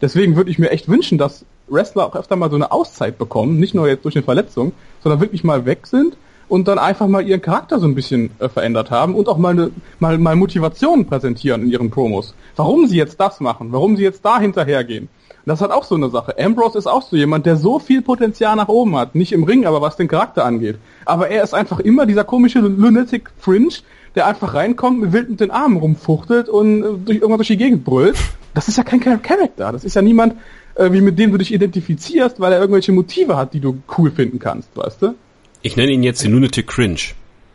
Deswegen 0.00 0.36
würde 0.36 0.50
ich 0.50 0.58
mir 0.58 0.70
echt 0.70 0.88
wünschen, 0.88 1.18
dass 1.18 1.44
Wrestler 1.68 2.06
auch 2.06 2.14
öfter 2.14 2.36
mal 2.36 2.50
so 2.50 2.56
eine 2.56 2.70
Auszeit 2.70 3.18
bekommen, 3.18 3.58
nicht 3.58 3.74
nur 3.74 3.88
jetzt 3.88 4.04
durch 4.04 4.16
eine 4.16 4.24
Verletzung, 4.24 4.72
sondern 5.02 5.20
wirklich 5.20 5.44
mal 5.44 5.64
weg 5.66 5.86
sind 5.86 6.16
und 6.48 6.68
dann 6.68 6.78
einfach 6.78 7.06
mal 7.06 7.26
ihren 7.26 7.40
Charakter 7.40 7.78
so 7.78 7.86
ein 7.86 7.94
bisschen 7.94 8.30
äh, 8.38 8.48
verändert 8.48 8.90
haben 8.90 9.14
und 9.14 9.28
auch 9.28 9.38
mal, 9.38 9.50
eine, 9.50 9.70
mal, 9.98 10.18
mal 10.18 10.36
Motivationen 10.36 11.06
präsentieren 11.06 11.62
in 11.62 11.70
ihren 11.70 11.90
Promos. 11.90 12.34
Warum 12.56 12.86
sie 12.86 12.96
jetzt 12.96 13.18
das 13.20 13.40
machen, 13.40 13.72
warum 13.72 13.96
sie 13.96 14.02
jetzt 14.02 14.24
da 14.24 14.40
hinterhergehen. 14.40 15.08
Das 15.46 15.60
hat 15.60 15.70
auch 15.70 15.84
so 15.84 15.94
eine 15.94 16.10
Sache. 16.10 16.36
Ambrose 16.38 16.78
ist 16.78 16.86
auch 16.86 17.02
so 17.02 17.16
jemand, 17.16 17.46
der 17.46 17.56
so 17.56 17.78
viel 17.78 18.02
Potenzial 18.02 18.56
nach 18.56 18.68
oben 18.68 18.96
hat. 18.96 19.14
Nicht 19.14 19.32
im 19.32 19.44
Ring, 19.44 19.66
aber 19.66 19.80
was 19.80 19.96
den 19.96 20.08
Charakter 20.08 20.44
angeht. 20.44 20.76
Aber 21.04 21.28
er 21.28 21.42
ist 21.42 21.54
einfach 21.54 21.80
immer 21.80 22.06
dieser 22.06 22.24
komische 22.24 22.60
Lunatic 22.60 23.30
Fringe, 23.38 23.74
der 24.14 24.26
einfach 24.26 24.54
reinkommt, 24.54 25.12
wild 25.12 25.30
mit 25.30 25.40
den 25.40 25.50
Armen 25.50 25.76
rumfuchtelt 25.76 26.48
und 26.48 26.82
äh, 26.82 26.86
durch, 27.04 27.18
irgendwann 27.18 27.38
durch 27.38 27.48
die 27.48 27.56
Gegend 27.56 27.84
brüllt. 27.84 28.16
Das 28.54 28.68
ist 28.68 28.76
ja 28.76 28.84
kein 28.84 29.00
Charakter. 29.00 29.72
Das 29.72 29.84
ist 29.84 29.94
ja 29.94 30.02
niemand, 30.02 30.34
äh, 30.74 30.92
wie 30.92 31.00
mit 31.00 31.18
dem 31.18 31.30
du 31.30 31.38
dich 31.38 31.52
identifizierst, 31.52 32.40
weil 32.40 32.52
er 32.52 32.60
irgendwelche 32.60 32.92
Motive 32.92 33.36
hat, 33.36 33.54
die 33.54 33.60
du 33.60 33.82
cool 33.96 34.10
finden 34.10 34.38
kannst, 34.38 34.76
weißt 34.76 35.02
du? 35.02 35.14
Ich 35.62 35.76
nenne 35.76 35.92
ihn 35.92 36.02
jetzt 36.02 36.24
den 36.24 36.32
Lunatic 36.32 36.66
Cringe. 36.66 37.00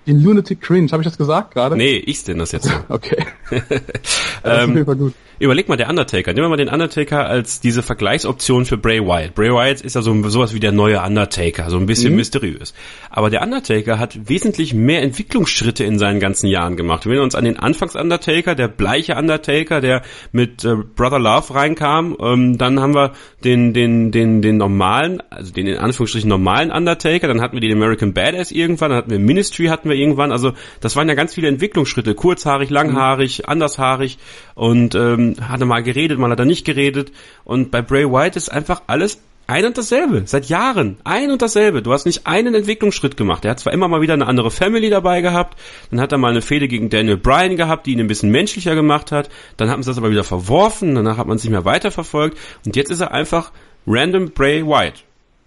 Den 0.08 0.22
Lunatic 0.22 0.62
Cringe, 0.62 0.92
habe 0.92 1.02
ich 1.02 1.08
das 1.08 1.18
gesagt 1.18 1.52
gerade? 1.52 1.76
Nee, 1.76 1.96
ich 1.98 2.24
denn 2.24 2.38
das 2.38 2.52
jetzt 2.52 2.66
so. 2.66 2.72
okay. 2.90 3.26
das 3.50 3.60
ist 3.62 4.46
auf 4.46 4.68
jeden 4.68 4.86
Fall 4.86 4.96
gut. 4.96 5.14
Überleg 5.40 5.68
mal, 5.68 5.76
der 5.76 5.90
Undertaker. 5.90 6.32
Nehmen 6.32 6.46
wir 6.46 6.50
mal 6.50 6.58
den 6.58 6.70
Undertaker 6.70 7.26
als 7.28 7.60
diese 7.60 7.84
Vergleichsoption 7.84 8.66
für 8.66 8.78
Bray 8.78 9.02
Wyatt. 9.02 9.36
Bray 9.36 9.52
Wyatt 9.52 9.82
ist 9.82 9.96
ja 9.96 10.02
so 10.02 10.30
sowas 10.30 10.54
wie 10.54 10.60
der 10.60 10.72
neue 10.72 11.02
Undertaker, 11.02 11.70
so 11.70 11.78
ein 11.78 11.86
bisschen 11.86 12.12
mhm. 12.12 12.18
mysteriös. 12.18 12.74
Aber 13.10 13.30
der 13.30 13.42
Undertaker 13.42 14.00
hat 14.00 14.30
wesentlich 14.30 14.74
mehr 14.74 15.02
Entwicklungsschritte 15.02 15.84
in 15.84 16.00
seinen 16.00 16.20
ganzen 16.20 16.48
Jahren 16.48 16.78
gemacht. 16.78 17.06
Wenn 17.06 17.14
wir 17.14 17.22
uns 17.22 17.36
an 17.36 17.44
den 17.44 17.58
Anfangs-Undertaker, 17.58 18.56
der 18.56 18.70
bleiche 18.70 19.16
Undertaker, 19.16 19.82
der 19.82 20.04
mit 20.32 20.64
äh, 20.64 20.76
Brother 20.96 21.20
Love 21.20 21.54
reinkam, 21.54 22.16
ähm, 22.22 22.58
dann 22.58 22.80
haben 22.80 22.96
wir 22.96 23.12
den, 23.44 23.74
den, 23.74 24.12
den, 24.12 24.42
den 24.42 24.58
normalen, 24.58 25.22
also 25.30 25.52
den 25.52 25.68
in 25.68 25.78
Anführungsstrichen 25.78 26.30
normalen 26.30 26.72
Undertaker, 26.72 27.28
dann 27.28 27.42
hatten 27.42 27.56
wir 27.56 27.62
den 27.62 27.74
American 27.74 28.14
Badass 28.14 28.52
irgendwann, 28.52 28.92
dann 28.92 28.98
hatten 29.00 29.12
wir 29.12 29.20
Ministry 29.20 29.66
hatten 29.66 29.90
wir 29.90 29.96
irgendwann. 29.98 30.32
Also 30.32 30.54
das 30.80 30.96
waren 30.96 31.10
ja 31.10 31.16
ganz 31.16 31.34
viele 31.34 31.50
Entwicklungsschritte. 31.50 32.16
Kurzhaarig, 32.16 32.70
langhaarig, 32.70 33.40
mhm. 33.40 33.50
andershaarig 33.50 34.18
und 34.54 34.96
ähm, 34.96 35.25
hat 35.42 35.60
er 35.60 35.66
mal 35.66 35.84
geredet, 35.84 36.20
mal 36.20 36.32
hat 36.32 36.40
er 36.40 36.46
nicht 36.46 36.66
geredet. 36.66 37.12
Und 37.44 37.72
bei 37.72 37.82
Bray 37.82 38.06
White 38.06 38.38
ist 38.38 38.50
einfach 38.50 38.84
alles 38.88 39.20
ein 39.48 39.66
und 39.66 39.78
dasselbe, 39.78 40.24
seit 40.26 40.46
Jahren, 40.46 40.98
ein 41.04 41.30
und 41.30 41.42
dasselbe. 41.42 41.84
Du 41.84 41.94
hast 41.94 42.06
nicht 42.06 42.26
einen 42.26 42.56
Entwicklungsschritt 42.56 43.16
gemacht. 43.16 43.46
Er 43.46 43.52
hat 43.52 43.60
zwar 43.60 43.74
immer 43.74 43.88
mal 43.88 44.02
wieder 44.02 44.14
eine 44.14 44.26
andere 44.26 44.50
Family 44.50 44.90
dabei 44.90 45.22
gehabt, 45.22 45.58
dann 45.92 46.02
hat 46.02 46.12
er 46.12 46.18
mal 46.18 46.32
eine 46.32 46.42
Fehde 46.42 46.68
gegen 46.68 46.90
Daniel 46.90 47.18
Bryan 47.18 47.56
gehabt, 47.56 47.86
die 47.86 47.94
ihn 47.94 48.00
ein 48.00 48.08
bisschen 48.08 48.32
menschlicher 48.32 48.74
gemacht 48.74 49.12
hat, 49.12 49.30
dann 49.58 49.70
hat 49.70 49.78
man 49.78 49.86
das 49.86 49.98
aber 49.98 50.10
wieder 50.10 50.24
verworfen, 50.24 50.96
danach 50.96 51.18
hat 51.18 51.28
man 51.28 51.38
es 51.38 51.44
nicht 51.44 51.52
mehr 51.52 51.66
weiterverfolgt 51.66 52.38
und 52.66 52.76
jetzt 52.76 52.90
ist 52.90 53.02
er 53.02 53.12
einfach 53.12 53.52
random 53.86 54.32
Bray 54.32 54.66
White. 54.66 55.02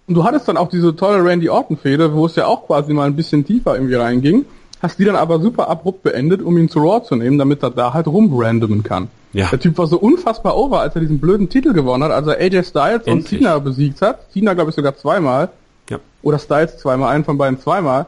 Und 0.06 0.14
du 0.14 0.24
hattest 0.24 0.48
dann 0.48 0.56
auch 0.56 0.70
diese 0.70 0.94
tolle 0.94 1.22
Randy 1.22 1.48
Orton-Fehde, 1.50 2.14
wo 2.14 2.26
es 2.26 2.36
ja 2.36 2.46
auch 2.46 2.66
quasi 2.66 2.92
mal 2.92 3.06
ein 3.06 3.16
bisschen 3.16 3.44
tiefer 3.44 3.74
irgendwie 3.74 3.96
reinging, 3.96 4.46
hast 4.82 4.98
die 4.98 5.04
dann 5.04 5.16
aber 5.16 5.40
super 5.40 5.68
abrupt 5.68 6.02
beendet, 6.02 6.42
um 6.42 6.56
ihn 6.58 6.68
zu 6.68 6.80
Raw 6.80 7.02
zu 7.02 7.16
nehmen, 7.16 7.38
damit 7.38 7.62
er 7.62 7.70
da 7.70 7.92
halt 7.94 8.06
rumrandomen 8.06 8.82
kann. 8.82 9.08
Ja. 9.32 9.48
Der 9.50 9.60
Typ 9.60 9.76
war 9.78 9.86
so 9.86 9.98
unfassbar 9.98 10.56
over, 10.56 10.80
als 10.80 10.94
er 10.94 11.00
diesen 11.00 11.18
blöden 11.18 11.48
Titel 11.48 11.72
gewonnen 11.72 12.04
hat, 12.04 12.12
als 12.12 12.26
er 12.26 12.38
AJ 12.38 12.64
Styles 12.64 13.02
Endlich. 13.06 13.14
und 13.14 13.28
Cena 13.28 13.58
besiegt 13.58 14.00
hat. 14.00 14.30
Cena, 14.32 14.54
glaube 14.54 14.70
ich, 14.70 14.76
sogar 14.76 14.96
zweimal. 14.96 15.50
Ja. 15.90 15.98
Oder 16.22 16.38
Styles 16.38 16.78
zweimal, 16.78 17.14
einen 17.14 17.24
von 17.24 17.36
beiden 17.36 17.60
zweimal. 17.60 18.06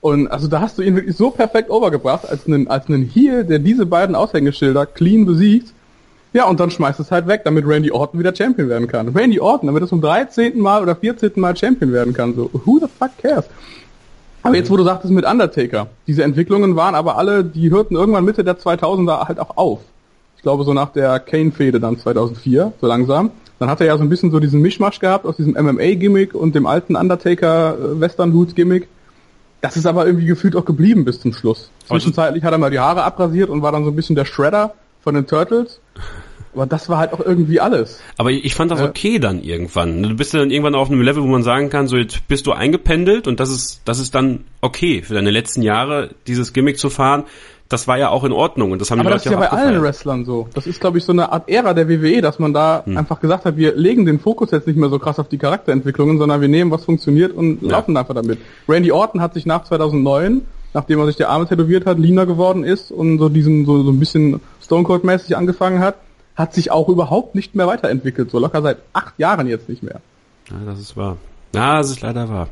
Und 0.00 0.28
also 0.28 0.48
da 0.48 0.60
hast 0.60 0.78
du 0.78 0.82
ihn 0.82 0.96
wirklich 0.96 1.16
so 1.16 1.30
perfekt 1.30 1.70
overgebracht, 1.70 2.28
als 2.28 2.46
einen, 2.46 2.68
als 2.68 2.88
einen 2.88 3.04
Heel, 3.04 3.44
der 3.44 3.58
diese 3.58 3.86
beiden 3.86 4.16
Aushängeschilder 4.16 4.86
clean 4.86 5.26
besiegt. 5.26 5.72
Ja, 6.32 6.48
und 6.48 6.58
dann 6.60 6.70
schmeißt 6.70 6.98
es 6.98 7.10
halt 7.10 7.26
weg, 7.26 7.42
damit 7.44 7.66
Randy 7.66 7.92
Orton 7.92 8.18
wieder 8.18 8.34
Champion 8.34 8.68
werden 8.68 8.88
kann. 8.88 9.08
Randy 9.08 9.38
Orton, 9.38 9.66
damit 9.66 9.82
es 9.82 9.90
zum 9.90 10.00
13. 10.00 10.58
Mal 10.58 10.82
oder 10.82 10.96
14. 10.96 11.32
Mal 11.36 11.56
Champion 11.56 11.92
werden 11.92 12.14
kann. 12.14 12.34
So, 12.34 12.50
who 12.64 12.78
the 12.78 12.86
fuck 12.86 13.10
cares? 13.18 13.44
Aber 14.42 14.56
jetzt, 14.56 14.70
wo 14.70 14.76
du 14.76 14.84
sagtest 14.84 15.12
mit 15.12 15.24
Undertaker, 15.24 15.88
diese 16.06 16.24
Entwicklungen 16.24 16.76
waren 16.76 16.94
aber 16.94 17.16
alle, 17.16 17.44
die 17.44 17.70
hörten 17.70 17.94
irgendwann 17.94 18.24
Mitte 18.24 18.44
der 18.44 18.58
2000er 18.58 19.28
halt 19.28 19.38
auch 19.38 19.56
auf 19.56 19.80
ich 20.42 20.44
glaube 20.44 20.64
so 20.64 20.74
nach 20.74 20.88
der 20.88 21.20
Kane-Fehde 21.20 21.78
dann 21.78 22.00
2004, 22.00 22.72
so 22.80 22.86
langsam. 22.88 23.30
Dann 23.60 23.70
hat 23.70 23.80
er 23.80 23.86
ja 23.86 23.96
so 23.96 24.02
ein 24.02 24.08
bisschen 24.08 24.32
so 24.32 24.40
diesen 24.40 24.60
Mischmasch 24.60 24.98
gehabt 24.98 25.24
aus 25.24 25.36
diesem 25.36 25.52
MMA-Gimmick 25.52 26.34
und 26.34 26.56
dem 26.56 26.66
alten 26.66 26.96
Undertaker-Western-Hut-Gimmick. 26.96 28.88
Das 29.60 29.76
ist 29.76 29.86
aber 29.86 30.04
irgendwie 30.04 30.26
gefühlt 30.26 30.56
auch 30.56 30.64
geblieben 30.64 31.04
bis 31.04 31.20
zum 31.20 31.32
Schluss. 31.32 31.70
Zwischenzeitlich 31.86 32.42
hat 32.42 32.50
er 32.50 32.58
mal 32.58 32.72
die 32.72 32.80
Haare 32.80 33.04
abrasiert 33.04 33.50
und 33.50 33.62
war 33.62 33.70
dann 33.70 33.84
so 33.84 33.90
ein 33.92 33.94
bisschen 33.94 34.16
der 34.16 34.24
Shredder 34.24 34.74
von 35.00 35.14
den 35.14 35.28
Turtles. 35.28 35.78
Aber 36.54 36.66
das 36.66 36.88
war 36.88 36.98
halt 36.98 37.12
auch 37.12 37.20
irgendwie 37.20 37.60
alles. 37.60 38.00
Aber 38.18 38.30
ich 38.30 38.54
fand 38.54 38.70
das 38.70 38.80
okay 38.80 39.18
dann 39.18 39.42
irgendwann. 39.42 40.02
Du 40.02 40.14
bist 40.14 40.34
dann 40.34 40.50
irgendwann 40.50 40.74
auf 40.74 40.90
einem 40.90 41.00
Level, 41.00 41.22
wo 41.22 41.26
man 41.26 41.42
sagen 41.42 41.70
kann, 41.70 41.86
so 41.88 41.96
jetzt 41.96 42.28
bist 42.28 42.46
du 42.46 42.52
eingependelt 42.52 43.26
und 43.26 43.40
das 43.40 43.50
ist, 43.50 43.80
das 43.86 43.98
ist 43.98 44.14
dann 44.14 44.44
okay 44.60 45.02
für 45.02 45.14
deine 45.14 45.30
letzten 45.30 45.62
Jahre, 45.62 46.10
dieses 46.26 46.52
Gimmick 46.52 46.78
zu 46.78 46.90
fahren 46.90 47.24
das 47.72 47.88
war 47.88 47.98
ja 47.98 48.10
auch 48.10 48.24
in 48.24 48.32
Ordnung 48.32 48.72
und 48.72 48.80
das 48.80 48.90
haben 48.90 49.00
Aber 49.00 49.10
die 49.10 49.14
Leute 49.14 49.30
das 49.30 49.32
ist 49.32 49.32
ja 49.32 49.38
bei 49.38 49.50
allen 49.50 49.82
Wrestlern 49.82 50.24
so. 50.24 50.48
Das 50.54 50.66
ist, 50.66 50.80
glaube 50.80 50.98
ich, 50.98 51.04
so 51.04 51.12
eine 51.12 51.32
Art 51.32 51.48
Ära 51.48 51.72
der 51.74 51.88
WWE, 51.88 52.20
dass 52.20 52.38
man 52.38 52.52
da 52.52 52.82
hm. 52.84 52.96
einfach 52.96 53.20
gesagt 53.20 53.44
hat, 53.44 53.56
wir 53.56 53.74
legen 53.74 54.04
den 54.04 54.20
Fokus 54.20 54.50
jetzt 54.50 54.66
nicht 54.66 54.76
mehr 54.76 54.90
so 54.90 54.98
krass 54.98 55.18
auf 55.18 55.28
die 55.28 55.38
Charakterentwicklungen, 55.38 56.18
sondern 56.18 56.40
wir 56.40 56.48
nehmen, 56.48 56.70
was 56.70 56.84
funktioniert 56.84 57.32
und 57.32 57.62
ja. 57.62 57.70
laufen 57.70 57.96
einfach 57.96 58.14
damit. 58.14 58.38
Randy 58.68 58.92
Orton 58.92 59.20
hat 59.20 59.34
sich 59.34 59.46
nach 59.46 59.64
2009, 59.64 60.42
nachdem 60.74 60.98
er 61.00 61.06
sich 61.06 61.16
die 61.16 61.24
Arme 61.24 61.46
tätowiert 61.46 61.86
hat, 61.86 61.98
leaner 61.98 62.26
geworden 62.26 62.64
ist 62.64 62.90
und 62.90 63.18
so 63.18 63.28
diesen 63.28 63.64
so, 63.64 63.82
so 63.82 63.90
ein 63.90 63.98
bisschen 63.98 64.40
Stone 64.62 64.84
Cold 64.84 65.04
mäßig 65.04 65.36
angefangen 65.36 65.80
hat, 65.80 65.96
hat 66.34 66.54
sich 66.54 66.70
auch 66.70 66.88
überhaupt 66.88 67.34
nicht 67.34 67.54
mehr 67.54 67.66
weiterentwickelt. 67.66 68.30
So 68.30 68.38
locker 68.38 68.62
seit 68.62 68.78
acht 68.92 69.18
Jahren 69.18 69.46
jetzt 69.46 69.68
nicht 69.68 69.82
mehr. 69.82 70.00
Ja, 70.50 70.56
das 70.64 70.80
ist 70.80 70.96
wahr. 70.96 71.16
Ja, 71.54 71.78
das 71.78 71.90
ist 71.90 72.00
leider 72.00 72.28
wahr. 72.28 72.48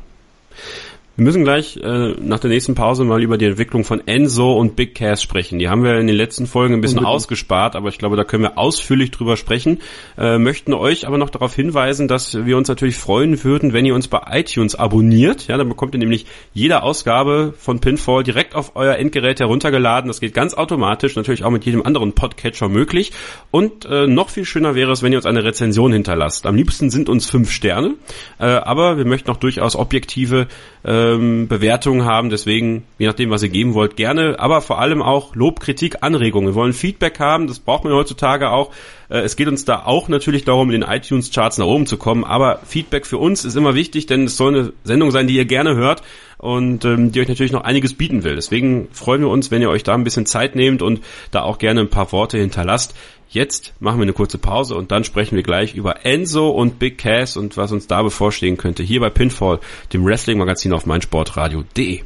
Wir 1.17 1.25
müssen 1.25 1.43
gleich 1.43 1.75
äh, 1.75 2.13
nach 2.21 2.39
der 2.39 2.49
nächsten 2.49 2.73
Pause 2.73 3.03
mal 3.03 3.21
über 3.21 3.37
die 3.37 3.43
Entwicklung 3.43 3.83
von 3.83 4.01
Enzo 4.07 4.53
und 4.53 4.77
Big 4.77 4.95
Cass 4.95 5.21
sprechen. 5.21 5.59
Die 5.59 5.67
haben 5.67 5.83
wir 5.83 5.99
in 5.99 6.07
den 6.07 6.15
letzten 6.15 6.47
Folgen 6.47 6.75
ein 6.75 6.79
bisschen 6.79 6.99
Unbedingt. 6.99 7.15
ausgespart, 7.15 7.75
aber 7.75 7.89
ich 7.89 7.97
glaube, 7.97 8.15
da 8.15 8.23
können 8.23 8.43
wir 8.43 8.57
ausführlich 8.57 9.11
drüber 9.11 9.35
sprechen. 9.35 9.79
Äh, 10.17 10.37
möchten 10.37 10.73
euch 10.73 11.05
aber 11.05 11.17
noch 11.17 11.29
darauf 11.29 11.53
hinweisen, 11.53 12.07
dass 12.07 12.45
wir 12.45 12.55
uns 12.55 12.69
natürlich 12.69 12.95
freuen 12.95 13.43
würden, 13.43 13.73
wenn 13.73 13.85
ihr 13.85 13.93
uns 13.93 14.07
bei 14.07 14.21
iTunes 14.31 14.75
abonniert. 14.75 15.47
Ja, 15.47 15.57
dann 15.57 15.67
bekommt 15.67 15.93
ihr 15.95 15.99
nämlich 15.99 16.27
jede 16.53 16.81
Ausgabe 16.81 17.53
von 17.57 17.81
Pinfall 17.81 18.23
direkt 18.23 18.55
auf 18.55 18.77
euer 18.77 18.95
Endgerät 18.95 19.41
heruntergeladen. 19.41 20.07
Das 20.07 20.21
geht 20.21 20.33
ganz 20.33 20.53
automatisch, 20.53 21.17
natürlich 21.17 21.43
auch 21.43 21.51
mit 21.51 21.65
jedem 21.65 21.85
anderen 21.85 22.13
Podcatcher 22.13 22.69
möglich. 22.69 23.11
Und 23.51 23.83
äh, 23.83 24.07
noch 24.07 24.29
viel 24.29 24.45
schöner 24.45 24.75
wäre 24.75 24.93
es, 24.93 25.03
wenn 25.03 25.11
ihr 25.11 25.17
uns 25.17 25.25
eine 25.25 25.43
Rezension 25.43 25.91
hinterlasst. 25.91 26.45
Am 26.45 26.55
liebsten 26.55 26.89
sind 26.89 27.09
uns 27.09 27.29
fünf 27.29 27.51
Sterne, 27.51 27.95
äh, 28.39 28.45
aber 28.45 28.97
wir 28.97 29.05
möchten 29.05 29.29
auch 29.29 29.37
durchaus 29.37 29.75
objektive 29.75 30.47
äh, 30.83 31.00
ähm, 31.01 31.47
Bewertungen 31.47 32.05
haben. 32.05 32.29
Deswegen, 32.29 32.83
je 32.97 33.07
nachdem, 33.07 33.29
was 33.29 33.43
ihr 33.43 33.49
geben 33.49 33.73
wollt, 33.73 33.95
gerne. 33.95 34.39
Aber 34.39 34.61
vor 34.61 34.79
allem 34.79 35.01
auch 35.01 35.35
Lob, 35.35 35.59
Kritik, 35.59 35.97
Anregungen. 36.01 36.49
Wir 36.49 36.55
wollen 36.55 36.73
Feedback 36.73 37.19
haben. 37.19 37.47
Das 37.47 37.59
braucht 37.59 37.83
man 37.83 37.93
heutzutage 37.93 38.49
auch. 38.49 38.71
Äh, 39.09 39.19
es 39.19 39.35
geht 39.35 39.47
uns 39.47 39.65
da 39.65 39.83
auch 39.85 40.07
natürlich 40.07 40.45
darum, 40.45 40.71
in 40.71 40.81
den 40.81 40.89
iTunes-Charts 40.89 41.57
nach 41.57 41.65
oben 41.65 41.85
zu 41.85 41.97
kommen. 41.97 42.23
Aber 42.23 42.59
Feedback 42.65 43.05
für 43.05 43.17
uns 43.17 43.45
ist 43.45 43.55
immer 43.55 43.75
wichtig, 43.75 44.05
denn 44.05 44.25
es 44.25 44.37
soll 44.37 44.53
eine 44.53 44.73
Sendung 44.83 45.11
sein, 45.11 45.27
die 45.27 45.35
ihr 45.35 45.45
gerne 45.45 45.75
hört 45.75 46.03
und 46.37 46.85
ähm, 46.85 47.11
die 47.11 47.21
euch 47.21 47.27
natürlich 47.27 47.51
noch 47.51 47.63
einiges 47.63 47.93
bieten 47.93 48.23
will. 48.23 48.35
Deswegen 48.35 48.87
freuen 48.91 49.21
wir 49.21 49.29
uns, 49.29 49.51
wenn 49.51 49.61
ihr 49.61 49.69
euch 49.69 49.83
da 49.83 49.93
ein 49.93 50.03
bisschen 50.03 50.25
Zeit 50.25 50.55
nehmt 50.55 50.81
und 50.81 51.01
da 51.29 51.43
auch 51.43 51.59
gerne 51.59 51.81
ein 51.81 51.89
paar 51.89 52.11
Worte 52.11 52.37
hinterlasst. 52.39 52.95
Jetzt 53.33 53.71
machen 53.79 53.97
wir 53.97 54.03
eine 54.03 54.11
kurze 54.11 54.37
Pause 54.37 54.75
und 54.75 54.91
dann 54.91 55.05
sprechen 55.05 55.37
wir 55.37 55.43
gleich 55.43 55.73
über 55.73 56.05
Enzo 56.05 56.49
und 56.49 56.79
Big 56.79 56.97
Cass 56.97 57.37
und 57.37 57.55
was 57.55 57.71
uns 57.71 57.87
da 57.87 58.03
bevorstehen 58.03 58.57
könnte. 58.57 58.83
Hier 58.83 58.99
bei 58.99 59.09
Pinfall, 59.09 59.61
dem 59.93 60.05
Wrestling-Magazin 60.05 60.73
auf 60.73 60.85
meinsportradio.de. 60.85 62.01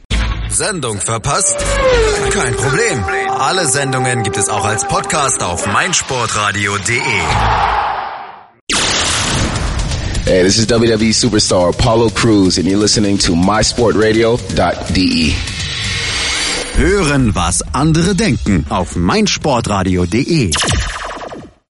Sendung 0.49 0.99
verpasst? 0.99 1.57
Kein 2.29 2.53
Problem. 2.53 3.03
Alle 3.39 3.65
Sendungen 3.65 4.21
gibt 4.21 4.37
es 4.37 4.49
auch 4.49 4.65
als 4.65 4.87
Podcast 4.87 5.41
auf 5.41 5.65
meinsportradio.de. 5.65 6.99
Hey, 10.25 10.43
this 10.43 10.59
is 10.59 10.69
WWE 10.69 11.11
Superstar 11.11 11.69
Apollo 11.69 12.11
Cruz 12.11 12.59
and 12.59 12.67
you're 12.67 12.79
listening 12.79 13.17
to 13.17 13.35
mysportradio.de. 13.35 15.33
Hören, 16.77 17.33
was 17.33 17.63
andere 17.73 18.13
denken 18.13 18.67
auf 18.69 18.95
meinsportradio.de. 18.95 20.51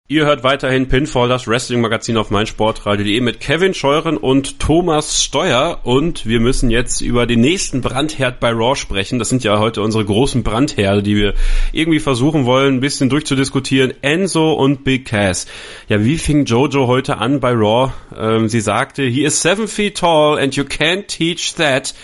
Ihr 0.08 0.28
hört 0.28 0.44
weiterhin 0.44 0.88
Pinfall, 0.88 1.30
das 1.30 1.48
Wrestling-Magazin 1.48 2.18
auf 2.18 2.30
meinsportradio.de 2.30 3.22
mit 3.22 3.40
Kevin 3.40 3.74
Scheuren 3.74 4.18
und 4.18 4.60
Thomas 4.60 5.24
Steuer. 5.24 5.80
Und 5.82 6.28
wir 6.28 6.40
müssen 6.40 6.70
jetzt 6.70 7.02
über 7.02 7.26
den 7.26 7.42
nächsten 7.42 7.82
Brandherd 7.82 8.40
bei 8.40 8.52
Raw 8.52 8.76
sprechen. 8.76 9.18
Das 9.18 9.30
sind 9.30 9.44
ja 9.44 9.58
heute 9.58 9.82
unsere 9.82 10.06
großen 10.06 10.44
Brandherde, 10.44 11.02
die 11.02 11.16
wir 11.16 11.34
irgendwie 11.72 12.00
versuchen 12.00 12.46
wollen, 12.46 12.76
ein 12.76 12.82
bisschen 12.82 13.10
durchzudiskutieren. 13.10 13.96
Enzo 14.04 14.54
und 14.54 14.84
Big 14.84 15.06
Cass. 15.06 15.48
Ja, 15.90 16.06
wie 16.06 16.20
fing 16.20 16.46
Jojo 16.46 16.86
heute 16.86 17.18
an 17.18 17.40
bei 17.40 17.54
Raw? 17.54 17.92
Ähm, 18.16 18.48
sie 18.48 18.62
sagte, 18.62 19.02
he 19.02 19.24
is 19.24 19.42
seven 19.42 19.68
feet 19.68 19.98
tall 19.98 20.38
and 20.38 20.56
you 20.56 20.66
can't 20.66 21.08
teach 21.08 21.56
that. 21.56 21.96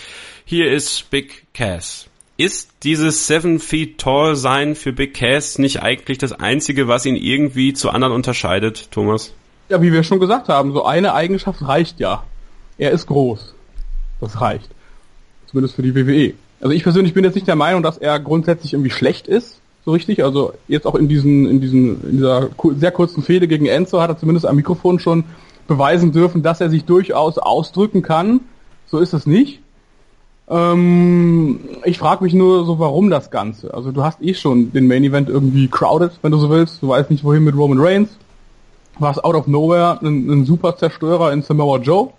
Here 0.44 0.68
is 0.68 1.04
Big 1.08 1.44
Cass. 1.54 2.08
Ist 2.36 2.70
dieses 2.82 3.26
Seven 3.26 3.58
Feet 3.58 3.98
Tall 3.98 4.36
sein 4.36 4.74
für 4.74 4.92
Big 4.92 5.14
Cass 5.14 5.58
nicht 5.58 5.82
eigentlich 5.82 6.18
das 6.18 6.32
einzige, 6.32 6.88
was 6.88 7.04
ihn 7.04 7.16
irgendwie 7.16 7.74
zu 7.74 7.90
anderen 7.90 8.14
unterscheidet, 8.14 8.90
Thomas? 8.90 9.32
Ja, 9.68 9.82
wie 9.82 9.92
wir 9.92 10.02
schon 10.02 10.20
gesagt 10.20 10.48
haben, 10.48 10.72
so 10.72 10.84
eine 10.84 11.14
Eigenschaft 11.14 11.62
reicht 11.62 12.00
ja. 12.00 12.24
Er 12.78 12.90
ist 12.90 13.06
groß. 13.06 13.54
Das 14.20 14.40
reicht. 14.40 14.68
Zumindest 15.46 15.74
für 15.76 15.82
die 15.82 15.94
WWE. 15.94 16.34
Also 16.60 16.74
ich 16.74 16.82
persönlich 16.82 17.12
bin 17.12 17.24
jetzt 17.24 17.34
nicht 17.34 17.48
der 17.48 17.56
Meinung, 17.56 17.82
dass 17.82 17.98
er 17.98 18.18
grundsätzlich 18.20 18.72
irgendwie 18.72 18.90
schlecht 18.90 19.28
ist, 19.28 19.60
so 19.84 19.92
richtig. 19.92 20.24
Also 20.24 20.54
jetzt 20.68 20.86
auch 20.86 20.94
in 20.94 21.08
diesen, 21.08 21.46
in 21.48 21.60
diesen, 21.60 22.02
in 22.08 22.16
dieser 22.18 22.50
sehr 22.76 22.92
kurzen 22.92 23.22
Fehde 23.22 23.48
gegen 23.48 23.66
Enzo 23.66 24.00
hat 24.00 24.10
er 24.10 24.18
zumindest 24.18 24.46
am 24.46 24.56
Mikrofon 24.56 24.98
schon 24.98 25.24
beweisen 25.68 26.12
dürfen, 26.12 26.42
dass 26.42 26.60
er 26.60 26.70
sich 26.70 26.84
durchaus 26.84 27.38
ausdrücken 27.38 28.02
kann. 28.02 28.40
So 28.86 28.98
ist 28.98 29.12
es 29.12 29.26
nicht. 29.26 29.61
Ähm, 30.48 31.60
ich 31.84 31.98
frage 31.98 32.24
mich 32.24 32.34
nur 32.34 32.64
so, 32.64 32.78
warum 32.78 33.10
das 33.10 33.30
Ganze? 33.30 33.72
Also 33.72 33.92
du 33.92 34.02
hast 34.02 34.20
eh 34.22 34.34
schon 34.34 34.72
den 34.72 34.86
Main 34.86 35.04
Event 35.04 35.28
irgendwie 35.28 35.68
crowded, 35.68 36.12
wenn 36.22 36.32
du 36.32 36.38
so 36.38 36.50
willst. 36.50 36.82
Du 36.82 36.88
weißt 36.88 37.10
nicht, 37.10 37.24
wohin 37.24 37.44
mit 37.44 37.56
Roman 37.56 37.78
Reigns. 37.80 38.10
Du 38.98 39.06
hast 39.06 39.24
out 39.24 39.34
of 39.34 39.46
nowhere 39.46 39.98
einen, 40.00 40.30
einen 40.30 40.44
super 40.44 40.76
Zerstörer 40.76 41.32
in 41.32 41.42
Samoa 41.42 41.78
Joe. 41.78 42.10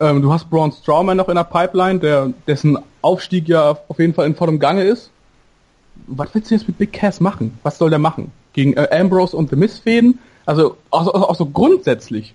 Ähm, 0.00 0.22
du 0.22 0.32
hast 0.32 0.48
Braun 0.50 0.72
Strowman 0.72 1.16
noch 1.16 1.28
in 1.28 1.34
der 1.34 1.44
Pipeline, 1.44 1.98
der, 1.98 2.32
dessen 2.46 2.78
Aufstieg 3.02 3.48
ja 3.48 3.78
auf 3.88 3.98
jeden 3.98 4.14
Fall 4.14 4.26
in 4.26 4.34
vollem 4.34 4.58
Gange 4.58 4.84
ist. 4.84 5.10
Was 6.06 6.34
willst 6.34 6.50
du 6.50 6.54
jetzt 6.54 6.66
mit 6.66 6.78
Big 6.78 6.92
Cass 6.92 7.20
machen? 7.20 7.58
Was 7.62 7.78
soll 7.78 7.90
der 7.90 7.98
machen? 7.98 8.32
Gegen 8.52 8.74
äh, 8.74 8.88
Ambrose 8.90 9.36
und 9.36 9.50
The 9.50 9.56
Miz? 9.56 9.82
Also 10.46 10.76
auch, 10.90 11.06
auch, 11.08 11.30
auch 11.30 11.34
so 11.34 11.46
grundsätzlich 11.46 12.34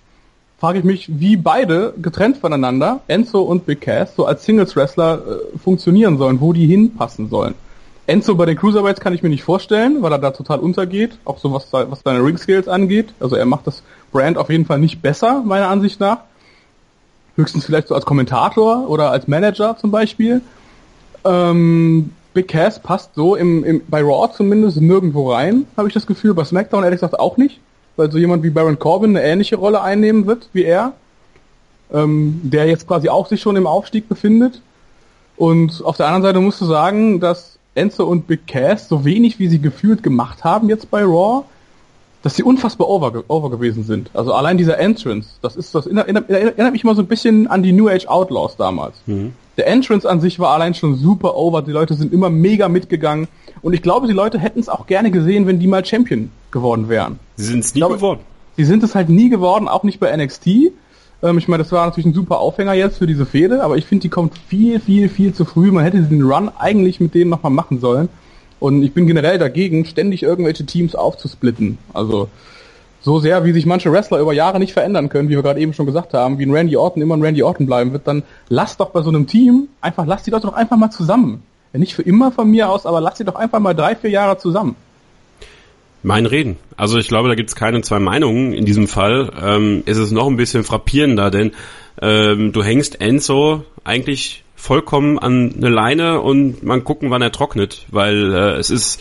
frage 0.57 0.79
ich 0.79 0.85
mich, 0.85 1.19
wie 1.19 1.37
beide 1.37 1.93
getrennt 2.01 2.37
voneinander, 2.37 3.01
Enzo 3.07 3.41
und 3.41 3.65
Big 3.65 3.81
Cass, 3.81 4.15
so 4.15 4.25
als 4.25 4.43
Singles-Wrestler 4.43 5.21
äh, 5.53 5.57
funktionieren 5.57 6.17
sollen, 6.17 6.41
wo 6.41 6.51
die 6.51 6.65
hinpassen 6.65 7.29
sollen. 7.29 7.53
Enzo 8.07 8.35
bei 8.35 8.45
den 8.45 8.57
Cruiserweights 8.57 9.01
kann 9.01 9.13
ich 9.13 9.21
mir 9.21 9.29
nicht 9.29 9.43
vorstellen, 9.43 10.01
weil 10.01 10.11
er 10.13 10.17
da 10.17 10.31
total 10.31 10.59
untergeht, 10.59 11.17
auch 11.25 11.37
so 11.37 11.53
was, 11.53 11.71
was 11.71 12.01
seine 12.03 12.23
Ring-Skills 12.23 12.67
angeht. 12.67 13.13
Also 13.19 13.35
er 13.35 13.45
macht 13.45 13.67
das 13.67 13.83
Brand 14.11 14.37
auf 14.37 14.49
jeden 14.49 14.65
Fall 14.65 14.79
nicht 14.79 15.01
besser, 15.01 15.43
meiner 15.45 15.67
Ansicht 15.67 15.99
nach. 15.99 16.19
Höchstens 17.35 17.65
vielleicht 17.65 17.89
so 17.89 17.95
als 17.95 18.05
Kommentator 18.05 18.89
oder 18.89 19.11
als 19.11 19.27
Manager 19.27 19.77
zum 19.77 19.91
Beispiel. 19.91 20.41
Ähm, 21.23 22.11
Big 22.33 22.47
Cass 22.47 22.79
passt 22.79 23.13
so 23.13 23.35
im, 23.35 23.63
im, 23.63 23.81
bei 23.89 24.01
Raw 24.01 24.31
zumindest 24.33 24.79
nirgendwo 24.81 25.33
rein, 25.33 25.67
habe 25.75 25.89
ich 25.89 25.93
das 25.93 26.07
Gefühl. 26.07 26.33
Bei 26.33 26.45
SmackDown 26.45 26.83
ehrlich 26.83 27.01
gesagt 27.01 27.19
auch 27.19 27.37
nicht 27.37 27.59
weil 27.97 28.11
so 28.11 28.17
jemand 28.17 28.43
wie 28.43 28.49
Baron 28.49 28.79
Corbin 28.79 29.17
eine 29.17 29.25
ähnliche 29.25 29.57
Rolle 29.57 29.81
einnehmen 29.81 30.25
wird 30.25 30.49
wie 30.53 30.63
er, 30.63 30.93
ähm, 31.93 32.39
der 32.43 32.67
jetzt 32.67 32.87
quasi 32.87 33.09
auch 33.09 33.27
sich 33.27 33.41
schon 33.41 33.55
im 33.55 33.67
Aufstieg 33.67 34.07
befindet. 34.07 34.61
Und 35.35 35.83
auf 35.83 35.97
der 35.97 36.07
anderen 36.07 36.23
Seite 36.23 36.39
musst 36.39 36.61
du 36.61 36.65
sagen, 36.65 37.19
dass 37.19 37.59
Enzo 37.75 38.05
und 38.05 38.27
Big 38.27 38.47
Cass 38.47 38.87
so 38.87 39.05
wenig 39.05 39.39
wie 39.39 39.47
sie 39.47 39.59
gefühlt 39.59 40.01
gemacht 40.01 40.43
haben 40.43 40.69
jetzt 40.69 40.89
bei 40.89 41.03
Raw, 41.03 41.43
dass 42.23 42.35
sie 42.35 42.43
unfassbar 42.43 42.89
over, 42.89 43.23
over 43.27 43.49
gewesen 43.49 43.83
sind. 43.83 44.09
Also 44.13 44.33
allein 44.33 44.57
dieser 44.57 44.79
Entrance, 44.79 45.29
das 45.41 45.55
ist 45.55 45.75
das 45.75 45.85
erinnert, 45.85 46.29
erinnert 46.29 46.71
mich 46.71 46.83
mal 46.83 46.95
so 46.95 47.01
ein 47.01 47.07
bisschen 47.07 47.47
an 47.47 47.61
die 47.61 47.71
New 47.71 47.87
Age 47.87 48.07
Outlaws 48.07 48.57
damals. 48.57 48.95
Mhm. 49.05 49.33
Der 49.57 49.67
Entrance 49.67 50.07
an 50.07 50.21
sich 50.21 50.39
war 50.39 50.53
allein 50.53 50.75
schon 50.75 50.95
super 50.95 51.35
over, 51.35 51.63
die 51.63 51.71
Leute 51.71 51.95
sind 51.95 52.13
immer 52.13 52.29
mega 52.29 52.69
mitgegangen 52.69 53.27
und 53.61 53.73
ich 53.73 53.81
glaube, 53.81 54.07
die 54.07 54.13
Leute 54.13 54.39
hätten 54.39 54.59
es 54.59 54.69
auch 54.69 54.85
gerne 54.85 55.09
gesehen, 55.09 55.47
wenn 55.47 55.59
die 55.59 55.67
mal 55.67 55.83
Champion 55.83 56.29
geworden 56.51 56.89
wären. 56.89 57.19
Sie 57.35 57.45
sind 57.45 57.65
es 57.65 57.73
nie 57.73 57.79
glaube, 57.79 57.95
geworden. 57.95 58.19
Sie 58.55 58.65
sind 58.65 58.83
es 58.83 58.93
halt 58.93 59.09
nie 59.09 59.29
geworden, 59.29 59.67
auch 59.67 59.83
nicht 59.83 59.99
bei 59.99 60.15
NXT. 60.15 60.47
Ähm, 61.23 61.37
ich 61.37 61.47
meine, 61.47 61.63
das 61.63 61.71
war 61.71 61.85
natürlich 61.85 62.05
ein 62.05 62.13
super 62.13 62.39
Aufhänger 62.39 62.73
jetzt 62.73 62.97
für 62.97 63.07
diese 63.07 63.25
Fehde, 63.25 63.63
aber 63.63 63.77
ich 63.77 63.85
finde, 63.85 64.03
die 64.03 64.09
kommt 64.09 64.37
viel, 64.47 64.79
viel, 64.79 65.09
viel 65.09 65.33
zu 65.33 65.45
früh. 65.45 65.71
Man 65.71 65.83
hätte 65.83 66.01
den 66.01 66.21
Run 66.21 66.49
eigentlich 66.57 66.99
mit 66.99 67.13
denen 67.15 67.29
nochmal 67.29 67.51
machen 67.51 67.79
sollen. 67.79 68.09
Und 68.59 68.81
ich 68.81 68.93
bin 68.93 69.05
generell 69.05 69.37
dagegen, 69.37 69.85
ständig 69.85 70.23
irgendwelche 70.23 70.65
Teams 70.65 70.95
aufzusplitten. 70.95 71.77
Also 71.93 72.29
so 73.07 73.19
sehr, 73.19 73.45
wie 73.45 73.53
sich 73.53 73.65
manche 73.65 73.89
Wrestler 73.89 74.19
über 74.19 74.33
Jahre 74.33 74.59
nicht 74.59 74.73
verändern 74.73 75.07
können, 75.07 75.29
wie 75.29 75.35
wir 75.35 75.41
gerade 75.41 75.61
eben 75.61 75.71
schon 75.71 75.85
gesagt 75.85 76.13
haben, 76.13 76.39
wie 76.39 76.45
ein 76.45 76.51
Randy 76.51 76.75
Orton 76.75 77.01
immer 77.01 77.15
ein 77.15 77.21
Randy 77.21 77.41
Orton 77.41 77.65
bleiben 77.65 77.93
wird, 77.93 78.05
dann 78.05 78.23
lass 78.49 78.75
doch 78.75 78.89
bei 78.89 79.01
so 79.01 79.07
einem 79.07 79.27
Team 79.27 79.69
einfach, 79.79 80.05
lass 80.05 80.23
die 80.23 80.31
Leute 80.31 80.47
doch 80.47 80.55
einfach 80.55 80.75
mal 80.75 80.91
zusammen. 80.91 81.41
Nicht 81.71 81.95
für 81.95 82.01
immer 82.01 82.33
von 82.33 82.51
mir 82.51 82.69
aus, 82.69 82.85
aber 82.85 82.99
lass 82.99 83.17
sie 83.17 83.23
doch 83.23 83.35
einfach 83.35 83.59
mal 83.59 83.73
drei, 83.73 83.95
vier 83.95 84.09
Jahre 84.09 84.37
zusammen. 84.37 84.75
Mein 86.03 86.25
Reden. 86.25 86.57
Also 86.75 86.97
ich 86.97 87.07
glaube, 87.07 87.29
da 87.29 87.35
gibt 87.35 87.47
es 87.49 87.55
keine 87.55 87.81
zwei 87.81 87.99
Meinungen 87.99 88.51
in 88.51 88.65
diesem 88.65 88.89
Fall. 88.89 89.31
Ähm, 89.41 89.83
ist 89.85 89.97
es 89.97 90.11
noch 90.11 90.27
ein 90.27 90.35
bisschen 90.35 90.65
frappierender, 90.65 91.31
denn 91.31 91.51
ähm, 92.01 92.51
du 92.51 92.61
hängst 92.61 92.99
Enzo 92.99 93.63
eigentlich 93.85 94.43
vollkommen 94.57 95.17
an 95.17 95.53
eine 95.55 95.69
Leine 95.69 96.19
und 96.19 96.61
man 96.63 96.83
gucken, 96.83 97.09
wann 97.09 97.21
er 97.21 97.31
trocknet, 97.31 97.85
weil 97.89 98.33
äh, 98.33 98.57
es 98.57 98.69
ist 98.69 98.99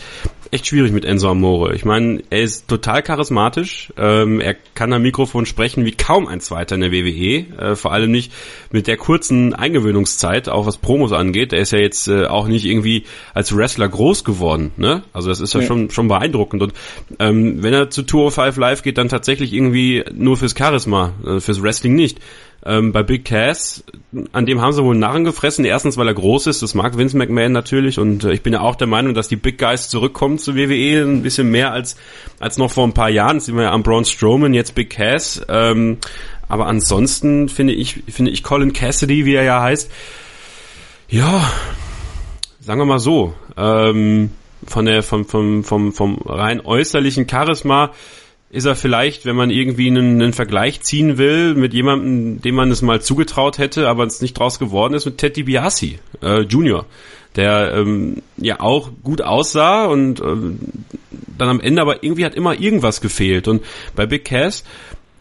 echt 0.51 0.67
schwierig 0.67 0.91
mit 0.91 1.05
Enzo 1.05 1.29
Amore. 1.29 1.75
Ich 1.75 1.85
meine, 1.85 2.21
er 2.29 2.41
ist 2.41 2.67
total 2.67 3.01
charismatisch. 3.03 3.91
Ähm, 3.97 4.39
er 4.39 4.55
kann 4.73 4.93
am 4.93 5.01
Mikrofon 5.01 5.45
sprechen 5.45 5.85
wie 5.85 5.91
kaum 5.91 6.27
ein 6.27 6.41
Zweiter 6.41 6.75
in 6.75 6.81
der 6.81 6.91
WWE. 6.91 7.45
Äh, 7.57 7.75
vor 7.75 7.93
allem 7.93 8.11
nicht 8.11 8.31
mit 8.71 8.87
der 8.87 8.97
kurzen 8.97 9.53
Eingewöhnungszeit, 9.53 10.49
auch 10.49 10.65
was 10.65 10.77
Promos 10.77 11.11
angeht. 11.11 11.53
Er 11.53 11.59
ist 11.59 11.71
ja 11.71 11.79
jetzt 11.79 12.07
äh, 12.07 12.25
auch 12.25 12.47
nicht 12.47 12.65
irgendwie 12.65 13.03
als 13.33 13.55
Wrestler 13.55 13.89
groß 13.89 14.23
geworden. 14.23 14.71
Ne? 14.77 15.03
Also 15.13 15.29
das 15.29 15.39
ist 15.39 15.53
ja, 15.53 15.61
ja. 15.61 15.67
schon 15.67 15.89
schon 15.91 16.07
beeindruckend. 16.07 16.61
Und 16.61 16.73
ähm, 17.19 17.63
wenn 17.63 17.73
er 17.73 17.89
zu 17.89 18.03
Tour 18.03 18.31
5 18.31 18.57
Live 18.57 18.83
geht, 18.83 18.97
dann 18.97 19.09
tatsächlich 19.09 19.53
irgendwie 19.53 20.03
nur 20.13 20.37
fürs 20.37 20.55
Charisma, 20.57 21.13
äh, 21.25 21.39
fürs 21.39 21.61
Wrestling 21.61 21.95
nicht. 21.95 22.19
Ähm, 22.67 22.91
bei 22.91 23.01
Big 23.01 23.23
Cass, 23.23 23.85
an 24.33 24.45
dem 24.45 24.59
haben 24.59 24.73
sie 24.73 24.83
wohl 24.83 24.95
Narren 24.95 25.23
gefressen. 25.23 25.63
Erstens, 25.63 25.95
weil 25.95 26.07
er 26.07 26.13
groß 26.13 26.47
ist, 26.47 26.61
das 26.61 26.75
mag 26.75 26.97
Vince 26.97 27.15
McMahon 27.15 27.53
natürlich. 27.53 27.97
Und 27.97 28.25
äh, 28.25 28.33
ich 28.33 28.43
bin 28.43 28.51
ja 28.51 28.59
auch 28.59 28.75
der 28.75 28.87
Meinung, 28.87 29.13
dass 29.13 29.29
die 29.29 29.37
Big 29.37 29.57
Guys 29.57 29.87
zurückkommen 29.87 30.37
zu 30.37 30.55
WWE. 30.55 31.03
Ein 31.03 31.21
bisschen 31.21 31.49
mehr 31.49 31.71
als, 31.71 31.95
als 32.41 32.57
noch 32.57 32.69
vor 32.69 32.85
ein 32.85 32.93
paar 32.93 33.09
Jahren. 33.09 33.37
Das 33.37 33.45
sehen 33.45 33.55
wir 33.55 33.63
ja 33.63 33.71
am 33.71 33.83
Braun 33.83 34.03
Strowman, 34.03 34.53
jetzt 34.53 34.75
Big 34.75 34.89
Cass. 34.89 35.41
Ähm, 35.47 35.97
aber 36.49 36.67
ansonsten 36.67 37.47
finde 37.47 37.73
ich, 37.73 38.03
finde 38.09 38.31
ich 38.31 38.43
Colin 38.43 38.73
Cassidy, 38.73 39.23
wie 39.25 39.35
er 39.35 39.43
ja 39.43 39.61
heißt, 39.61 39.89
Ja, 41.09 41.49
sagen 42.59 42.81
wir 42.81 42.85
mal 42.85 42.99
so, 42.99 43.33
ähm, 43.55 44.31
von 44.65 44.85
der, 44.85 45.03
vom, 45.03 45.23
vom, 45.23 45.63
vom, 45.63 45.93
vom 45.93 46.17
rein 46.25 46.59
äußerlichen 46.59 47.29
Charisma 47.29 47.91
ist 48.49 48.65
er 48.65 48.75
vielleicht, 48.75 49.25
wenn 49.25 49.35
man 49.35 49.49
irgendwie 49.49 49.87
einen, 49.87 50.21
einen 50.21 50.33
Vergleich 50.33 50.81
ziehen 50.81 51.17
will 51.17 51.53
mit 51.53 51.73
jemandem, 51.73 52.41
dem 52.41 52.55
man 52.55 52.71
es 52.71 52.81
mal 52.81 53.01
zugetraut 53.01 53.57
hätte, 53.57 53.89
aber 53.89 54.05
es 54.05 54.21
nicht 54.21 54.37
draus 54.39 54.57
geworden 54.57 54.93
ist, 54.93 55.05
mit 55.05 55.17
Ted 55.17 55.35
DiBiase 55.35 55.95
äh, 56.21 56.41
Junior, 56.41 56.85
der 57.35 57.73
ähm, 57.73 58.21
ja 58.37 58.61
auch 58.61 58.91
gut 59.03 59.21
aussah 59.21 59.85
und 59.85 60.21
ähm, 60.21 60.59
dann 61.37 61.49
am 61.49 61.59
Ende 61.59 61.81
aber 61.81 62.03
irgendwie 62.03 62.25
hat 62.25 62.35
immer 62.35 62.59
irgendwas 62.59 63.01
gefehlt. 63.01 63.47
Und 63.47 63.63
bei 63.95 64.05
Big 64.05 64.25
Cass 64.25 64.63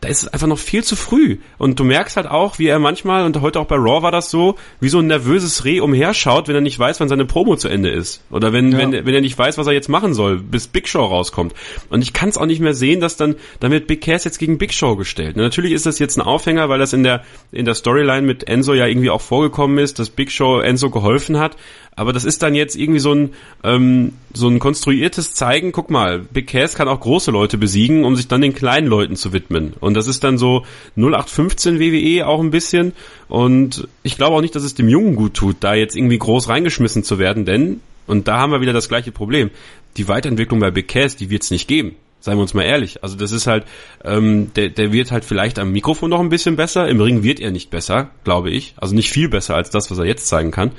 da 0.07 0.11
ist 0.11 0.23
es 0.23 0.29
einfach 0.29 0.47
noch 0.47 0.59
viel 0.59 0.85
zu 0.85 0.95
früh. 0.95 1.39
Und 1.59 1.81
du 1.81 1.85
merkst 1.85 2.17
halt 2.17 2.29
auch, 2.29 2.61
wie 2.61 2.69
er 2.69 2.79
manchmal, 2.79 3.25
und 3.25 3.41
heute 3.41 3.59
auch 3.59 3.67
bei 3.67 3.75
Raw 3.75 4.03
war 4.03 4.13
das 4.13 4.31
so, 4.31 4.55
wie 4.81 4.89
so 4.89 5.01
ein 5.01 5.09
nervöses 5.09 5.65
Reh 5.65 5.81
umherschaut, 5.81 6.47
wenn 6.47 6.55
er 6.55 6.61
nicht 6.61 6.79
weiß, 6.79 7.01
wann 7.01 7.09
seine 7.09 7.25
Promo 7.25 7.57
zu 7.57 7.69
Ende 7.69 7.91
ist. 7.91 8.23
Oder 8.31 8.53
wenn, 8.53 8.71
ja. 8.71 8.79
wenn, 8.79 8.93
wenn 8.93 9.15
er 9.15 9.21
nicht 9.21 9.37
weiß, 9.37 9.59
was 9.59 9.67
er 9.67 9.73
jetzt 9.73 9.89
machen 9.89 10.15
soll, 10.15 10.39
bis 10.39 10.69
Big 10.69 10.89
Show 10.89 11.05
rauskommt. 11.05 11.55
Und 11.91 12.03
ich 12.03 12.13
kann 12.13 12.29
es 12.29 12.39
auch 12.39 12.47
nicht 12.47 12.61
mehr 12.61 12.75
sehen, 12.75 13.01
dass 13.01 13.17
dann, 13.17 13.35
dann 13.59 13.73
wird 13.73 13.89
Big 13.89 14.01
Cass 14.01 14.25
jetzt 14.25 14.39
gegen 14.39 14.59
Big 14.59 14.73
Show 14.73 14.95
gestellt. 14.95 15.35
Und 15.37 15.43
natürlich 15.43 15.73
ist 15.73 15.87
das 15.87 15.99
jetzt 15.99 16.17
ein 16.17 16.23
Aufhänger, 16.23 16.69
weil 16.69 16.79
das 16.79 16.93
in 16.93 17.03
der, 17.03 17.25
in 17.51 17.65
der 17.65 17.75
Storyline 17.75 18.23
mit 18.23 18.49
Enzo 18.49 18.75
ja 18.75 18.87
irgendwie 18.87 19.11
auch 19.11 19.21
vorgekommen 19.21 19.79
ist, 19.79 19.99
dass 19.99 20.11
Big 20.11 20.31
Show 20.31 20.61
Enzo 20.61 20.91
geholfen 20.91 21.39
hat. 21.39 21.57
Aber 21.97 22.13
das 22.13 22.27
ist 22.27 22.43
dann 22.43 22.55
jetzt 22.55 22.77
irgendwie 22.77 23.01
so 23.01 23.13
ein, 23.13 23.31
ähm, 23.65 24.13
so 24.35 24.49
ein 24.49 24.59
konstruiertes 24.59 25.33
Zeigen, 25.33 25.73
guck 25.73 25.91
mal, 25.91 26.19
Big 26.21 26.47
Cass 26.47 26.75
kann 26.75 26.89
auch 26.89 27.01
große 27.01 27.31
Leute 27.31 27.57
besiegen, 27.57 28.05
um 28.05 28.15
sich 28.15 28.29
dann 28.29 28.43
den 28.43 28.53
kleinen 28.53 28.87
Leuten 28.87 29.17
zu 29.17 29.33
widmen. 29.33 29.73
Und 29.81 29.95
das 29.95 30.07
ist 30.07 30.23
dann 30.23 30.37
so 30.37 30.67
0815 30.97 31.81
WWE 31.81 32.27
auch 32.27 32.41
ein 32.41 32.51
bisschen. 32.51 32.93
Und 33.29 33.89
ich 34.03 34.17
glaube 34.17 34.37
auch 34.37 34.43
nicht, 34.43 34.55
dass 34.55 34.63
es 34.63 34.75
dem 34.75 34.91
Jungen 34.91 35.17
gut 35.17 35.33
tut, 35.33 35.57
da 35.61 35.75
jetzt 35.75 35.97
irgendwie 35.97 36.19
groß 36.19 36.51
reingeschmissen 36.51 37.03
zu 37.03 37.19
werden, 37.19 37.47
denn, 37.47 37.81
und 38.07 38.29
da 38.29 38.39
haben 38.39 38.53
wir 38.53 38.61
wieder 38.61 38.75
das 38.75 38.91
gleiche 38.91 39.11
Problem, 39.11 39.51
die 39.97 40.07
Weiterentwicklung 40.07 40.61
bei 40.61 40.71
Big 40.71 40.89
Cass, 40.89 41.17
die 41.17 41.31
wird 41.31 41.45
es 41.45 41.51
nicht 41.51 41.67
geben. 41.67 41.97
Seien 42.21 42.37
wir 42.37 42.43
uns 42.43 42.55
mal 42.55 42.65
ehrlich. 42.65 43.03
Also 43.03 43.17
das 43.17 43.33
ist 43.33 43.47
halt, 43.47 43.65
ähm, 44.05 44.53
der, 44.55 44.69
der 44.69 44.93
wird 44.93 45.13
halt 45.13 45.25
vielleicht 45.25 45.59
am 45.59 45.73
Mikrofon 45.73 46.11
noch 46.11 46.21
ein 46.21 46.29
bisschen 46.29 46.57
besser. 46.57 46.89
Im 46.89 47.01
Ring 47.01 47.23
wird 47.23 47.41
er 47.41 47.53
nicht 47.53 47.71
besser, 47.71 48.11
glaube 48.25 48.51
ich. 48.51 48.75
Also 48.77 48.95
nicht 48.95 49.11
viel 49.11 49.29
besser 49.29 49.55
als 49.55 49.71
das, 49.71 49.91
was 49.91 49.99
er 49.99 50.07
jetzt 50.07 50.27
zeigen 50.27 50.51
kann. 50.51 50.73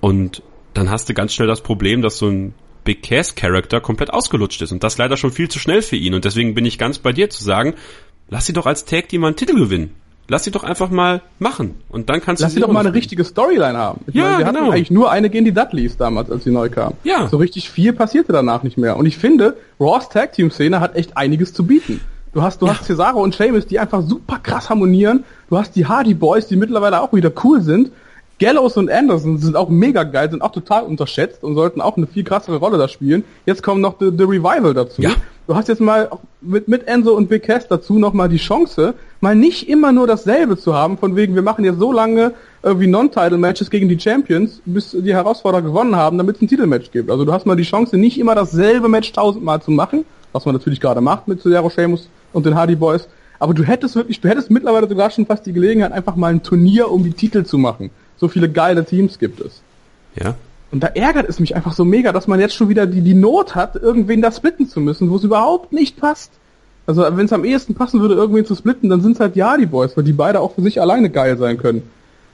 Und 0.00 0.42
dann 0.74 0.90
hast 0.90 1.08
du 1.08 1.14
ganz 1.14 1.32
schnell 1.32 1.48
das 1.48 1.60
Problem, 1.60 2.02
dass 2.02 2.18
so 2.18 2.28
ein 2.28 2.54
Big 2.84 3.02
Cass 3.02 3.34
Character 3.34 3.80
komplett 3.80 4.12
ausgelutscht 4.12 4.60
ist 4.62 4.72
und 4.72 4.84
das 4.84 4.98
leider 4.98 5.16
schon 5.16 5.32
viel 5.32 5.48
zu 5.48 5.58
schnell 5.58 5.82
für 5.82 5.96
ihn 5.96 6.14
und 6.14 6.24
deswegen 6.24 6.54
bin 6.54 6.66
ich 6.66 6.78
ganz 6.78 6.98
bei 6.98 7.12
dir 7.12 7.30
zu 7.30 7.42
sagen, 7.42 7.74
lass 8.28 8.46
sie 8.46 8.52
doch 8.52 8.66
als 8.66 8.84
Tag 8.84 9.08
Team 9.08 9.22
mal 9.22 9.28
einen 9.28 9.36
Titel 9.36 9.58
gewinnen. 9.58 9.94
Lass 10.26 10.44
sie 10.44 10.50
doch 10.50 10.64
einfach 10.64 10.88
mal 10.88 11.20
machen 11.38 11.74
und 11.90 12.08
dann 12.08 12.22
kannst 12.22 12.40
lass 12.40 12.52
du 12.52 12.54
sie 12.54 12.60
doch 12.62 12.72
mal 12.72 12.80
eine 12.80 12.94
richtige 12.94 13.24
Storyline 13.24 13.76
haben. 13.76 14.00
Ich 14.06 14.14
ja, 14.14 14.22
meine, 14.22 14.38
wir 14.38 14.44
genau. 14.46 14.60
hatten 14.60 14.72
eigentlich 14.72 14.90
nur 14.90 15.10
eine 15.10 15.28
gegen 15.28 15.44
die 15.44 15.52
Dudleys 15.52 15.98
damals, 15.98 16.30
als 16.30 16.44
sie 16.44 16.50
neu 16.50 16.70
kamen. 16.70 16.96
Ja. 17.04 17.28
So 17.28 17.36
richtig 17.36 17.68
viel 17.70 17.92
passierte 17.92 18.32
danach 18.32 18.62
nicht 18.62 18.78
mehr 18.78 18.96
und 18.96 19.04
ich 19.04 19.18
finde, 19.18 19.56
Raws 19.78 20.08
Tag 20.08 20.32
Team 20.32 20.50
Szene 20.50 20.80
hat 20.80 20.96
echt 20.96 21.16
einiges 21.16 21.52
zu 21.52 21.66
bieten. 21.66 22.00
Du 22.32 22.42
hast, 22.42 22.60
du 22.60 22.66
ja. 22.66 22.72
hast 22.72 22.84
Cesaro 22.86 23.22
und 23.22 23.34
Sheamus, 23.34 23.66
die 23.66 23.78
einfach 23.78 24.02
super 24.02 24.40
krass 24.42 24.68
harmonieren. 24.68 25.24
Du 25.48 25.56
hast 25.56 25.76
die 25.76 25.86
Hardy 25.86 26.14
Boys, 26.14 26.48
die 26.48 26.56
mittlerweile 26.56 27.00
auch 27.00 27.12
wieder 27.12 27.30
cool 27.44 27.62
sind. 27.62 27.92
Gallows 28.40 28.76
und 28.76 28.90
Anderson 28.90 29.38
sind 29.38 29.54
auch 29.56 29.68
mega 29.68 30.02
geil, 30.02 30.28
sind 30.30 30.42
auch 30.42 30.50
total 30.50 30.82
unterschätzt 30.82 31.44
und 31.44 31.54
sollten 31.54 31.80
auch 31.80 31.96
eine 31.96 32.06
viel 32.06 32.24
krassere 32.24 32.56
Rolle 32.56 32.78
da 32.78 32.88
spielen. 32.88 33.22
Jetzt 33.46 33.62
kommen 33.62 33.80
noch 33.80 33.96
The, 34.00 34.10
The 34.16 34.24
Revival 34.24 34.74
dazu. 34.74 35.02
Ja. 35.02 35.10
Du 35.46 35.54
hast 35.54 35.68
jetzt 35.68 35.80
mal 35.80 36.08
mit, 36.40 36.68
mit 36.68 36.88
Enzo 36.88 37.12
und 37.14 37.28
Big 37.28 37.44
Cass 37.44 37.68
dazu 37.68 37.98
noch 37.98 38.12
mal 38.12 38.28
die 38.28 38.38
Chance, 38.38 38.94
mal 39.20 39.36
nicht 39.36 39.68
immer 39.68 39.92
nur 39.92 40.06
dasselbe 40.06 40.56
zu 40.56 40.74
haben, 40.74 40.96
von 40.96 41.16
wegen, 41.16 41.34
wir 41.34 41.42
machen 41.42 41.64
jetzt 41.64 41.78
so 41.78 41.92
lange 41.92 42.32
irgendwie 42.62 42.86
Non-Title-Matches 42.86 43.70
gegen 43.70 43.88
die 43.88 44.00
Champions, 44.00 44.62
bis 44.64 44.92
die 44.92 45.12
Herausforderer 45.12 45.62
gewonnen 45.62 45.94
haben, 45.94 46.16
damit 46.16 46.36
es 46.36 46.42
ein 46.42 46.48
Titelmatch 46.48 46.90
gibt. 46.90 47.10
Also 47.10 47.26
du 47.26 47.32
hast 47.32 47.44
mal 47.44 47.56
die 47.56 47.62
Chance, 47.62 47.98
nicht 47.98 48.18
immer 48.18 48.34
dasselbe 48.34 48.88
Match 48.88 49.12
tausendmal 49.12 49.60
zu 49.60 49.70
machen, 49.70 50.06
was 50.32 50.46
man 50.46 50.54
natürlich 50.54 50.80
gerade 50.80 51.02
macht 51.02 51.28
mit 51.28 51.42
Cesaro 51.42 51.68
Sheamus 51.68 52.08
und 52.32 52.46
den 52.46 52.54
Hardy 52.54 52.74
Boys. 52.74 53.06
Aber 53.38 53.52
du 53.52 53.64
hättest 53.64 53.96
wirklich, 53.96 54.20
du 54.20 54.28
hättest 54.28 54.50
mittlerweile 54.50 54.88
sogar 54.88 55.10
schon 55.10 55.26
fast 55.26 55.44
die 55.44 55.52
Gelegenheit, 55.52 55.92
einfach 55.92 56.16
mal 56.16 56.32
ein 56.32 56.42
Turnier 56.42 56.90
um 56.90 57.04
die 57.04 57.12
Titel 57.12 57.44
zu 57.44 57.58
machen 57.58 57.90
so 58.16 58.28
viele 58.28 58.50
geile 58.50 58.84
Teams 58.84 59.18
gibt 59.18 59.40
es. 59.40 59.62
Ja. 60.14 60.34
Und 60.70 60.82
da 60.82 60.88
ärgert 60.88 61.28
es 61.28 61.38
mich 61.38 61.54
einfach 61.54 61.72
so 61.72 61.84
mega, 61.84 62.12
dass 62.12 62.26
man 62.26 62.40
jetzt 62.40 62.54
schon 62.54 62.68
wieder 62.68 62.86
die, 62.86 63.00
die 63.00 63.14
Not 63.14 63.54
hat, 63.54 63.76
irgendwen 63.76 64.22
da 64.22 64.32
splitten 64.32 64.68
zu 64.68 64.80
müssen, 64.80 65.10
wo 65.10 65.16
es 65.16 65.24
überhaupt 65.24 65.72
nicht 65.72 65.98
passt. 65.98 66.32
Also 66.86 67.02
wenn 67.02 67.26
es 67.26 67.32
am 67.32 67.44
ehesten 67.44 67.74
passen 67.74 68.00
würde, 68.00 68.14
irgendwen 68.14 68.44
zu 68.44 68.54
splitten, 68.54 68.90
dann 68.90 69.00
sind 69.00 69.12
es 69.12 69.20
halt 69.20 69.36
ja 69.36 69.56
die 69.56 69.66
Boys, 69.66 69.96
weil 69.96 70.04
die 70.04 70.12
beide 70.12 70.40
auch 70.40 70.54
für 70.54 70.62
sich 70.62 70.80
alleine 70.80 71.10
geil 71.10 71.38
sein 71.38 71.58
können. 71.58 71.82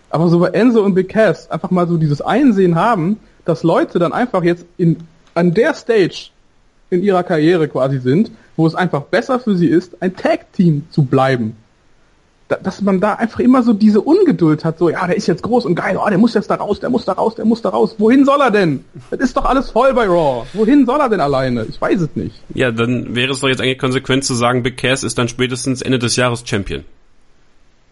Aber 0.09 0.29
so 0.29 0.41
bei 0.41 0.49
Enzo 0.49 0.83
und 0.83 0.95
Big 0.95 1.09
Cass 1.09 1.51
einfach 1.51 1.71
mal 1.71 1.87
so 1.87 1.97
dieses 1.97 2.21
Einsehen 2.21 2.75
haben, 2.75 3.19
dass 3.45 3.63
Leute 3.63 3.99
dann 3.99 4.13
einfach 4.13 4.43
jetzt 4.43 4.65
in, 4.77 4.97
an 5.35 5.55
der 5.55 5.75
Stage 5.75 6.31
in 6.91 7.03
ihrer 7.03 7.23
Karriere 7.23 7.69
quasi 7.69 7.99
sind, 7.99 8.31
wo 8.57 8.67
es 8.67 8.75
einfach 8.75 9.03
besser 9.03 9.39
für 9.39 9.57
sie 9.57 9.69
ist, 9.69 10.03
ein 10.03 10.17
Tag-Team 10.17 10.87
zu 10.91 11.03
bleiben 11.03 11.57
dass 12.63 12.83
man 12.83 13.01
da 13.01 13.15
einfach 13.15 13.41
immer 13.41 13.63
so 13.63 13.73
diese 13.73 14.01
Ungeduld 14.01 14.65
hat, 14.65 14.79
so, 14.79 14.91
ja, 14.91 15.07
der 15.07 15.17
ist 15.17 15.27
jetzt 15.27 15.43
groß 15.43 15.67
und 15.67 15.75
geil, 15.75 15.99
oh, 16.03 16.09
der 16.09 16.19
muss 16.19 16.35
jetzt 16.35 16.51
da 16.51 16.57
raus, 16.57 16.81
der 16.81 16.91
muss 16.91 17.05
da 17.05 17.13
raus, 17.13 17.35
der 17.35 17.45
muss 17.45 17.63
da 17.63 17.69
raus. 17.69 17.95
Wohin 17.99 18.25
soll 18.25 18.41
er 18.41 18.51
denn? 18.51 18.85
Das 19.11 19.21
ist 19.21 19.37
doch 19.37 19.45
alles 19.45 19.71
voll 19.71 19.95
bei 19.95 20.07
Raw. 20.07 20.47
Wohin 20.53 20.87
soll 20.87 21.01
er 21.01 21.09
denn 21.09 21.21
alleine? 21.21 21.65
Ich 21.69 21.81
weiß 21.81 22.01
es 22.01 22.17
nicht. 22.17 22.35
Ja, 22.55 22.71
dann 22.71 23.15
wäre 23.15 23.33
es 23.33 23.41
doch 23.41 23.49
jetzt 23.49 23.61
eigentlich 23.61 23.79
konsequent 23.79 24.25
zu 24.25 24.35
sagen, 24.35 24.63
Big 24.63 24.77
Cass 24.77 25.03
ist 25.03 25.19
dann 25.19 25.29
spätestens 25.29 25.83
Ende 25.83 25.99
des 25.99 26.17
Jahres 26.17 26.43
Champion. 26.45 26.85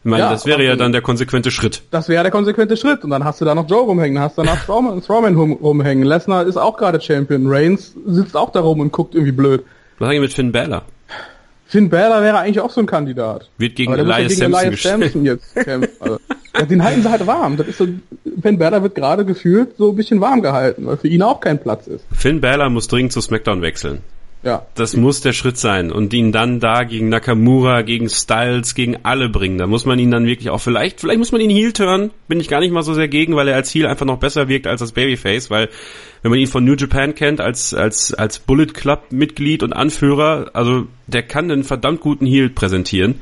Ich 0.04 0.10
meine, 0.10 0.24
ja, 0.24 0.30
das 0.30 0.46
wäre 0.46 0.64
ja 0.64 0.76
dann 0.76 0.92
der 0.92 1.02
konsequente 1.02 1.50
Schritt. 1.50 1.82
Das 1.90 2.08
wäre 2.08 2.22
der 2.22 2.30
konsequente 2.30 2.76
Schritt. 2.76 3.02
Und 3.02 3.10
dann 3.10 3.24
hast 3.24 3.40
du 3.40 3.44
da 3.44 3.54
noch 3.54 3.68
Joe 3.68 3.82
rumhängen, 3.82 4.14
dann 4.14 4.24
hast 4.24 4.38
du 4.38 4.42
danach 4.42 4.62
Strowman, 4.62 5.02
Strowman 5.02 5.34
rumhängen. 5.36 6.04
Lesnar 6.04 6.46
ist 6.46 6.56
auch 6.56 6.76
gerade 6.76 7.00
Champion. 7.00 7.46
Reigns 7.48 7.94
sitzt 8.06 8.36
auch 8.36 8.50
da 8.50 8.60
rum 8.60 8.80
und 8.80 8.92
guckt 8.92 9.14
irgendwie 9.14 9.32
blöd. 9.32 9.64
Was 9.98 10.08
eigentlich 10.08 10.20
mit 10.20 10.32
Finn 10.32 10.52
Balor? 10.52 10.82
Finn 11.68 11.90
Balor 11.90 12.22
wäre 12.22 12.38
eigentlich 12.38 12.60
auch 12.60 12.70
so 12.70 12.80
ein 12.80 12.86
Kandidat. 12.86 13.50
Wird 13.58 13.76
gegen 13.76 13.92
Elias, 13.92 14.38
gegen 14.38 14.52
Samson, 14.52 14.64
Elias 14.64 14.82
Samson 14.82 15.24
jetzt 15.26 15.54
kämpfen. 15.64 15.90
Also, 16.00 16.18
ja, 16.58 16.64
den 16.64 16.82
halten 16.82 17.02
sie 17.02 17.10
halt 17.10 17.26
warm. 17.26 17.58
Das 17.58 17.68
ist 17.68 17.76
so, 17.76 17.86
Finn 18.40 18.58
Balor 18.58 18.82
wird 18.82 18.94
gerade 18.94 19.26
gefühlt 19.26 19.76
so 19.76 19.90
ein 19.90 19.96
bisschen 19.96 20.18
warm 20.22 20.40
gehalten, 20.40 20.86
weil 20.86 20.96
für 20.96 21.08
ihn 21.08 21.20
auch 21.20 21.42
kein 21.42 21.60
Platz 21.60 21.86
ist. 21.86 22.06
Finn 22.10 22.40
Balor 22.40 22.70
muss 22.70 22.88
dringend 22.88 23.12
zu 23.12 23.20
SmackDown 23.20 23.60
wechseln. 23.60 24.00
Ja. 24.42 24.66
Das 24.76 24.96
muss 24.96 25.20
der 25.20 25.32
Schritt 25.32 25.58
sein 25.58 25.90
und 25.90 26.14
ihn 26.14 26.32
dann 26.32 26.60
da 26.60 26.84
gegen 26.84 27.08
Nakamura, 27.08 27.82
gegen 27.82 28.08
Styles, 28.08 28.74
gegen 28.74 28.98
alle 29.02 29.28
bringen. 29.28 29.58
Da 29.58 29.66
muss 29.66 29.84
man 29.84 29.98
ihn 29.98 30.10
dann 30.10 30.26
wirklich 30.26 30.48
auch 30.48 30.60
vielleicht, 30.60 31.00
vielleicht 31.00 31.18
muss 31.18 31.32
man 31.32 31.40
ihn 31.40 31.50
Heel 31.50 31.72
turn, 31.72 32.12
bin 32.28 32.40
ich 32.40 32.48
gar 32.48 32.60
nicht 32.60 32.72
mal 32.72 32.82
so 32.82 32.94
sehr 32.94 33.08
gegen, 33.08 33.34
weil 33.34 33.48
er 33.48 33.56
als 33.56 33.74
Heel 33.74 33.86
einfach 33.86 34.06
noch 34.06 34.18
besser 34.18 34.48
wirkt 34.48 34.66
als 34.66 34.80
als 34.80 34.92
Babyface, 34.92 35.50
weil 35.50 35.68
wenn 36.22 36.30
man 36.30 36.40
ihn 36.40 36.46
von 36.46 36.64
New 36.64 36.74
Japan 36.74 37.14
kennt 37.14 37.40
als 37.40 37.74
als 37.74 38.14
als 38.14 38.38
Bullet 38.38 38.66
Club 38.66 39.06
Mitglied 39.10 39.62
und 39.62 39.72
Anführer, 39.72 40.50
also 40.52 40.86
der 41.06 41.22
kann 41.22 41.50
einen 41.50 41.64
verdammt 41.64 42.00
guten 42.00 42.26
Heel 42.26 42.50
präsentieren. 42.50 43.16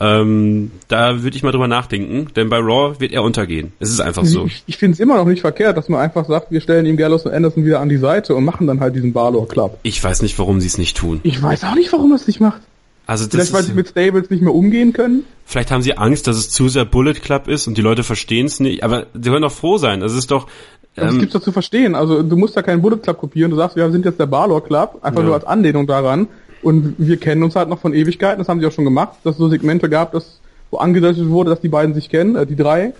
Ähm, 0.00 0.72
da 0.88 1.22
würde 1.22 1.36
ich 1.36 1.44
mal 1.44 1.52
drüber 1.52 1.68
nachdenken, 1.68 2.26
denn 2.34 2.48
bei 2.48 2.58
Raw 2.58 2.98
wird 2.98 3.12
er 3.12 3.22
untergehen. 3.22 3.72
Es 3.78 3.90
ist 3.90 4.00
einfach 4.00 4.24
so. 4.24 4.46
Ich, 4.46 4.64
ich 4.66 4.76
finde 4.76 4.94
es 4.94 5.00
immer 5.00 5.16
noch 5.16 5.24
nicht 5.24 5.40
verkehrt, 5.40 5.76
dass 5.76 5.88
man 5.88 6.00
einfach 6.00 6.26
sagt, 6.26 6.50
wir 6.50 6.60
stellen 6.60 6.84
ihm 6.84 6.96
Gallows 6.96 7.24
und 7.26 7.32
Anderson 7.32 7.64
wieder 7.64 7.80
an 7.80 7.88
die 7.88 7.96
Seite 7.96 8.34
und 8.34 8.44
machen 8.44 8.66
dann 8.66 8.80
halt 8.80 8.96
diesen 8.96 9.12
Balor 9.12 9.46
Club. 9.46 9.78
Ich 9.84 10.02
weiß 10.02 10.22
nicht, 10.22 10.36
warum 10.38 10.60
sie 10.60 10.66
es 10.66 10.78
nicht 10.78 10.96
tun. 10.96 11.20
Ich 11.22 11.40
weiß 11.40 11.62
auch 11.64 11.76
nicht, 11.76 11.92
warum 11.92 12.10
er 12.10 12.16
es 12.16 12.26
nicht 12.26 12.40
macht. 12.40 12.60
Also 13.06 13.24
das 13.26 13.34
Vielleicht, 13.34 13.52
weil 13.52 13.62
sie 13.62 13.74
mit 13.74 13.88
Stables 13.88 14.30
nicht 14.30 14.42
mehr 14.42 14.54
umgehen 14.54 14.92
können? 14.92 15.24
Vielleicht 15.44 15.70
haben 15.70 15.82
sie 15.82 15.96
Angst, 15.96 16.26
dass 16.26 16.36
es 16.38 16.48
zu 16.48 16.68
sehr 16.68 16.86
Bullet 16.86 17.14
Club 17.14 17.48
ist 17.48 17.68
und 17.68 17.76
die 17.76 17.82
Leute 17.82 18.02
verstehen 18.02 18.46
es 18.46 18.60
nicht. 18.60 18.82
Aber 18.82 19.06
sie 19.14 19.30
können 19.30 19.42
doch 19.42 19.52
froh 19.52 19.78
sein. 19.78 20.00
Das 20.00 20.14
ist 20.14 20.30
doch... 20.30 20.48
Ähm, 20.96 21.18
gibt's 21.18 21.34
doch 21.34 21.42
zu 21.42 21.52
verstehen. 21.52 21.94
Also 21.94 22.22
du 22.22 22.36
musst 22.36 22.56
da 22.56 22.62
keinen 22.62 22.82
Bullet 22.82 22.98
Club 22.98 23.18
kopieren. 23.18 23.50
Du 23.50 23.56
sagst, 23.56 23.76
wir 23.76 23.90
sind 23.90 24.04
jetzt 24.04 24.20
der 24.20 24.26
Balor 24.26 24.62
Club. 24.64 24.98
Einfach 25.02 25.20
ja. 25.20 25.26
nur 25.26 25.34
als 25.34 25.44
Anlehnung 25.44 25.86
daran. 25.86 26.28
Und 26.62 26.94
wir 26.98 27.16
kennen 27.16 27.42
uns 27.42 27.56
halt 27.56 27.68
noch 27.68 27.80
von 27.80 27.92
Ewigkeiten. 27.92 28.38
Das 28.38 28.48
haben 28.48 28.60
sie 28.60 28.66
auch 28.66 28.72
schon 28.72 28.84
gemacht. 28.84 29.16
Dass 29.24 29.34
es 29.34 29.38
so 29.38 29.48
Segmente 29.48 29.88
gab, 29.88 30.12
dass 30.12 30.40
wo 30.70 30.78
angedeutet 30.78 31.28
wurde, 31.28 31.50
dass 31.50 31.60
die 31.60 31.68
beiden 31.68 31.94
sich 31.94 32.08
kennen, 32.08 32.36
äh, 32.36 32.46
die 32.46 32.56
drei. 32.56 32.92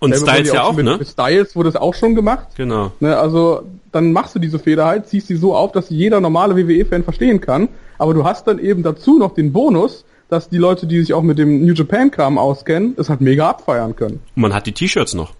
Und 0.00 0.14
Styles 0.16 0.52
ja 0.52 0.64
auch, 0.64 0.74
mit, 0.74 0.84
ne? 0.84 0.96
Mit 0.98 1.08
Styles 1.08 1.54
wurde 1.54 1.68
es 1.68 1.76
auch 1.76 1.94
schon 1.94 2.14
gemacht. 2.14 2.48
Genau. 2.56 2.92
Ne, 3.00 3.16
also 3.16 3.62
dann 3.92 4.12
machst 4.12 4.34
du 4.34 4.40
diese 4.40 4.58
Feder 4.58 4.84
halt, 4.84 5.06
ziehst 5.06 5.28
sie 5.28 5.36
so 5.36 5.54
auf, 5.54 5.72
dass 5.72 5.90
jeder 5.90 6.20
normale 6.20 6.56
WWE-Fan 6.56 7.04
verstehen 7.04 7.40
kann. 7.40 7.68
Aber 7.98 8.12
du 8.12 8.24
hast 8.24 8.48
dann 8.48 8.58
eben 8.58 8.82
dazu 8.82 9.18
noch 9.18 9.34
den 9.34 9.52
Bonus, 9.52 10.04
dass 10.28 10.48
die 10.48 10.58
Leute, 10.58 10.86
die 10.86 10.98
sich 10.98 11.14
auch 11.14 11.22
mit 11.22 11.38
dem 11.38 11.64
New 11.64 11.72
Japan-Kram 11.72 12.36
auskennen, 12.36 12.94
es 12.98 13.08
halt 13.10 13.20
mega 13.20 13.48
abfeiern 13.48 13.94
können. 13.94 14.20
Und 14.34 14.42
man 14.42 14.52
hat 14.54 14.66
die 14.66 14.72
T-Shirts 14.72 15.14
noch. 15.14 15.34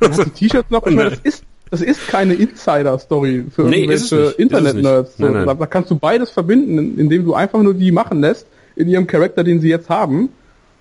Man 0.00 0.12
hat 0.12 0.26
die 0.26 0.30
T-Shirts 0.30 0.70
noch. 0.70 0.86
Ich 0.86 0.94
meine, 0.94 1.10
das 1.10 1.20
ist, 1.20 1.44
das 1.70 1.80
ist 1.80 2.06
keine 2.06 2.34
Insider-Story 2.34 3.46
für 3.54 3.64
nee, 3.64 3.84
irgendwelche 3.84 4.34
Internet-Nerds. 4.38 5.16
So. 5.16 5.28
Da, 5.28 5.54
kannst 5.66 5.90
du 5.90 5.96
beides 5.96 6.30
verbinden, 6.30 6.98
indem 6.98 7.24
du 7.24 7.34
einfach 7.34 7.60
nur 7.62 7.74
die 7.74 7.90
machen 7.90 8.20
lässt 8.20 8.46
in 8.76 8.88
ihrem 8.88 9.06
Charakter, 9.06 9.42
den 9.42 9.60
sie 9.60 9.68
jetzt 9.68 9.88
haben 9.88 10.28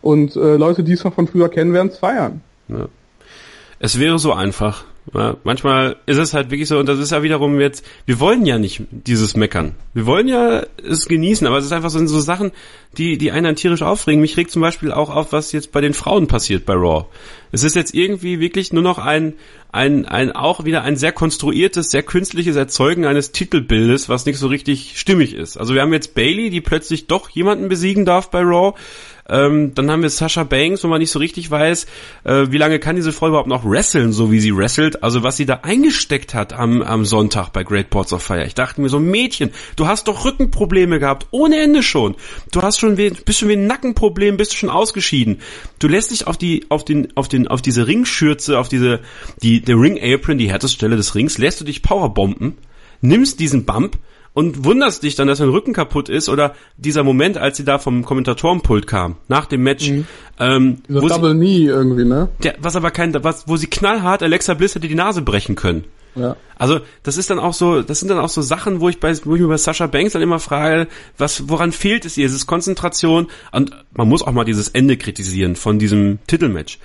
und 0.01 0.35
äh, 0.35 0.55
Leute, 0.57 0.83
die 0.83 0.93
es 0.93 1.03
noch 1.03 1.13
von 1.13 1.27
früher 1.27 1.49
kennen, 1.49 1.73
werden 1.73 1.87
es 1.87 1.97
feiern. 1.97 2.41
Ja. 2.67 2.87
Es 3.79 3.99
wäre 3.99 4.19
so 4.19 4.33
einfach. 4.33 4.85
Ja, 5.13 5.37
manchmal 5.43 5.97
ist 6.07 6.17
es 6.17 6.33
halt 6.33 6.49
wirklich 6.49 6.67
so, 6.67 6.79
und 6.79 6.89
das 6.89 6.97
ist 6.97 7.11
ja 7.11 7.21
wiederum 7.21 7.59
jetzt, 7.59 7.85
wir 8.05 8.19
wollen 8.19 8.45
ja 8.45 8.57
nicht 8.57 8.81
dieses 8.89 9.35
Meckern. 9.35 9.75
Wir 9.93 10.07
wollen 10.07 10.27
ja 10.27 10.63
es 10.83 11.07
genießen, 11.07 11.45
aber 11.45 11.59
es 11.59 11.65
ist 11.65 11.73
einfach 11.73 11.91
so, 11.91 12.03
so 12.07 12.19
Sachen, 12.19 12.51
die, 12.97 13.17
die 13.17 13.31
einen 13.31 13.55
tierisch 13.55 13.83
aufregen. 13.83 14.21
Mich 14.21 14.35
regt 14.35 14.49
zum 14.49 14.63
Beispiel 14.63 14.91
auch 14.91 15.09
auf, 15.09 15.31
was 15.31 15.51
jetzt 15.51 15.71
bei 15.71 15.81
den 15.81 15.93
Frauen 15.93 16.27
passiert 16.27 16.65
bei 16.65 16.73
Raw. 16.73 17.05
Es 17.51 17.63
ist 17.63 17.75
jetzt 17.75 17.93
irgendwie 17.93 18.39
wirklich 18.39 18.73
nur 18.73 18.81
noch 18.81 18.97
ein, 18.97 19.33
ein, 19.71 20.05
ein 20.05 20.31
auch 20.31 20.65
wieder 20.65 20.81
ein 20.81 20.95
sehr 20.95 21.11
konstruiertes, 21.11 21.91
sehr 21.91 22.03
künstliches 22.03 22.55
Erzeugen 22.55 23.05
eines 23.05 23.31
Titelbildes, 23.31 24.09
was 24.09 24.25
nicht 24.25 24.39
so 24.39 24.47
richtig 24.47 24.99
stimmig 24.99 25.33
ist. 25.33 25.57
Also 25.57 25.75
wir 25.75 25.81
haben 25.81 25.93
jetzt 25.93 26.15
Bailey, 26.15 26.49
die 26.49 26.61
plötzlich 26.61 27.07
doch 27.07 27.29
jemanden 27.29 27.69
besiegen 27.69 28.05
darf 28.05 28.31
bei 28.31 28.41
Raw. 28.41 28.73
Ähm, 29.27 29.73
dann 29.73 29.89
haben 29.89 30.03
wir 30.03 30.09
Sasha 30.09 30.43
Banks, 30.43 30.83
wo 30.83 30.87
man 30.87 30.99
nicht 30.99 31.09
so 31.09 31.19
richtig 31.19 31.49
weiß, 31.49 31.87
äh, 32.25 32.45
wie 32.49 32.57
lange 32.57 32.79
kann 32.79 32.95
diese 32.95 33.11
Frau 33.11 33.29
überhaupt 33.29 33.47
noch 33.47 33.65
wresteln, 33.65 34.13
so 34.13 34.31
wie 34.31 34.39
sie 34.39 34.55
wrestelt. 34.55 35.01
Also 35.03 35.23
was 35.23 35.37
sie 35.37 35.47
da 35.47 35.61
eingesteckt 35.63 36.33
hat 36.35 36.53
am, 36.53 36.81
am 36.81 37.05
Sonntag 37.05 37.49
bei 37.49 37.63
Great 37.63 37.89
Ports 37.89 38.13
of 38.13 38.21
Fire. 38.21 38.45
Ich 38.45 38.53
dachte 38.53 38.81
mir 38.81 38.89
so, 38.89 38.99
Mädchen, 38.99 39.49
du 39.75 39.87
hast 39.87 40.07
doch 40.07 40.25
Rückenprobleme 40.25 40.99
gehabt, 40.99 41.27
ohne 41.31 41.59
Ende 41.59 41.81
schon. 41.81 42.15
Du 42.51 42.61
hast 42.61 42.79
schon, 42.79 42.95
bist 42.95 43.39
schon 43.39 43.49
wie 43.49 43.53
ein 43.53 43.67
Nackenproblem, 43.67 44.37
bist 44.37 44.55
schon 44.55 44.69
ausgeschieden. 44.69 45.39
Du 45.79 45.87
lässt 45.87 46.11
dich 46.11 46.27
auf 46.27 46.37
die, 46.37 46.65
auf 46.69 46.85
den, 46.85 47.15
auf 47.17 47.27
den, 47.27 47.47
auf 47.47 47.63
diese 47.63 47.87
Ringschürze, 47.87 48.59
auf 48.59 48.67
diese, 48.67 48.99
die, 49.41 49.61
der 49.61 49.79
Ring 49.79 49.99
Apron, 50.01 50.37
die 50.37 50.51
härteste 50.51 50.75
Stelle 50.75 50.97
des 50.97 51.15
Rings, 51.15 51.39
lässt 51.39 51.59
du 51.61 51.65
dich 51.65 51.81
Powerbomben, 51.81 52.57
nimmst 53.01 53.39
diesen 53.39 53.65
Bump 53.65 53.97
und 54.35 54.65
wunderst 54.65 55.01
dich 55.01 55.15
dann, 55.15 55.27
dass 55.27 55.39
dein 55.39 55.49
Rücken 55.49 55.73
kaputt 55.73 56.09
ist 56.09 56.29
oder 56.29 56.53
dieser 56.77 57.03
Moment, 57.03 57.37
als 57.37 57.57
sie 57.57 57.63
da 57.63 57.79
vom 57.79 58.05
Kommentatorenpult 58.05 58.85
kam, 58.85 59.15
nach 59.27 59.45
dem 59.45 59.63
Match. 59.63 59.89
Mhm. 59.89 60.05
Ähm, 60.39 60.77
wo 60.87 61.07
Double 61.07 61.31
sie, 61.31 61.37
Knee 61.37 61.65
irgendwie, 61.65 62.03
ne? 62.03 62.29
Der, 62.43 62.55
was 62.59 62.75
aber 62.75 62.91
kein, 62.91 63.13
was, 63.23 63.47
wo 63.47 63.55
sie 63.55 63.67
knallhart 63.67 64.21
Alexa 64.21 64.53
Bliss 64.53 64.75
hätte 64.75 64.89
die 64.89 64.95
Nase 64.95 65.21
brechen 65.21 65.55
können. 65.55 65.85
Ja. 66.15 66.35
Also 66.57 66.81
das 67.03 67.17
ist 67.17 67.29
dann 67.29 67.39
auch 67.39 67.53
so, 67.53 67.81
das 67.81 67.99
sind 67.99 68.09
dann 68.09 68.19
auch 68.19 68.29
so 68.29 68.41
Sachen, 68.41 68.81
wo 68.81 68.89
ich 68.89 68.99
bei, 68.99 69.15
wo 69.23 69.35
ich 69.35 69.41
mir 69.41 69.47
bei 69.47 69.57
Sascha 69.57 69.87
Banks 69.87 70.13
dann 70.13 70.21
immer 70.21 70.39
frage, 70.39 70.87
was, 71.17 71.49
woran 71.49 71.71
fehlt 71.71 72.05
es 72.05 72.17
ihr? 72.17 72.25
Es 72.25 72.33
ist 72.33 72.45
Konzentration 72.45 73.27
und 73.53 73.71
man 73.93 74.07
muss 74.07 74.21
auch 74.21 74.31
mal 74.33 74.45
dieses 74.45 74.67
Ende 74.67 74.97
kritisieren 74.97 75.55
von 75.55 75.79
diesem 75.79 76.19
Titelmatch. 76.27 76.79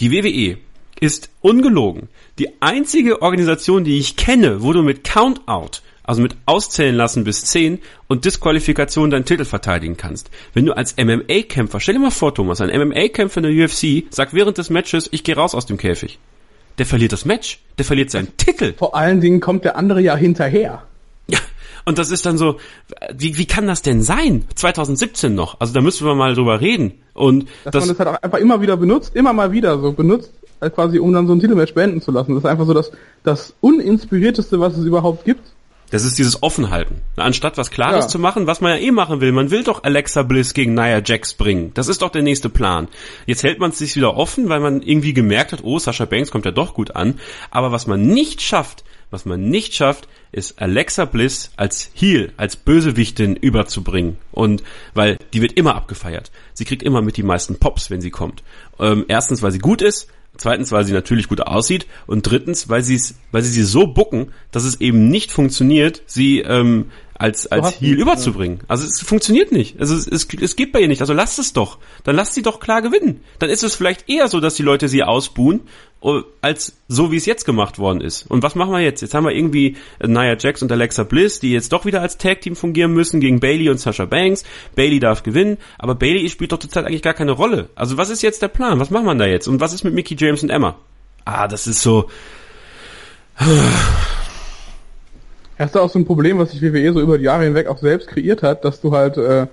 Die 0.00 0.10
WWE 0.10 0.58
ist 1.00 1.30
ungelogen 1.40 2.08
die 2.40 2.48
einzige 2.60 3.22
Organisation, 3.22 3.84
die 3.84 3.98
ich 3.98 4.16
kenne, 4.16 4.62
wo 4.62 4.72
du 4.72 4.82
mit 4.82 5.04
Countout 5.04 5.82
also 6.10 6.22
mit 6.22 6.34
Auszählen 6.44 6.96
lassen 6.96 7.22
bis 7.22 7.44
10 7.44 7.78
und 8.08 8.24
Disqualifikation 8.24 9.10
deinen 9.10 9.24
Titel 9.24 9.44
verteidigen 9.44 9.96
kannst. 9.96 10.28
Wenn 10.54 10.66
du 10.66 10.76
als 10.76 10.96
MMA-Kämpfer, 10.96 11.78
stell 11.78 11.94
dir 11.94 12.00
mal 12.00 12.10
vor, 12.10 12.34
Thomas, 12.34 12.60
ein 12.60 12.68
MMA-Kämpfer 12.68 13.44
in 13.44 13.54
der 13.54 13.64
UFC 13.64 14.12
sagt 14.12 14.34
während 14.34 14.58
des 14.58 14.70
Matches, 14.70 15.08
ich 15.12 15.22
gehe 15.22 15.36
raus 15.36 15.54
aus 15.54 15.66
dem 15.66 15.76
Käfig. 15.76 16.18
Der 16.78 16.86
verliert 16.86 17.12
das 17.12 17.26
Match, 17.26 17.60
der 17.78 17.84
verliert 17.84 18.10
seinen 18.10 18.36
Titel. 18.36 18.74
Vor 18.76 18.96
allen 18.96 19.20
Dingen 19.20 19.38
kommt 19.38 19.64
der 19.64 19.76
andere 19.76 20.00
ja 20.00 20.16
hinterher. 20.16 20.82
Ja, 21.28 21.38
und 21.84 21.98
das 21.98 22.10
ist 22.10 22.26
dann 22.26 22.38
so, 22.38 22.56
wie, 23.16 23.38
wie 23.38 23.46
kann 23.46 23.68
das 23.68 23.82
denn 23.82 24.02
sein? 24.02 24.46
2017 24.56 25.32
noch. 25.32 25.60
Also 25.60 25.72
da 25.72 25.80
müssen 25.80 26.04
wir 26.04 26.16
mal 26.16 26.34
drüber 26.34 26.60
reden. 26.60 26.94
Und 27.14 27.46
Dass 27.62 27.72
das, 27.72 27.86
man 27.86 27.96
das 27.96 27.98
halt 28.00 28.08
auch 28.08 28.22
einfach 28.22 28.38
immer 28.38 28.60
wieder 28.60 28.76
benutzt, 28.76 29.14
immer 29.14 29.32
mal 29.32 29.52
wieder 29.52 29.78
so 29.78 29.92
benutzt, 29.92 30.32
halt 30.60 30.74
quasi 30.74 30.98
um 30.98 31.12
dann 31.12 31.28
so 31.28 31.34
ein 31.34 31.38
Titelmatch 31.38 31.72
beenden 31.72 32.02
zu 32.02 32.10
lassen. 32.10 32.34
Das 32.34 32.42
ist 32.42 32.50
einfach 32.50 32.66
so 32.66 32.74
das, 32.74 32.90
das 33.22 33.54
uninspirierteste, 33.60 34.58
was 34.58 34.76
es 34.76 34.84
überhaupt 34.84 35.24
gibt. 35.24 35.42
Das 35.90 36.04
ist 36.04 36.18
dieses 36.18 36.42
Offenhalten. 36.42 37.02
Anstatt 37.16 37.58
was 37.58 37.70
Klares 37.70 38.04
ja. 38.04 38.08
zu 38.08 38.18
machen, 38.18 38.46
was 38.46 38.60
man 38.60 38.72
ja 38.72 38.78
eh 38.78 38.90
machen 38.90 39.20
will. 39.20 39.32
Man 39.32 39.50
will 39.50 39.64
doch 39.64 39.82
Alexa 39.82 40.22
Bliss 40.22 40.54
gegen 40.54 40.74
Nia 40.74 41.02
Jax 41.04 41.34
bringen. 41.34 41.72
Das 41.74 41.88
ist 41.88 42.02
doch 42.02 42.10
der 42.10 42.22
nächste 42.22 42.48
Plan. 42.48 42.88
Jetzt 43.26 43.42
hält 43.42 43.58
man 43.58 43.70
es 43.70 43.78
sich 43.78 43.96
wieder 43.96 44.16
offen, 44.16 44.48
weil 44.48 44.60
man 44.60 44.82
irgendwie 44.82 45.12
gemerkt 45.12 45.52
hat, 45.52 45.64
oh, 45.64 45.78
Sascha 45.78 46.04
Banks 46.04 46.30
kommt 46.30 46.44
ja 46.44 46.52
doch 46.52 46.74
gut 46.74 46.94
an. 46.94 47.18
Aber 47.50 47.72
was 47.72 47.86
man 47.86 48.06
nicht 48.06 48.40
schafft, 48.40 48.84
was 49.10 49.24
man 49.24 49.48
nicht 49.48 49.74
schafft, 49.74 50.08
ist 50.32 50.60
Alexa 50.60 51.04
Bliss 51.04 51.50
als 51.56 51.90
Heel, 51.94 52.32
als 52.36 52.54
Bösewichtin 52.54 53.34
überzubringen. 53.34 54.18
Und 54.30 54.62
weil 54.94 55.18
die 55.32 55.42
wird 55.42 55.54
immer 55.54 55.74
abgefeiert. 55.74 56.30
Sie 56.54 56.64
kriegt 56.64 56.84
immer 56.84 57.02
mit 57.02 57.16
die 57.16 57.24
meisten 57.24 57.58
Pops, 57.58 57.90
wenn 57.90 58.00
sie 58.00 58.10
kommt. 58.10 58.44
Ähm, 58.78 59.04
erstens, 59.08 59.42
weil 59.42 59.50
sie 59.50 59.58
gut 59.58 59.82
ist. 59.82 60.08
Zweitens, 60.40 60.72
weil 60.72 60.86
sie 60.86 60.94
natürlich 60.94 61.28
gut 61.28 61.42
aussieht. 61.42 61.86
Und 62.06 62.22
drittens, 62.22 62.70
weil 62.70 62.82
sie 62.82 62.98
weil 63.30 63.42
sie 63.42 63.50
sie 63.50 63.62
so 63.62 63.86
bucken, 63.86 64.32
dass 64.52 64.64
es 64.64 64.80
eben 64.80 65.10
nicht 65.10 65.32
funktioniert, 65.32 66.02
sie 66.06 66.38
ähm, 66.38 66.86
als, 67.20 67.46
als 67.48 67.80
Heel 67.80 68.00
überzubringen. 68.00 68.60
Also 68.66 68.86
es 68.86 69.02
funktioniert 69.02 69.52
nicht. 69.52 69.78
Also 69.78 69.94
es, 69.94 70.06
es, 70.06 70.26
es 70.40 70.56
geht 70.56 70.72
bei 70.72 70.80
ihr 70.80 70.88
nicht. 70.88 71.02
Also 71.02 71.12
lasst 71.12 71.38
es 71.38 71.52
doch. 71.52 71.76
Dann 72.02 72.16
lasst 72.16 72.32
sie 72.32 72.40
doch 72.40 72.60
klar 72.60 72.80
gewinnen. 72.80 73.20
Dann 73.38 73.50
ist 73.50 73.62
es 73.62 73.76
vielleicht 73.76 74.08
eher 74.08 74.26
so, 74.28 74.40
dass 74.40 74.54
die 74.54 74.62
Leute 74.62 74.88
sie 74.88 75.02
ausbuhen, 75.02 75.60
oh, 76.00 76.22
als 76.40 76.78
so, 76.88 77.12
wie 77.12 77.16
es 77.16 77.26
jetzt 77.26 77.44
gemacht 77.44 77.78
worden 77.78 78.00
ist. 78.00 78.22
Und 78.30 78.42
was 78.42 78.54
machen 78.54 78.72
wir 78.72 78.80
jetzt? 78.80 79.02
Jetzt 79.02 79.12
haben 79.12 79.24
wir 79.24 79.32
irgendwie 79.32 79.76
Nia 80.02 80.34
Jax 80.38 80.62
und 80.62 80.72
Alexa 80.72 81.02
Bliss, 81.02 81.40
die 81.40 81.52
jetzt 81.52 81.74
doch 81.74 81.84
wieder 81.84 82.00
als 82.00 82.16
Tag-Team 82.16 82.56
fungieren 82.56 82.94
müssen 82.94 83.20
gegen 83.20 83.38
Bailey 83.38 83.68
und 83.68 83.78
Sasha 83.78 84.06
Banks. 84.06 84.44
Bailey 84.74 84.98
darf 84.98 85.22
gewinnen, 85.22 85.58
aber 85.78 85.94
Bailey 85.96 86.26
spielt 86.30 86.52
doch 86.52 86.58
zurzeit 86.58 86.86
eigentlich 86.86 87.02
gar 87.02 87.14
keine 87.14 87.32
Rolle. 87.32 87.68
Also 87.74 87.98
was 87.98 88.08
ist 88.08 88.22
jetzt 88.22 88.40
der 88.40 88.48
Plan? 88.48 88.80
Was 88.80 88.88
macht 88.88 89.04
man 89.04 89.18
da 89.18 89.26
jetzt? 89.26 89.46
Und 89.46 89.60
was 89.60 89.74
ist 89.74 89.84
mit 89.84 89.92
Mickey 89.92 90.16
James 90.18 90.42
und 90.42 90.48
Emma? 90.48 90.78
Ah, 91.26 91.46
das 91.48 91.66
ist 91.66 91.82
so... 91.82 92.08
Hast 95.60 95.74
du 95.74 95.80
auch 95.80 95.90
so 95.90 95.98
ein 95.98 96.06
Problem, 96.06 96.38
was 96.38 96.52
sich 96.52 96.62
WWE 96.62 96.90
so 96.94 97.02
über 97.02 97.18
die 97.18 97.24
Jahre 97.24 97.44
hinweg 97.44 97.66
auch 97.66 97.76
selbst 97.76 98.08
kreiert 98.08 98.42
hat, 98.42 98.64
dass 98.64 98.80
du 98.80 98.92
halt 98.92 99.18
äh, 99.18 99.46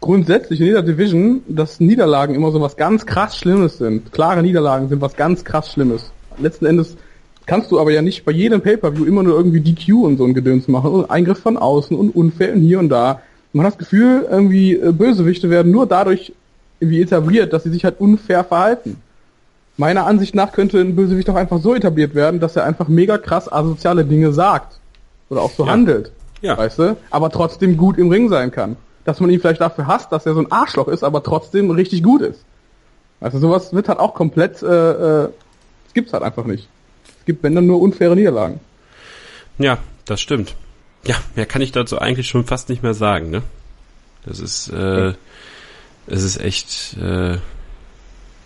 grundsätzlich 0.00 0.58
in 0.58 0.66
jeder 0.66 0.82
Division, 0.82 1.42
dass 1.46 1.78
Niederlagen 1.78 2.34
immer 2.34 2.50
so 2.50 2.60
was 2.60 2.76
ganz 2.76 3.06
krass 3.06 3.36
Schlimmes 3.36 3.78
sind. 3.78 4.12
Klare 4.12 4.42
Niederlagen 4.42 4.88
sind 4.88 5.00
was 5.00 5.14
ganz 5.14 5.44
krass 5.44 5.72
Schlimmes. 5.72 6.10
Letzten 6.38 6.66
Endes 6.66 6.96
kannst 7.46 7.70
du 7.70 7.78
aber 7.78 7.92
ja 7.92 8.02
nicht 8.02 8.24
bei 8.24 8.32
jedem 8.32 8.60
Pay-Per-View 8.60 9.04
immer 9.04 9.22
nur 9.22 9.36
irgendwie 9.36 9.60
DQ 9.60 10.02
und 10.02 10.16
so 10.16 10.24
ein 10.24 10.34
Gedöns 10.34 10.66
machen 10.66 10.90
und 10.90 11.08
Eingriff 11.12 11.38
von 11.38 11.56
außen 11.56 11.96
und 11.96 12.10
Unfällen 12.10 12.60
hier 12.60 12.80
und 12.80 12.88
da. 12.88 13.22
Man 13.52 13.64
hat 13.64 13.74
das 13.74 13.78
Gefühl, 13.78 14.26
irgendwie 14.28 14.74
äh, 14.74 14.90
Bösewichte 14.90 15.48
werden 15.48 15.70
nur 15.70 15.86
dadurch 15.86 16.32
irgendwie 16.80 17.02
etabliert, 17.02 17.52
dass 17.52 17.62
sie 17.62 17.70
sich 17.70 17.84
halt 17.84 18.00
unfair 18.00 18.42
verhalten. 18.42 18.96
Meiner 19.76 20.06
Ansicht 20.06 20.34
nach 20.34 20.50
könnte 20.50 20.80
ein 20.80 20.96
Bösewicht 20.96 21.30
auch 21.30 21.36
einfach 21.36 21.60
so 21.60 21.72
etabliert 21.72 22.16
werden, 22.16 22.40
dass 22.40 22.56
er 22.56 22.64
einfach 22.64 22.88
mega 22.88 23.16
krass 23.16 23.50
asoziale 23.50 24.04
Dinge 24.04 24.32
sagt 24.32 24.79
oder 25.30 25.40
auch 25.42 25.52
so 25.52 25.64
ja. 25.64 25.72
handelt. 25.72 26.12
Ja. 26.42 26.58
Weißt 26.58 26.78
du? 26.78 26.96
Aber 27.10 27.30
trotzdem 27.30 27.76
gut 27.76 27.96
im 27.98 28.10
Ring 28.10 28.28
sein 28.28 28.50
kann. 28.50 28.76
Dass 29.04 29.20
man 29.20 29.30
ihn 29.30 29.40
vielleicht 29.40 29.60
dafür 29.60 29.86
hasst, 29.86 30.12
dass 30.12 30.26
er 30.26 30.34
so 30.34 30.40
ein 30.40 30.52
Arschloch 30.52 30.88
ist, 30.88 31.02
aber 31.02 31.22
trotzdem 31.22 31.70
richtig 31.70 32.02
gut 32.02 32.20
ist. 32.20 32.44
Also 33.20 33.38
sowas 33.38 33.72
wird 33.72 33.88
halt 33.88 33.98
auch 33.98 34.14
komplett, 34.14 34.62
äh, 34.62 34.66
äh, 34.66 35.28
das 35.84 35.94
gibt's 35.94 36.12
halt 36.12 36.22
einfach 36.22 36.44
nicht. 36.44 36.68
Es 37.18 37.24
gibt, 37.24 37.42
wenn 37.42 37.54
dann 37.54 37.66
nur 37.66 37.80
unfaire 37.80 38.14
Niederlagen. 38.14 38.60
Ja, 39.58 39.78
das 40.04 40.20
stimmt. 40.20 40.54
Ja, 41.04 41.16
mehr 41.34 41.46
kann 41.46 41.62
ich 41.62 41.72
dazu 41.72 41.98
eigentlich 41.98 42.28
schon 42.28 42.44
fast 42.44 42.68
nicht 42.68 42.82
mehr 42.82 42.94
sagen, 42.94 43.30
ne? 43.30 43.42
Das 44.24 44.38
ist, 44.38 44.68
äh, 44.68 45.14
es 46.06 46.22
ist 46.22 46.40
echt, 46.40 46.96
äh, 47.00 47.38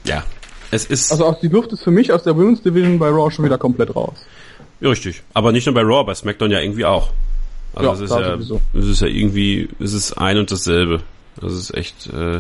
ja, 0.05 0.23
es 0.71 0.85
ist. 0.85 1.11
Also 1.11 1.25
auch 1.25 1.41
die 1.41 1.49
Luft 1.49 1.73
ist 1.73 1.83
für 1.83 1.91
mich 1.91 2.13
aus 2.13 2.23
der 2.23 2.37
Women's 2.37 2.63
Division 2.63 2.99
bei 2.99 3.09
Raw 3.09 3.31
schon 3.31 3.45
wieder 3.45 3.59
komplett 3.59 3.95
raus. 3.95 4.25
Richtig. 4.85 5.23
Aber 5.33 5.53
nicht 5.53 5.67
nur 5.67 5.75
bei 5.75 5.83
Raw, 5.83 6.05
bei 6.05 6.15
SmackDown 6.15 6.51
ja 6.51 6.61
irgendwie 6.61 6.85
auch. 6.85 7.11
Also 7.75 7.89
ja, 7.89 7.95
es 7.95 8.01
ist 8.01 8.11
ja, 8.11 8.33
sowieso. 8.33 8.61
es 8.75 8.87
ist 8.87 9.01
ja 9.01 9.07
irgendwie, 9.09 9.69
es 9.81 9.93
ist 9.93 10.13
ein 10.13 10.39
und 10.39 10.51
dasselbe. 10.51 11.01
Das 11.41 11.53
ist 11.53 11.75
echt, 11.75 12.07
äh, 12.13 12.37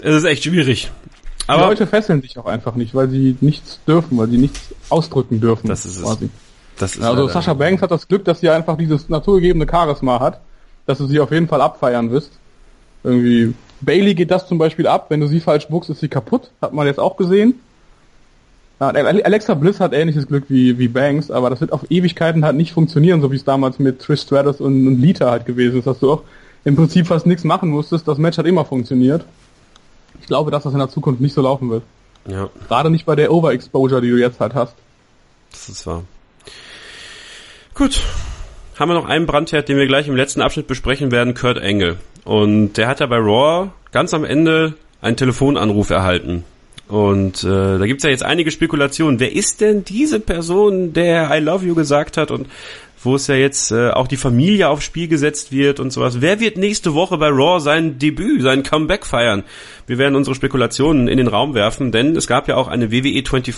es 0.00 0.16
ist 0.16 0.24
echt 0.24 0.44
schwierig. 0.44 0.90
Aber 1.46 1.62
die 1.62 1.68
Leute 1.68 1.86
fesseln 1.86 2.20
sich 2.20 2.36
auch 2.38 2.46
einfach 2.46 2.74
nicht, 2.74 2.94
weil 2.94 3.08
sie 3.08 3.36
nichts 3.40 3.80
dürfen, 3.86 4.18
weil 4.18 4.28
sie 4.28 4.38
nichts 4.38 4.74
ausdrücken 4.88 5.40
dürfen. 5.40 5.68
Das 5.68 5.86
ist 5.86 6.02
quasi. 6.02 6.24
es. 6.24 6.30
Das 6.78 6.96
ist 6.96 7.02
also 7.02 7.28
Sascha 7.28 7.54
Banks 7.54 7.82
hat 7.82 7.90
das 7.90 8.06
Glück, 8.06 8.24
dass 8.24 8.40
sie 8.40 8.48
einfach 8.48 8.76
dieses 8.76 9.08
naturgegebene 9.08 9.66
Charisma 9.68 10.20
hat, 10.20 10.40
dass 10.86 10.98
du 10.98 11.06
sie 11.06 11.20
auf 11.20 11.30
jeden 11.30 11.48
Fall 11.48 11.60
abfeiern 11.60 12.10
wirst. 12.10 12.32
Irgendwie 13.04 13.54
Bailey 13.80 14.14
geht 14.14 14.30
das 14.30 14.46
zum 14.46 14.58
Beispiel 14.58 14.86
ab, 14.86 15.06
wenn 15.08 15.20
du 15.20 15.26
sie 15.26 15.40
falsch 15.40 15.68
buchst, 15.68 15.90
ist 15.90 16.00
sie 16.00 16.08
kaputt, 16.08 16.50
hat 16.60 16.72
man 16.72 16.86
jetzt 16.86 16.98
auch 16.98 17.16
gesehen. 17.16 17.60
Ja, 18.80 18.88
Alexa 18.90 19.54
Bliss 19.54 19.80
hat 19.80 19.92
ähnliches 19.92 20.28
Glück 20.28 20.44
wie, 20.48 20.78
wie 20.78 20.86
Banks, 20.86 21.30
aber 21.32 21.50
das 21.50 21.60
wird 21.60 21.72
auf 21.72 21.90
Ewigkeiten 21.90 22.44
halt 22.44 22.56
nicht 22.56 22.72
funktionieren, 22.72 23.20
so 23.20 23.32
wie 23.32 23.36
es 23.36 23.44
damals 23.44 23.80
mit 23.80 24.00
Trish 24.00 24.20
Stratus 24.22 24.60
und, 24.60 24.86
und 24.86 25.00
Lita 25.00 25.30
halt 25.30 25.46
gewesen 25.46 25.78
ist, 25.78 25.86
dass 25.86 25.98
du 25.98 26.12
auch 26.12 26.22
im 26.64 26.76
Prinzip 26.76 27.08
fast 27.08 27.26
nichts 27.26 27.42
machen 27.42 27.70
musstest. 27.70 28.06
Das 28.06 28.18
Match 28.18 28.38
hat 28.38 28.46
immer 28.46 28.64
funktioniert. 28.64 29.24
Ich 30.20 30.26
glaube, 30.26 30.50
dass 30.52 30.62
das 30.62 30.72
in 30.72 30.78
der 30.78 30.90
Zukunft 30.90 31.20
nicht 31.20 31.34
so 31.34 31.42
laufen 31.42 31.70
wird. 31.70 31.82
Ja. 32.28 32.50
Gerade 32.68 32.90
nicht 32.90 33.04
bei 33.04 33.16
der 33.16 33.32
Overexposure, 33.32 34.00
die 34.00 34.10
du 34.10 34.16
jetzt 34.16 34.38
halt 34.38 34.54
hast. 34.54 34.74
Das 35.50 35.68
ist 35.68 35.86
wahr. 35.86 36.04
Gut. 37.74 38.00
Haben 38.78 38.90
wir 38.90 38.94
noch 38.94 39.06
einen 39.06 39.26
Brandherd, 39.26 39.68
den 39.68 39.76
wir 39.76 39.88
gleich 39.88 40.06
im 40.06 40.14
letzten 40.14 40.40
Abschnitt 40.40 40.68
besprechen 40.68 41.10
werden, 41.10 41.34
Kurt 41.34 41.58
Engel. 41.58 41.96
Und 42.24 42.74
der 42.74 42.86
hat 42.86 43.00
ja 43.00 43.06
bei 43.06 43.16
Raw 43.16 43.70
ganz 43.90 44.14
am 44.14 44.24
Ende 44.24 44.74
einen 45.00 45.16
Telefonanruf 45.16 45.90
erhalten 45.90 46.44
und 46.88 47.44
äh, 47.44 47.78
da 47.78 47.86
gibt's 47.86 48.04
ja 48.04 48.10
jetzt 48.10 48.24
einige 48.24 48.50
Spekulationen. 48.50 49.20
Wer 49.20 49.32
ist 49.32 49.60
denn 49.60 49.84
diese 49.84 50.20
Person, 50.20 50.92
der 50.92 51.30
I 51.30 51.40
love 51.40 51.66
you 51.66 51.74
gesagt 51.74 52.16
hat 52.16 52.30
und 52.30 52.46
wo 53.02 53.14
es 53.14 53.26
ja 53.26 53.34
jetzt 53.34 53.70
äh, 53.70 53.90
auch 53.90 54.08
die 54.08 54.16
Familie 54.16 54.68
aufs 54.68 54.84
Spiel 54.84 55.08
gesetzt 55.08 55.52
wird 55.52 55.80
und 55.80 55.92
sowas. 55.92 56.20
Wer 56.20 56.40
wird 56.40 56.56
nächste 56.56 56.94
Woche 56.94 57.16
bei 57.18 57.28
Raw 57.28 57.60
sein 57.60 57.98
Debüt, 57.98 58.42
sein 58.42 58.62
Comeback 58.62 59.06
feiern? 59.06 59.44
Wir 59.86 59.98
werden 59.98 60.16
unsere 60.16 60.34
Spekulationen 60.34 61.08
in 61.08 61.18
den 61.18 61.28
Raum 61.28 61.54
werfen, 61.54 61.92
denn 61.92 62.16
es 62.16 62.26
gab 62.26 62.48
ja 62.48 62.56
auch 62.56 62.68
eine 62.68 62.90
WWE 62.90 63.22
24 63.24 63.54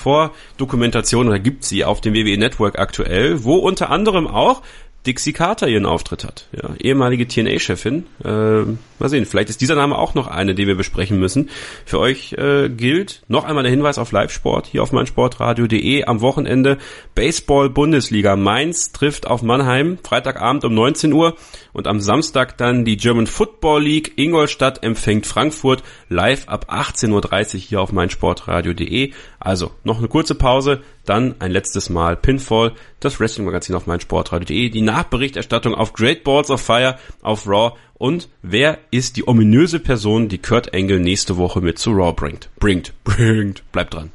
Dokumentation, 0.59 1.29
oder 1.29 1.39
gibt 1.39 1.65
sie 1.65 1.85
auf 1.85 2.01
dem 2.01 2.15
WWE 2.15 2.37
Network 2.37 2.79
aktuell, 2.79 3.45
wo 3.45 3.57
unter 3.57 3.91
anderem 3.91 4.27
auch 4.27 4.63
Dixie 5.07 5.33
Carter 5.33 5.69
ihren 5.69 5.87
Auftritt 5.87 6.25
hat. 6.25 6.49
Ja, 6.53 6.75
ehemalige 6.79 7.27
TNA-Chefin. 7.27 8.07
Äh, 8.25 8.77
Mal 9.01 9.09
sehen, 9.09 9.25
vielleicht 9.25 9.49
ist 9.49 9.63
dieser 9.63 9.77
Name 9.77 9.97
auch 9.97 10.13
noch 10.13 10.27
eine, 10.27 10.55
den 10.55 10.69
wir 10.69 10.75
besprechen 10.75 11.19
müssen. 11.19 11.49
Für 11.87 11.99
euch 11.99 12.35
äh, 12.35 12.69
gilt 12.69 13.23
noch 13.29 13.45
einmal 13.45 13.63
der 13.63 13.71
Hinweis 13.71 13.97
auf 13.97 14.13
Live-Sport 14.13 14.67
hier 14.67 14.83
auf 14.83 14.93
meinsportradio.de 14.93 16.05
am 16.05 16.21
Wochenende 16.21 16.77
Baseball-Bundesliga. 17.15 18.37
Mainz 18.37 18.93
trifft 18.93 19.27
auf 19.27 19.41
Mannheim, 19.41 19.97
Freitagabend 20.05 20.67
um 20.67 20.75
19 20.75 21.15
Uhr 21.15 21.35
und 21.73 21.87
am 21.87 22.01
Samstag 22.01 22.59
dann 22.59 22.85
die 22.85 22.99
German 22.99 23.27
Football 23.27 23.85
League. 23.85 24.13
Ingolstadt 24.17 24.83
empfängt 24.83 25.27
Frankfurt 25.27 25.83
live 26.11 26.47
ab 26.47 26.67
18.30 26.69 27.55
Uhr 27.55 27.61
hier 27.61 27.81
auf 27.81 27.93
meinsportradio.de. 27.93 29.15
Also 29.39 29.71
noch 29.83 29.97
eine 29.97 30.09
kurze 30.09 30.35
Pause, 30.35 30.83
dann 31.11 31.35
ein 31.41 31.51
letztes 31.51 31.91
Mal 31.91 32.17
Pinfall, 32.17 32.73
das 33.01 33.19
Wrestling-Magazin 33.19 33.75
auf 33.75 33.87
meinsportradio.de, 33.87 34.71
die 34.71 34.81
Nachberichterstattung 34.81 35.75
auf 35.75 35.93
Great 35.93 36.23
Balls 36.23 36.51
of 36.51 36.61
Fire 36.61 36.97
auf 37.21 37.47
Raw 37.47 37.77
und 37.95 38.29
wer 38.43 38.79
ist 38.91 39.17
die 39.17 39.27
ominöse 39.27 39.81
Person, 39.81 40.29
die 40.29 40.39
Kurt 40.39 40.73
Angle 40.73 41.01
nächste 41.01 41.37
Woche 41.37 41.61
mit 41.61 41.79
zu 41.79 41.91
Raw 41.91 42.13
bringt? 42.13 42.49
Bringt, 42.61 42.95
bringt, 43.05 43.71
bleibt 43.73 43.95
dran. 43.95 44.13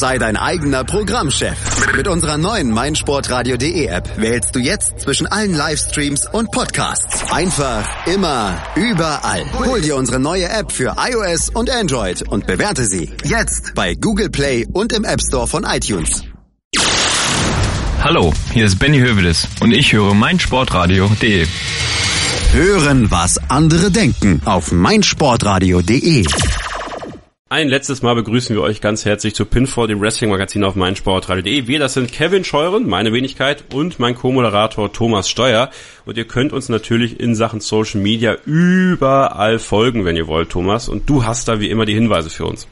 Sei 0.00 0.16
dein 0.16 0.38
eigener 0.38 0.82
Programmchef. 0.82 1.58
Mit 1.94 2.08
unserer 2.08 2.38
neuen 2.38 2.70
meinsportradio.de 2.70 3.84
App 3.84 4.08
wählst 4.16 4.56
du 4.56 4.58
jetzt 4.58 4.98
zwischen 5.00 5.26
allen 5.26 5.54
Livestreams 5.54 6.26
und 6.32 6.50
Podcasts. 6.52 7.30
Einfach, 7.30 7.86
immer, 8.06 8.56
überall. 8.76 9.44
Hol 9.58 9.82
dir 9.82 9.96
unsere 9.96 10.18
neue 10.18 10.48
App 10.48 10.72
für 10.72 10.96
iOS 10.98 11.50
und 11.50 11.68
Android 11.68 12.22
und 12.26 12.46
bewerte 12.46 12.86
sie 12.86 13.10
jetzt 13.24 13.74
bei 13.74 13.94
Google 13.94 14.30
Play 14.30 14.66
und 14.72 14.94
im 14.94 15.04
App 15.04 15.20
Store 15.20 15.46
von 15.46 15.64
iTunes. 15.64 16.24
Hallo, 18.02 18.32
hier 18.54 18.64
ist 18.64 18.78
Benny 18.78 19.00
Hövedes 19.00 19.48
und 19.60 19.70
ich 19.72 19.92
höre 19.92 20.14
meinsportradio.de. 20.14 21.46
Hören, 22.54 23.10
was 23.10 23.36
andere 23.50 23.90
denken 23.90 24.40
auf 24.46 24.72
meinsportradio.de. 24.72 26.24
Ein 27.52 27.66
letztes 27.66 28.00
Mal 28.00 28.14
begrüßen 28.14 28.54
wir 28.54 28.62
euch 28.62 28.80
ganz 28.80 29.04
herzlich 29.04 29.34
zu 29.34 29.44
Pinfall, 29.44 29.88
dem 29.88 30.00
Wrestling-Magazin 30.00 30.62
auf 30.62 30.76
meinsportradio.de. 30.76 31.66
Wir, 31.66 31.80
das 31.80 31.94
sind 31.94 32.12
Kevin 32.12 32.44
Scheuren, 32.44 32.88
meine 32.88 33.12
Wenigkeit, 33.12 33.64
und 33.74 33.98
mein 33.98 34.14
Co-Moderator 34.14 34.92
Thomas 34.92 35.28
Steuer. 35.28 35.68
Und 36.06 36.16
ihr 36.16 36.28
könnt 36.28 36.52
uns 36.52 36.68
natürlich 36.68 37.18
in 37.18 37.34
Sachen 37.34 37.58
Social 37.58 38.00
Media 38.00 38.36
überall 38.46 39.58
folgen, 39.58 40.04
wenn 40.04 40.14
ihr 40.14 40.28
wollt, 40.28 40.50
Thomas. 40.50 40.88
Und 40.88 41.10
du 41.10 41.24
hast 41.24 41.48
da 41.48 41.58
wie 41.58 41.70
immer 41.70 41.86
die 41.86 41.94
Hinweise 41.94 42.30
für 42.30 42.46
uns. 42.46 42.68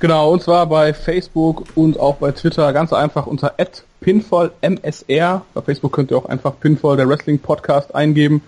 Genau, 0.00 0.32
und 0.32 0.42
zwar 0.42 0.66
bei 0.66 0.92
Facebook 0.92 1.66
und 1.76 2.00
auch 2.00 2.16
bei 2.16 2.32
Twitter 2.32 2.72
ganz 2.72 2.92
einfach 2.92 3.28
unter 3.28 3.54
pinfallmsr. 4.00 5.42
Bei 5.54 5.62
Facebook 5.64 5.92
könnt 5.92 6.10
ihr 6.10 6.16
auch 6.16 6.26
einfach 6.26 6.58
Pinfall, 6.58 6.96
der 6.96 7.08
Wrestling 7.08 7.38
Podcast, 7.38 7.94
eingeben. 7.94 8.42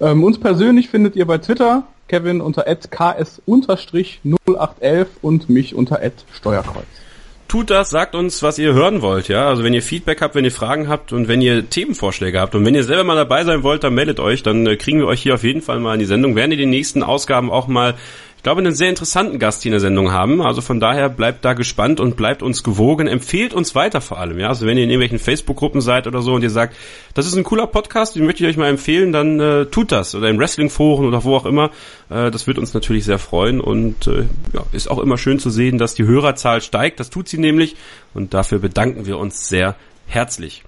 Ähm, 0.00 0.24
uns 0.24 0.40
persönlich 0.40 0.88
findet 0.88 1.16
ihr 1.16 1.26
bei 1.26 1.36
Twitter 1.36 1.82
Kevin 2.12 2.42
unter 2.42 2.64
ks-0811 2.64 5.06
und 5.22 5.48
mich 5.48 5.74
unter 5.74 5.98
Steuerkreuz. 6.30 6.84
Tut 7.48 7.70
das, 7.70 7.88
sagt 7.88 8.14
uns, 8.14 8.42
was 8.42 8.58
ihr 8.58 8.74
hören 8.74 9.00
wollt, 9.00 9.28
ja. 9.28 9.48
Also 9.48 9.64
wenn 9.64 9.72
ihr 9.72 9.82
Feedback 9.82 10.20
habt, 10.20 10.34
wenn 10.34 10.44
ihr 10.44 10.52
Fragen 10.52 10.88
habt 10.88 11.14
und 11.14 11.26
wenn 11.26 11.40
ihr 11.40 11.70
Themenvorschläge 11.70 12.38
habt 12.38 12.54
und 12.54 12.66
wenn 12.66 12.74
ihr 12.74 12.84
selber 12.84 13.04
mal 13.04 13.14
dabei 13.14 13.44
sein 13.44 13.62
wollt, 13.62 13.82
dann 13.82 13.94
meldet 13.94 14.20
euch, 14.20 14.42
dann 14.42 14.66
äh, 14.66 14.76
kriegen 14.76 14.98
wir 14.98 15.06
euch 15.06 15.22
hier 15.22 15.34
auf 15.34 15.42
jeden 15.42 15.62
Fall 15.62 15.80
mal 15.80 15.94
in 15.94 16.00
die 16.00 16.06
Sendung. 16.06 16.36
Werden 16.36 16.52
in 16.52 16.58
den 16.58 16.70
nächsten 16.70 17.02
Ausgaben 17.02 17.50
auch 17.50 17.66
mal 17.66 17.94
ich 18.42 18.44
glaube, 18.44 18.60
einen 18.60 18.74
sehr 18.74 18.88
interessanten 18.88 19.38
Gast 19.38 19.62
hier 19.62 19.70
in 19.70 19.74
der 19.74 19.80
Sendung 19.80 20.10
haben. 20.10 20.42
Also 20.42 20.62
von 20.62 20.80
daher 20.80 21.08
bleibt 21.08 21.44
da 21.44 21.52
gespannt 21.52 22.00
und 22.00 22.16
bleibt 22.16 22.42
uns 22.42 22.64
gewogen. 22.64 23.06
Empfehlt 23.06 23.54
uns 23.54 23.76
weiter 23.76 24.00
vor 24.00 24.18
allem. 24.18 24.36
Ja, 24.40 24.48
also 24.48 24.66
wenn 24.66 24.76
ihr 24.76 24.82
in 24.82 24.90
irgendwelchen 24.90 25.20
Facebook-Gruppen 25.20 25.80
seid 25.80 26.08
oder 26.08 26.22
so 26.22 26.34
und 26.34 26.42
ihr 26.42 26.50
sagt, 26.50 26.74
das 27.14 27.28
ist 27.28 27.36
ein 27.36 27.44
cooler 27.44 27.68
Podcast, 27.68 28.16
den 28.16 28.26
möchte 28.26 28.42
ich 28.42 28.50
euch 28.50 28.56
mal 28.56 28.68
empfehlen, 28.68 29.12
dann 29.12 29.38
äh, 29.38 29.66
tut 29.66 29.92
das 29.92 30.16
oder 30.16 30.28
in 30.28 30.40
Wrestling-Foren 30.40 31.06
oder 31.06 31.22
wo 31.22 31.36
auch 31.36 31.46
immer. 31.46 31.70
Äh, 32.10 32.32
das 32.32 32.48
wird 32.48 32.58
uns 32.58 32.74
natürlich 32.74 33.04
sehr 33.04 33.20
freuen 33.20 33.60
und 33.60 34.08
äh, 34.08 34.24
ja, 34.52 34.64
ist 34.72 34.90
auch 34.90 34.98
immer 34.98 35.18
schön 35.18 35.38
zu 35.38 35.48
sehen, 35.48 35.78
dass 35.78 35.94
die 35.94 36.04
Hörerzahl 36.04 36.62
steigt. 36.62 36.98
Das 36.98 37.10
tut 37.10 37.28
sie 37.28 37.38
nämlich 37.38 37.76
und 38.12 38.34
dafür 38.34 38.58
bedanken 38.58 39.06
wir 39.06 39.18
uns 39.18 39.48
sehr 39.48 39.76
herzlich. 40.08 40.64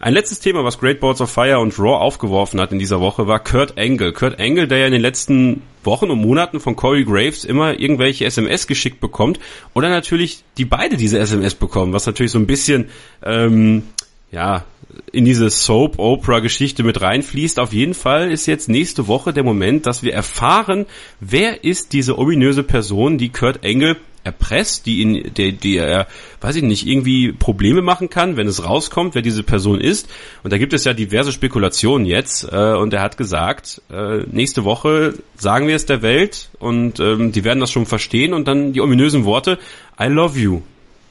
Ein 0.00 0.12
letztes 0.12 0.40
Thema, 0.40 0.64
was 0.64 0.78
Great 0.78 1.00
Balls 1.00 1.20
of 1.20 1.30
Fire 1.30 1.60
und 1.60 1.78
Raw 1.78 1.96
aufgeworfen 1.96 2.60
hat 2.60 2.72
in 2.72 2.78
dieser 2.78 3.00
Woche, 3.00 3.26
war 3.26 3.42
Kurt 3.42 3.78
Angle. 3.78 4.12
Kurt 4.12 4.38
Angle, 4.40 4.66
der 4.66 4.78
ja 4.78 4.86
in 4.86 4.92
den 4.92 5.00
letzten 5.00 5.62
Wochen 5.84 6.10
und 6.10 6.20
Monaten 6.20 6.60
von 6.60 6.76
Corey 6.76 7.04
Graves 7.04 7.44
immer 7.44 7.78
irgendwelche 7.78 8.24
SMS 8.24 8.66
geschickt 8.66 9.00
bekommt 9.00 9.38
oder 9.72 9.88
natürlich 9.88 10.42
die 10.58 10.64
beide 10.64 10.96
diese 10.96 11.18
SMS 11.18 11.54
bekommen, 11.54 11.92
was 11.92 12.06
natürlich 12.06 12.32
so 12.32 12.38
ein 12.38 12.46
bisschen 12.46 12.90
ähm, 13.22 13.84
ja 14.30 14.64
in 15.12 15.24
diese 15.24 15.50
Soap-Opera-Geschichte 15.50 16.82
mit 16.82 17.00
reinfließt. 17.00 17.58
Auf 17.58 17.72
jeden 17.72 17.94
Fall 17.94 18.30
ist 18.30 18.46
jetzt 18.46 18.68
nächste 18.68 19.06
Woche 19.06 19.32
der 19.32 19.44
Moment, 19.44 19.86
dass 19.86 20.02
wir 20.02 20.12
erfahren, 20.12 20.86
wer 21.20 21.64
ist 21.64 21.92
diese 21.92 22.18
ominöse 22.18 22.62
Person, 22.62 23.18
die 23.18 23.30
Kurt 23.30 23.64
Angle 23.64 23.96
erpresst, 24.24 24.86
die 24.86 25.00
ihn, 25.00 25.34
der, 25.36 25.52
die 25.52 25.76
er, 25.76 26.06
weiß 26.40 26.56
ich 26.56 26.62
nicht, 26.62 26.86
irgendwie 26.86 27.32
Probleme 27.32 27.82
machen 27.82 28.10
kann, 28.10 28.36
wenn 28.36 28.48
es 28.48 28.64
rauskommt, 28.64 29.14
wer 29.14 29.22
diese 29.22 29.42
Person 29.42 29.80
ist. 29.80 30.08
Und 30.42 30.52
da 30.52 30.58
gibt 30.58 30.72
es 30.72 30.84
ja 30.84 30.94
diverse 30.94 31.30
Spekulationen 31.30 32.06
jetzt. 32.06 32.50
Äh, 32.50 32.74
und 32.74 32.92
er 32.94 33.02
hat 33.02 33.16
gesagt, 33.16 33.82
äh, 33.90 34.22
nächste 34.30 34.64
Woche 34.64 35.14
sagen 35.36 35.68
wir 35.68 35.76
es 35.76 35.86
der 35.86 36.02
Welt 36.02 36.48
und 36.58 36.98
ähm, 37.00 37.32
die 37.32 37.44
werden 37.44 37.60
das 37.60 37.70
schon 37.70 37.86
verstehen 37.86 38.34
und 38.34 38.48
dann 38.48 38.72
die 38.72 38.80
ominösen 38.80 39.24
Worte, 39.24 39.58
I 40.00 40.06
love 40.06 40.38
you. 40.38 40.62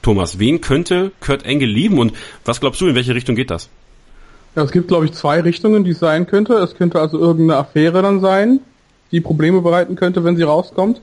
Thomas, 0.02 0.38
wen 0.38 0.60
könnte 0.60 1.12
Kurt 1.20 1.46
Engel 1.46 1.68
lieben 1.68 1.98
und 1.98 2.12
was 2.44 2.60
glaubst 2.60 2.80
du, 2.80 2.86
in 2.88 2.94
welche 2.94 3.14
Richtung 3.14 3.36
geht 3.36 3.50
das? 3.50 3.70
Ja, 4.54 4.62
es 4.62 4.70
gibt, 4.70 4.88
glaube 4.88 5.06
ich, 5.06 5.12
zwei 5.12 5.40
Richtungen, 5.40 5.82
die 5.82 5.92
es 5.92 5.98
sein 5.98 6.26
könnte. 6.26 6.54
Es 6.54 6.76
könnte 6.76 7.00
also 7.00 7.18
irgendeine 7.18 7.58
Affäre 7.58 8.02
dann 8.02 8.20
sein, 8.20 8.60
die 9.10 9.20
Probleme 9.20 9.62
bereiten 9.62 9.96
könnte, 9.96 10.22
wenn 10.22 10.36
sie 10.36 10.42
rauskommt. 10.42 11.00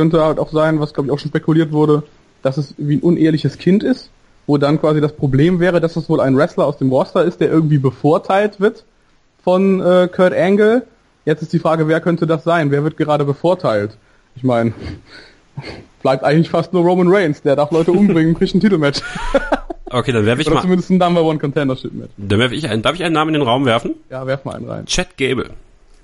Es 0.00 0.02
könnte 0.02 0.24
halt 0.24 0.38
auch 0.38 0.50
sein, 0.50 0.80
was 0.80 0.94
glaube 0.94 1.08
ich 1.08 1.12
auch 1.12 1.18
schon 1.18 1.28
spekuliert 1.28 1.72
wurde, 1.72 2.04
dass 2.42 2.56
es 2.56 2.74
wie 2.78 2.96
ein 2.96 3.00
uneheliches 3.00 3.58
Kind 3.58 3.82
ist, 3.82 4.08
wo 4.46 4.56
dann 4.56 4.80
quasi 4.80 4.98
das 5.02 5.12
Problem 5.12 5.60
wäre, 5.60 5.78
dass 5.78 5.94
es 5.94 6.08
wohl 6.08 6.22
ein 6.22 6.38
Wrestler 6.38 6.64
aus 6.64 6.78
dem 6.78 6.88
Roster 6.88 7.22
ist, 7.22 7.38
der 7.38 7.50
irgendwie 7.50 7.76
bevorteilt 7.76 8.60
wird 8.60 8.86
von 9.44 9.78
äh, 9.80 10.08
Kurt 10.10 10.32
Angle. 10.32 10.86
Jetzt 11.26 11.42
ist 11.42 11.52
die 11.52 11.58
Frage, 11.58 11.86
wer 11.86 12.00
könnte 12.00 12.26
das 12.26 12.44
sein? 12.44 12.70
Wer 12.70 12.82
wird 12.82 12.96
gerade 12.96 13.26
bevorteilt? 13.26 13.98
Ich 14.36 14.42
meine, 14.42 14.72
bleibt 16.02 16.24
eigentlich 16.24 16.48
fast 16.48 16.72
nur 16.72 16.82
Roman 16.82 17.08
Reigns, 17.08 17.42
der 17.42 17.56
darf 17.56 17.70
Leute 17.70 17.92
umbringen, 17.92 18.34
kriegt 18.34 18.54
ein 18.54 18.60
Titelmatch. 18.60 19.02
Okay, 19.92 20.12
dann 20.12 20.24
werfe 20.24 20.40
ich 20.40 20.46
Oder 20.46 20.54
mal. 20.54 20.62
zumindest 20.62 20.88
ein 20.90 20.98
Number 20.98 21.24
One 21.24 21.40
Contendership 21.40 21.92
Match. 21.92 22.12
Dann 22.16 22.38
werfe 22.38 22.54
ich 22.54 22.68
einen. 22.68 22.80
Darf 22.80 22.94
ich 22.94 23.02
einen 23.02 23.12
Namen 23.12 23.34
in 23.34 23.40
den 23.40 23.42
Raum 23.42 23.64
werfen? 23.64 23.96
Ja, 24.08 24.24
werf 24.24 24.44
mal 24.44 24.54
einen 24.54 24.68
rein. 24.68 24.86
Chad 24.86 25.16
Gable. 25.16 25.50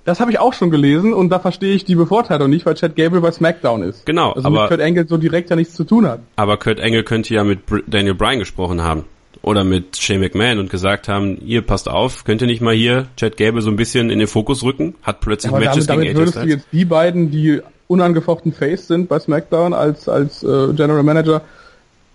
Das 0.06 0.20
habe 0.20 0.30
ich 0.30 0.38
auch 0.38 0.54
schon 0.54 0.70
gelesen 0.70 1.12
und 1.12 1.28
da 1.30 1.40
verstehe 1.40 1.74
ich 1.74 1.84
die 1.84 1.96
Bevorteilung 1.96 2.48
nicht, 2.48 2.64
weil 2.64 2.74
Chad 2.74 2.94
Gable 2.96 3.20
bei 3.20 3.32
SmackDown 3.32 3.82
ist. 3.82 4.06
Genau, 4.06 4.32
Also 4.32 4.46
aber- 4.46 4.60
mit 4.62 4.68
Kurt 4.68 4.80
Angle 4.80 5.06
so 5.06 5.16
direkt 5.16 5.50
ja 5.50 5.56
nichts 5.56 5.74
zu 5.74 5.84
tun 5.84 6.06
hat. 6.06 6.20
Aber 6.36 6.56
Kurt 6.56 6.80
Angle 6.80 7.02
könnte 7.02 7.34
ja 7.34 7.42
mit 7.44 7.58
Daniel 7.88 8.14
Bryan 8.14 8.38
gesprochen 8.38 8.82
haben. 8.82 9.04
Oder 9.42 9.64
mit 9.64 9.96
Shane 9.96 10.20
McMahon 10.20 10.58
und 10.58 10.70
gesagt 10.70 11.08
haben, 11.08 11.38
ihr 11.44 11.60
passt 11.62 11.88
auf, 11.88 12.24
könnt 12.24 12.40
ihr 12.40 12.46
nicht 12.46 12.62
mal 12.62 12.74
hier 12.74 13.06
Chad 13.16 13.36
Gable 13.36 13.60
so 13.62 13.70
ein 13.70 13.76
bisschen 13.76 14.10
in 14.10 14.18
den 14.18 14.28
Fokus 14.28 14.62
rücken? 14.62 14.94
Hat 15.02 15.20
plötzlich 15.20 15.52
Aber 15.52 15.60
Matches 15.62 15.86
damit, 15.86 16.06
damit 16.06 16.16
würdest 16.16 16.36
du 16.36 16.48
jetzt 16.48 16.66
die 16.72 16.84
beiden, 16.84 17.30
die 17.30 17.60
unangefochten 17.88 18.52
Face 18.52 18.88
sind 18.88 19.08
bei 19.08 19.18
SmackDown 19.18 19.74
als 19.74 20.08
als 20.08 20.42
äh, 20.42 20.72
General 20.72 21.02
Manager, 21.02 21.42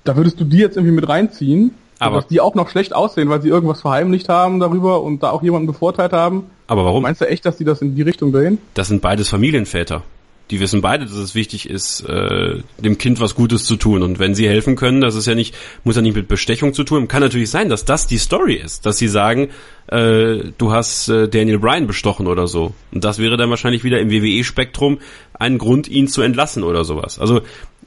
da 0.03 0.15
würdest 0.15 0.39
du 0.39 0.45
die 0.45 0.57
jetzt 0.57 0.77
irgendwie 0.77 0.95
mit 0.95 1.07
reinziehen, 1.07 1.71
Aber- 2.02 2.18
dass 2.18 2.28
die 2.28 2.39
auch 2.41 2.56
noch 2.56 2.70
schlecht 2.70 2.95
aussehen, 2.95 3.30
weil 3.30 3.41
sie 3.41 3.49
irgendwas 3.49 3.82
verheimlicht 3.82 4.30
haben 4.30 4.60
darüber 4.60 5.02
und 5.02 5.24
da 5.24 5.32
auch 5.32 5.43
jemanden 5.43 5.68
bevorteilt 5.68 6.14
haben. 6.14 6.45
Aber 6.68 6.86
warum? 6.86 7.04
Meinst 7.04 7.22
du 7.22 7.28
echt, 7.28 7.45
dass 7.45 7.58
die 7.58 7.66
das 7.66 7.82
in 7.82 7.95
die 7.95 8.02
Richtung 8.02 8.32
drehen? 8.32 8.58
Das 8.74 8.88
sind 8.88 9.02
beides 9.02 9.30
Familienväter. 9.30 10.04
Die 10.49 10.60
wissen 10.60 10.82
beide, 10.82 11.06
dass 11.06 11.16
es 11.16 11.34
wichtig 11.34 11.70
ist, 11.70 12.02
äh, 12.02 12.58
dem 12.78 12.97
Kind 12.97 13.22
was 13.22 13.36
Gutes 13.36 13.64
zu 13.64 13.78
tun. 13.78 14.04
Und 14.04 14.20
wenn 14.20 14.36
sie 14.36 14.49
helfen 14.49 14.76
können, 14.76 14.99
das 14.99 15.16
ist 15.16 15.26
ja 15.26 15.34
nicht, 15.34 15.56
muss 15.86 15.95
ja 15.95 16.02
nicht 16.02 16.16
mit 16.16 16.28
Bestechung 16.28 16.74
zu 16.74 16.84
tun. 16.84 17.08
Kann 17.08 17.22
natürlich 17.22 17.49
sein, 17.49 17.70
dass 17.70 17.86
das 17.86 18.06
die 18.06 18.18
Story 18.18 18.56
ist, 18.56 18.86
dass 18.86 18.97
sie 18.97 19.08
sagen, 19.08 19.47
äh, 19.88 20.52
du 20.58 20.72
hast 20.74 21.08
äh, 21.08 21.30
Daniel 21.30 21.60
Bryan 21.60 21.88
bestochen 21.88 22.28
oder 22.28 22.47
so. 22.47 22.74
Und 22.91 23.06
das 23.06 23.18
wäre 23.18 23.38
dann 23.38 23.49
wahrscheinlich 23.49 23.86
wieder 23.86 23.99
im 24.02 24.12
WWE-Spektrum 24.12 24.99
ein 25.34 25.58
Grund, 25.58 25.88
ihn 25.88 26.10
zu 26.10 26.22
entlassen 26.22 26.64
oder 26.64 26.84
sowas. 26.84 27.18
Also 27.18 27.41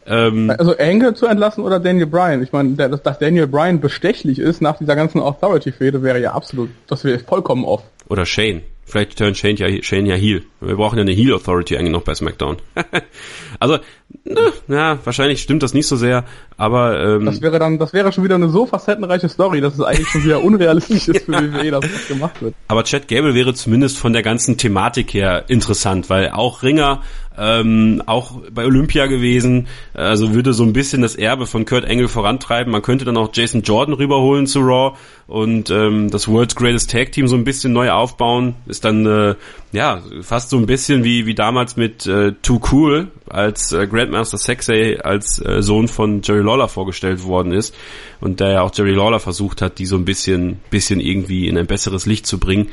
ähm, 0.06 0.52
Also 0.56 0.76
Angle 0.76 1.14
zu 1.14 1.26
entlassen 1.26 1.64
oder 1.64 1.80
Daniel 1.80 2.06
Bryan? 2.06 2.42
Ich 2.42 2.52
meine, 2.52 2.70
dass, 2.70 3.02
dass 3.02 3.18
Daniel 3.18 3.46
Bryan 3.46 3.80
bestechlich 3.80 4.38
ist 4.38 4.60
nach 4.60 4.78
dieser 4.78 4.96
ganzen 4.96 5.20
Authority-Fehde 5.20 6.02
wäre 6.02 6.20
ja 6.20 6.32
absolut, 6.32 6.70
das 6.86 7.04
wäre 7.04 7.18
vollkommen 7.18 7.64
off. 7.64 7.82
oder 8.08 8.26
Shane. 8.26 8.62
Vielleicht 8.86 9.16
turnt 9.16 9.36
Shane 9.36 9.56
ja, 9.56 9.82
Shane 9.82 10.06
ja 10.06 10.14
Heel. 10.14 10.42
Wir 10.66 10.76
brauchen 10.76 10.96
ja 10.96 11.02
eine 11.02 11.12
Heel 11.12 11.34
Authority 11.34 11.76
eigentlich 11.76 11.92
noch 11.92 12.02
bei 12.02 12.14
SmackDown. 12.14 12.56
also, 13.60 13.78
na, 14.24 14.52
ja, 14.68 14.98
wahrscheinlich 15.04 15.42
stimmt 15.42 15.62
das 15.62 15.74
nicht 15.74 15.86
so 15.86 15.96
sehr, 15.96 16.24
aber 16.56 17.00
ähm, 17.00 17.26
Das 17.26 17.40
wäre 17.42 17.58
dann, 17.58 17.78
das 17.78 17.92
wäre 17.92 18.12
schon 18.12 18.24
wieder 18.24 18.36
eine 18.36 18.48
so 18.48 18.66
facettenreiche 18.66 19.28
Story, 19.28 19.60
dass 19.60 19.74
es 19.74 19.80
eigentlich 19.80 20.08
schon 20.08 20.24
wieder 20.24 20.42
unrealistisch 20.42 21.08
ist 21.08 21.24
für 21.24 21.32
WWE, 21.54 21.70
dass 21.70 21.80
das 21.80 22.08
gemacht 22.08 22.40
wird. 22.40 22.54
Aber 22.68 22.84
Chad 22.84 23.08
Gable 23.08 23.34
wäre 23.34 23.54
zumindest 23.54 23.98
von 23.98 24.12
der 24.12 24.22
ganzen 24.22 24.56
Thematik 24.56 25.14
her 25.14 25.44
interessant, 25.48 26.10
weil 26.10 26.30
auch 26.30 26.62
Ringer, 26.62 27.02
ähm, 27.36 28.02
auch 28.06 28.40
bei 28.52 28.64
Olympia 28.64 29.06
gewesen, 29.06 29.66
also 29.92 30.34
würde 30.34 30.52
so 30.52 30.62
ein 30.62 30.72
bisschen 30.72 31.02
das 31.02 31.16
Erbe 31.16 31.46
von 31.46 31.64
Kurt 31.64 31.84
Angle 31.84 32.08
vorantreiben. 32.08 32.72
Man 32.72 32.82
könnte 32.82 33.04
dann 33.04 33.16
auch 33.16 33.30
Jason 33.32 33.62
Jordan 33.62 33.94
rüberholen 33.94 34.46
zu 34.46 34.60
Raw 34.60 34.96
und 35.26 35.70
ähm, 35.70 36.10
das 36.10 36.28
World's 36.28 36.54
Greatest 36.54 36.90
Tag 36.90 37.12
Team 37.12 37.26
so 37.26 37.34
ein 37.34 37.44
bisschen 37.44 37.72
neu 37.72 37.90
aufbauen. 37.90 38.54
Ist 38.66 38.84
dann 38.84 39.04
äh, 39.06 39.34
ja 39.72 40.00
fast 40.22 40.50
so 40.50 40.53
ein 40.58 40.66
bisschen 40.66 41.04
wie, 41.04 41.26
wie 41.26 41.34
damals 41.34 41.76
mit 41.76 42.06
äh, 42.06 42.32
Too 42.42 42.60
Cool, 42.70 43.08
als 43.28 43.72
äh, 43.72 43.86
Grandmaster 43.86 44.38
Sexay 44.38 44.98
als 44.98 45.44
äh, 45.44 45.62
Sohn 45.62 45.88
von 45.88 46.22
Jerry 46.22 46.42
Lawler 46.42 46.68
vorgestellt 46.68 47.24
worden 47.24 47.52
ist 47.52 47.74
und 48.20 48.40
der 48.40 48.52
ja 48.52 48.62
auch 48.62 48.70
Jerry 48.74 48.92
Lawler 48.92 49.20
versucht 49.20 49.62
hat, 49.62 49.78
die 49.78 49.86
so 49.86 49.96
ein 49.96 50.04
bisschen, 50.04 50.60
bisschen 50.70 51.00
irgendwie 51.00 51.48
in 51.48 51.56
ein 51.56 51.66
besseres 51.66 52.06
Licht 52.06 52.26
zu 52.26 52.38
bringen 52.38 52.68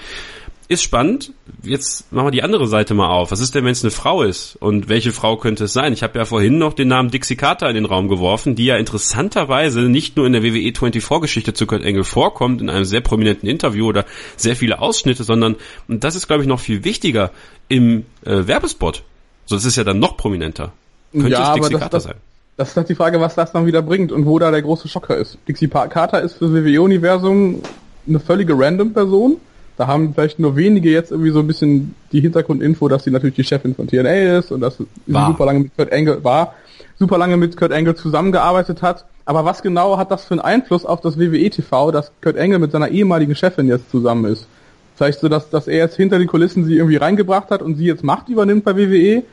ist 0.72 0.84
spannend. 0.84 1.34
Jetzt 1.64 2.14
machen 2.14 2.28
wir 2.28 2.32
die 2.32 2.44
andere 2.44 2.66
Seite 2.66 2.94
mal 2.94 3.10
auf. 3.10 3.32
Was 3.32 3.42
ist 3.42 3.54
denn, 3.54 3.66
wenn 3.66 3.74
es 3.74 3.84
eine 3.84 3.92
Frau 3.92 4.24
ist? 4.24 4.56
Und 4.56 4.88
welche 4.88 5.12
Frau 5.12 5.36
könnte 5.36 5.66
es 5.66 5.74
sein? 5.74 5.92
Ich 5.92 6.02
habe 6.02 6.18
ja 6.18 6.24
vorhin 6.24 6.60
noch 6.60 6.72
den 6.72 6.88
Namen 6.88 7.12
Dixie 7.12 7.36
Carter 7.36 7.68
in 7.68 7.76
den 7.76 7.84
Raum 7.84 8.08
geworfen, 8.08 8.56
die 8.56 8.66
ja 8.66 8.78
interessanterweise 8.78 9.82
nicht 9.82 10.16
nur 10.16 10.26
in 10.26 10.32
der 10.32 10.44
WWE 10.44 10.70
24-Geschichte 10.70 11.54
zu 11.54 11.66
Kurt 11.66 11.84
Engel 11.84 12.06
vorkommt, 12.06 12.62
in 12.62 12.70
einem 12.70 12.86
sehr 12.86 13.02
prominenten 13.02 13.50
Interview 13.50 13.86
oder 13.86 14.06
sehr 14.38 14.56
viele 14.56 14.80
Ausschnitte, 14.80 15.26
sondern, 15.26 15.58
und 15.90 16.06
das 16.06 16.16
ist, 16.16 16.28
glaube 16.28 16.42
ich, 16.42 16.48
noch 16.48 16.62
viel 16.62 16.86
wichtiger, 16.86 17.32
im 17.68 18.06
äh, 18.24 18.48
Werbespot. 18.48 19.04
So, 19.48 19.56
das 19.56 19.66
ist 19.66 19.76
ja 19.76 19.84
dann 19.84 20.00
noch 20.00 20.16
prominenter. 20.16 20.72
Könnte 21.12 21.32
ja, 21.32 21.50
es 21.50 21.56
Dixie 21.56 21.74
Carter 21.74 21.90
das, 21.90 22.04
sein? 22.04 22.16
Das 22.56 22.70
ist 22.70 22.78
halt 22.78 22.88
die 22.88 22.96
Frage, 22.96 23.20
was 23.20 23.36
das 23.36 23.52
dann 23.52 23.66
wieder 23.66 23.82
bringt 23.82 24.14
und 24.14 24.26
wo 24.26 24.40
da 24.40 24.52
der 24.52 24.62
große 24.62 24.88
Schocker 24.88 25.18
ist. 25.18 25.38
Dixie 25.50 25.68
Carter 25.68 26.22
ist 26.22 26.38
für 26.38 26.54
WWE-Universum 26.54 27.62
eine 28.08 28.20
völlige 28.22 28.58
Random-Person 28.58 29.38
da 29.78 29.88
haben 29.88 30.14
vielleicht 30.14 30.40
nur 30.40 30.56
wenige 30.56 30.92
jetzt 30.92 31.12
irgendwie 31.12 31.32
so 31.32 31.40
ein 31.40 31.48
bisschen 31.48 31.96
die 32.12 32.22
Hintergrundinfo, 32.22 32.88
dass 32.88 33.04
sie 33.04 33.12
natürlich 33.12 33.36
die 33.36 33.44
Chefin 33.44 33.76
von 33.76 33.88
TNA 33.88 34.38
ist 34.38 34.52
und 34.52 34.62
dass 34.62 34.78
sie 34.78 34.86
super 35.08 35.46
lange 35.46 35.60
mit 35.60 35.76
Kurt 35.76 35.92
Angle 35.92 36.24
war, 36.24 36.54
super 37.00 37.18
lange 37.18 37.38
mit 37.38 37.58
Kurt 37.58 37.72
Angle 37.72 37.96
zusammengearbeitet 37.96 38.82
hat. 38.82 39.06
Aber 39.26 39.46
was 39.46 39.62
genau 39.62 39.98
hat 39.98 40.12
das 40.12 40.26
für 40.26 40.34
einen 40.34 40.42
Einfluss 40.42 40.86
auf 40.86 41.02
das 41.02 41.18
WWE 41.18 41.50
TV, 41.50 41.92
dass 41.92 42.12
Kurt 42.22 42.38
Angle 42.38 42.60
mit 42.60 42.72
seiner 42.72 42.90
ehemaligen 42.90 43.36
Chefin 43.36 43.68
jetzt 43.68 43.90
zusammen 43.90 44.26
ist? 44.26 44.48
Vielleicht 44.96 45.20
so, 45.20 45.30
dass, 45.30 45.50
dass 45.50 45.68
er 45.68 45.78
jetzt 45.78 45.96
hinter 45.96 46.20
den 46.20 46.28
Kulissen 46.28 46.66
sie 46.66 46.76
irgendwie 46.76 46.98
reingebracht 46.98 47.50
hat 47.50 47.62
und 47.62 47.76
sie 47.76 47.86
jetzt 47.86 48.04
Macht 48.04 48.30
übernimmt 48.30 48.64
bei 48.64 48.76
WWE. 48.76 49.24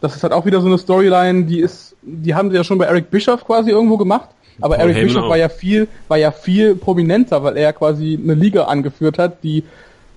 Das 0.00 0.14
ist 0.14 0.22
halt 0.22 0.32
auch 0.32 0.44
wieder 0.44 0.60
so 0.60 0.66
eine 0.66 0.78
Storyline, 0.78 1.44
die 1.44 1.60
ist, 1.60 1.96
die 2.02 2.34
haben 2.34 2.50
sie 2.50 2.56
ja 2.56 2.64
schon 2.64 2.76
bei 2.76 2.84
Eric 2.84 3.10
Bischoff 3.10 3.44
quasi 3.46 3.70
irgendwo 3.70 3.96
gemacht. 3.96 4.28
Aber 4.60 4.76
Paul 4.76 4.84
Eric 4.84 4.96
Heyman 4.96 5.08
Bischoff 5.08 5.28
war 5.28 5.36
ja 5.36 5.48
viel, 5.48 5.88
war 6.08 6.16
ja 6.16 6.30
viel 6.30 6.74
prominenter, 6.74 7.42
weil 7.42 7.56
er 7.56 7.72
quasi 7.72 8.18
eine 8.22 8.34
Liga 8.34 8.64
angeführt 8.64 9.18
hat, 9.18 9.42
die 9.42 9.64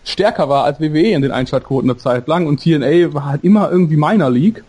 stärker 0.03 0.49
war 0.49 0.63
als 0.63 0.79
WWE 0.79 1.11
in 1.11 1.21
den 1.21 1.31
Einschaltquoten 1.31 1.89
eine 1.89 1.97
Zeit 1.97 2.27
lang 2.27 2.47
und 2.47 2.61
TNA 2.61 3.13
war 3.13 3.25
halt 3.25 3.43
immer 3.43 3.71
irgendwie 3.71 3.97
meiner 3.97 4.29
League. 4.29 4.63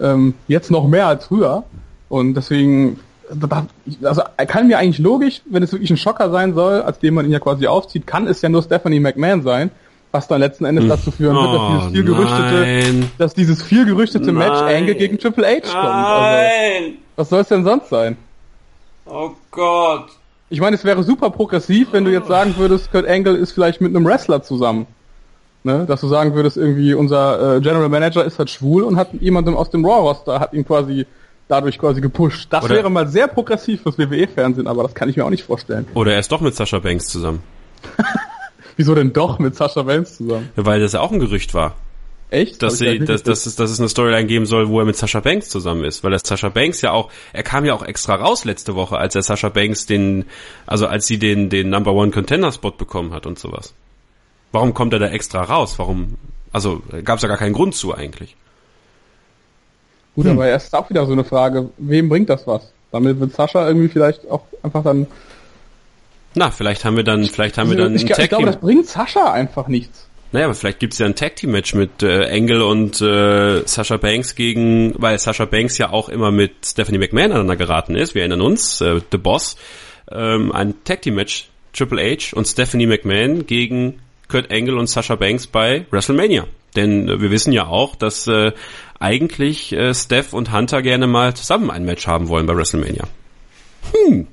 Ähm, 0.00 0.34
jetzt 0.48 0.70
noch 0.70 0.88
mehr 0.88 1.06
als 1.06 1.26
früher. 1.26 1.64
Und 2.08 2.34
deswegen, 2.34 3.00
also 4.02 4.22
kann 4.36 4.66
mir 4.66 4.78
eigentlich 4.78 4.98
logisch, 4.98 5.42
wenn 5.46 5.62
es 5.62 5.72
wirklich 5.72 5.90
ein 5.90 5.96
Schocker 5.96 6.30
sein 6.30 6.54
soll, 6.54 6.82
als 6.82 6.98
dem 6.98 7.14
man 7.14 7.24
ihn 7.26 7.32
ja 7.32 7.40
quasi 7.40 7.66
aufzieht, 7.66 8.06
kann 8.06 8.26
es 8.26 8.42
ja 8.42 8.48
nur 8.48 8.62
Stephanie 8.62 9.00
McMahon 9.00 9.42
sein, 9.42 9.70
was 10.12 10.28
dann 10.28 10.40
letzten 10.40 10.64
Endes 10.64 10.86
dazu 10.86 11.10
führen 11.10 11.34
wird, 11.34 11.54
dass 11.54 11.68
dieses 11.68 11.86
oh, 11.86 11.90
viel 11.90 12.04
gerüchtete, 12.04 13.08
dass 13.18 13.34
dieses 13.34 13.62
viel 13.62 13.84
gerüchtete. 13.84 14.32
Match 14.32 14.60
Angle 14.62 14.94
gegen 14.94 15.18
Triple 15.18 15.46
H 15.46 15.60
kommt. 15.60 15.74
Also, 15.76 16.92
was 17.16 17.28
soll 17.28 17.40
es 17.40 17.48
denn 17.48 17.64
sonst 17.64 17.88
sein? 17.88 18.16
Oh 19.06 19.32
Gott. 19.50 20.08
Ich 20.50 20.60
meine, 20.60 20.76
es 20.76 20.84
wäre 20.84 21.02
super 21.02 21.30
progressiv, 21.30 21.88
wenn 21.92 22.04
du 22.04 22.12
jetzt 22.12 22.28
sagen 22.28 22.54
würdest, 22.56 22.90
Kurt 22.92 23.08
Angle 23.08 23.36
ist 23.36 23.52
vielleicht 23.52 23.80
mit 23.80 23.94
einem 23.94 24.04
Wrestler 24.04 24.42
zusammen. 24.42 24.86
Ne? 25.62 25.86
Dass 25.86 26.02
du 26.02 26.08
sagen 26.08 26.34
würdest, 26.34 26.56
irgendwie 26.56 26.94
unser 26.94 27.56
äh, 27.56 27.60
General 27.60 27.88
Manager 27.88 28.24
ist 28.24 28.38
halt 28.38 28.50
schwul 28.50 28.82
und 28.82 28.96
hat 28.96 29.14
jemandem 29.14 29.56
aus 29.56 29.70
dem 29.70 29.84
Raw-Roster, 29.84 30.38
hat 30.38 30.52
ihn 30.52 30.66
quasi 30.66 31.06
dadurch 31.48 31.78
quasi 31.78 32.00
gepusht. 32.00 32.48
Das 32.50 32.64
Oder 32.64 32.74
wäre 32.76 32.90
mal 32.90 33.08
sehr 33.08 33.28
progressiv 33.28 33.82
fürs 33.82 33.98
WWE-Fernsehen, 33.98 34.66
aber 34.66 34.82
das 34.82 34.94
kann 34.94 35.08
ich 35.08 35.16
mir 35.16 35.24
auch 35.24 35.30
nicht 35.30 35.44
vorstellen. 35.44 35.86
Oder 35.94 36.12
er 36.12 36.20
ist 36.20 36.30
doch 36.30 36.40
mit 36.40 36.54
Sascha 36.54 36.78
Banks 36.78 37.06
zusammen. 37.06 37.42
Wieso 38.76 38.94
denn 38.94 39.12
doch 39.12 39.38
mit 39.38 39.54
Sascha 39.54 39.82
Banks 39.82 40.16
zusammen? 40.16 40.50
Weil 40.56 40.80
das 40.80 40.92
ja 40.92 41.00
auch 41.00 41.12
ein 41.12 41.20
Gerücht 41.20 41.54
war. 41.54 41.74
Echt? 42.34 42.62
Dass, 42.62 42.78
sie, 42.78 42.98
dass, 42.98 43.22
dass, 43.22 43.46
es, 43.46 43.56
dass 43.56 43.70
es 43.70 43.78
eine 43.78 43.88
Storyline 43.88 44.26
geben 44.26 44.44
soll, 44.46 44.68
wo 44.68 44.80
er 44.80 44.84
mit 44.84 44.96
Sascha 44.96 45.20
Banks 45.20 45.48
zusammen 45.48 45.84
ist. 45.84 46.02
Weil 46.02 46.10
das 46.10 46.22
Sascha 46.24 46.48
Banks 46.48 46.80
ja 46.80 46.90
auch, 46.90 47.10
er 47.32 47.42
kam 47.42 47.64
ja 47.64 47.74
auch 47.74 47.84
extra 47.84 48.16
raus 48.16 48.44
letzte 48.44 48.74
Woche, 48.74 48.98
als 48.98 49.14
er 49.14 49.22
Sascha 49.22 49.48
Banks 49.48 49.86
den, 49.86 50.24
also 50.66 50.86
als 50.86 51.06
sie 51.06 51.18
den, 51.18 51.48
den 51.48 51.70
Number 51.70 51.92
One 51.92 52.10
Contender 52.10 52.50
Spot 52.50 52.72
bekommen 52.72 53.12
hat 53.12 53.26
und 53.26 53.38
sowas. 53.38 53.74
Warum 54.52 54.74
kommt 54.74 54.92
er 54.92 54.98
da 54.98 55.08
extra 55.08 55.42
raus? 55.42 55.78
Warum, 55.78 56.16
also 56.52 56.82
gab 57.04 57.16
es 57.16 57.22
ja 57.22 57.28
gar 57.28 57.38
keinen 57.38 57.54
Grund 57.54 57.74
zu 57.74 57.94
eigentlich. 57.94 58.36
Gut, 60.14 60.26
hm. 60.26 60.32
aber 60.32 60.48
es 60.48 60.64
ist 60.64 60.74
auch 60.74 60.88
wieder 60.90 61.06
so 61.06 61.12
eine 61.12 61.24
Frage, 61.24 61.70
wem 61.78 62.08
bringt 62.08 62.28
das 62.30 62.46
was? 62.46 62.72
Damit 62.92 63.18
wird 63.18 63.32
Sascha 63.32 63.66
irgendwie 63.66 63.88
vielleicht 63.88 64.28
auch 64.30 64.42
einfach 64.62 64.84
dann. 64.84 65.06
Na, 66.36 66.50
vielleicht 66.50 66.84
haben 66.84 66.96
wir 66.96 67.04
dann, 67.04 67.24
vielleicht 67.24 67.58
haben 67.58 67.70
wir 67.70 67.76
also 67.76 67.88
dann. 67.88 67.96
Ich, 67.96 68.08
ich 68.08 68.28
glaube, 68.28 68.46
das 68.46 68.56
bringt 68.58 68.86
Sascha 68.86 69.32
einfach 69.32 69.66
nichts. 69.66 70.08
Naja, 70.34 70.46
aber 70.46 70.56
vielleicht 70.56 70.80
gibt's 70.80 70.98
ja 70.98 71.06
ein 71.06 71.14
Tag 71.14 71.36
Team 71.36 71.52
Match 71.52 71.74
mit 71.74 72.02
äh, 72.02 72.24
Engel 72.24 72.60
und 72.60 73.00
äh, 73.00 73.62
Sasha 73.68 73.98
Banks 73.98 74.34
gegen, 74.34 74.92
weil 74.98 75.16
Sasha 75.16 75.44
Banks 75.44 75.78
ja 75.78 75.90
auch 75.90 76.08
immer 76.08 76.32
mit 76.32 76.54
Stephanie 76.66 76.98
McMahon 76.98 77.30
aneinander 77.30 77.54
geraten 77.54 77.94
ist. 77.94 78.16
Wir 78.16 78.22
erinnern 78.22 78.40
uns, 78.40 78.80
äh, 78.80 79.00
The 79.12 79.18
Boss, 79.18 79.56
ähm, 80.10 80.50
ein 80.50 80.82
Tag 80.82 81.02
Team 81.02 81.14
Match 81.14 81.50
Triple 81.72 82.02
H 82.02 82.36
und 82.36 82.46
Stephanie 82.48 82.88
McMahon 82.88 83.46
gegen 83.46 84.00
Kurt 84.26 84.50
Angle 84.50 84.76
und 84.76 84.88
Sasha 84.88 85.14
Banks 85.14 85.46
bei 85.46 85.86
WrestleMania. 85.92 86.48
Denn 86.74 87.08
äh, 87.08 87.20
wir 87.20 87.30
wissen 87.30 87.52
ja 87.52 87.68
auch, 87.68 87.94
dass 87.94 88.26
äh, 88.26 88.50
eigentlich 88.98 89.72
äh, 89.72 89.94
Steph 89.94 90.32
und 90.32 90.52
Hunter 90.52 90.82
gerne 90.82 91.06
mal 91.06 91.34
zusammen 91.34 91.70
ein 91.70 91.84
Match 91.84 92.08
haben 92.08 92.26
wollen 92.26 92.46
bei 92.46 92.56
WrestleMania. 92.56 93.04
Hm, 93.92 94.26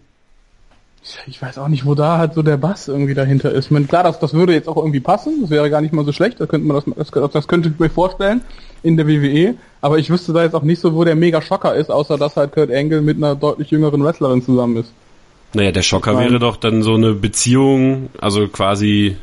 ich 1.26 1.42
weiß 1.42 1.58
auch 1.58 1.68
nicht, 1.68 1.86
wo 1.86 1.96
da 1.96 2.20
halt 2.20 2.36
so 2.36 2.44
der 2.44 2.58
Bass 2.58 2.88
irgendwie 2.88 3.16
dahinter 3.16 3.52
ist. 3.52 3.66
Ich 3.66 3.72
meine, 3.72 3.86
klar, 3.86 4.04
das, 4.04 4.20
das 4.20 4.34
würde 4.34 4.54
jetzt 4.54 4.68
auch 4.68 4.78
irgendwie 4.78 5.00
passen, 5.00 5.42
das 5.42 5.50
wäre 5.50 5.70
gar 5.70 5.82
nicht 5.82 5.94
mal 5.94 6.06
so 6.06 6.12
schlecht, 6.12 6.40
da 6.40 6.46
könnte 6.46 6.68
man 6.68 6.82
das, 6.96 7.10
das, 7.12 7.32
das 7.32 7.48
könnte 7.48 7.70
ich 7.70 7.80
mir 7.80 7.90
vorstellen 7.90 8.42
in 8.84 8.98
der 8.98 9.08
WWE, 9.08 9.56
aber 9.82 9.98
ich 9.98 10.10
wüsste 10.10 10.32
da 10.32 10.44
jetzt 10.44 10.54
auch 10.54 10.62
nicht 10.62 10.80
so, 10.80 10.94
wo 10.94 11.04
der 11.04 11.16
mega 11.16 11.42
Schocker 11.42 11.74
ist, 11.76 11.90
außer 11.90 12.18
dass 12.18 12.36
halt 12.36 12.52
Kurt 12.52 12.72
Angle 12.72 13.02
mit 13.02 13.18
einer 13.18 13.36
deutlich 13.36 13.72
jüngeren 13.72 14.04
Wrestlerin 14.04 14.44
zusammen 14.44 14.78
ist. 14.78 14.94
Naja, 15.54 15.72
der 15.72 15.82
Schocker 15.82 16.18
wäre 16.18 16.40
doch 16.40 16.56
dann 16.56 16.82
so 16.82 16.94
eine 16.94 17.14
Beziehung, 17.14 18.10
also 18.20 18.48
quasi, 18.48 19.18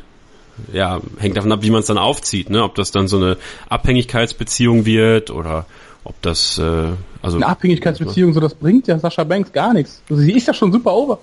ja, 0.71 0.99
hängt 1.17 1.37
davon 1.37 1.51
ab, 1.51 1.59
wie 1.63 1.71
man 1.71 1.79
es 1.79 1.87
dann 1.87 1.97
aufzieht, 1.97 2.49
ne? 2.49 2.63
Ob 2.63 2.75
das 2.75 2.91
dann 2.91 3.07
so 3.07 3.17
eine 3.17 3.37
Abhängigkeitsbeziehung 3.69 4.85
wird 4.85 5.31
oder 5.31 5.65
ob 6.03 6.21
das, 6.21 6.59
äh, 6.59 6.87
also. 7.21 7.37
Eine 7.37 7.47
Abhängigkeitsbeziehung, 7.47 8.33
so 8.33 8.39
das 8.41 8.53
bringt 8.53 8.87
ja 8.87 8.99
Sascha 8.99 9.23
Banks 9.23 9.51
gar 9.51 9.73
nichts. 9.73 10.03
Also 10.09 10.21
sie 10.21 10.33
ist 10.33 10.45
ja 10.45 10.53
schon 10.53 10.71
super 10.71 10.93
over. 10.93 11.19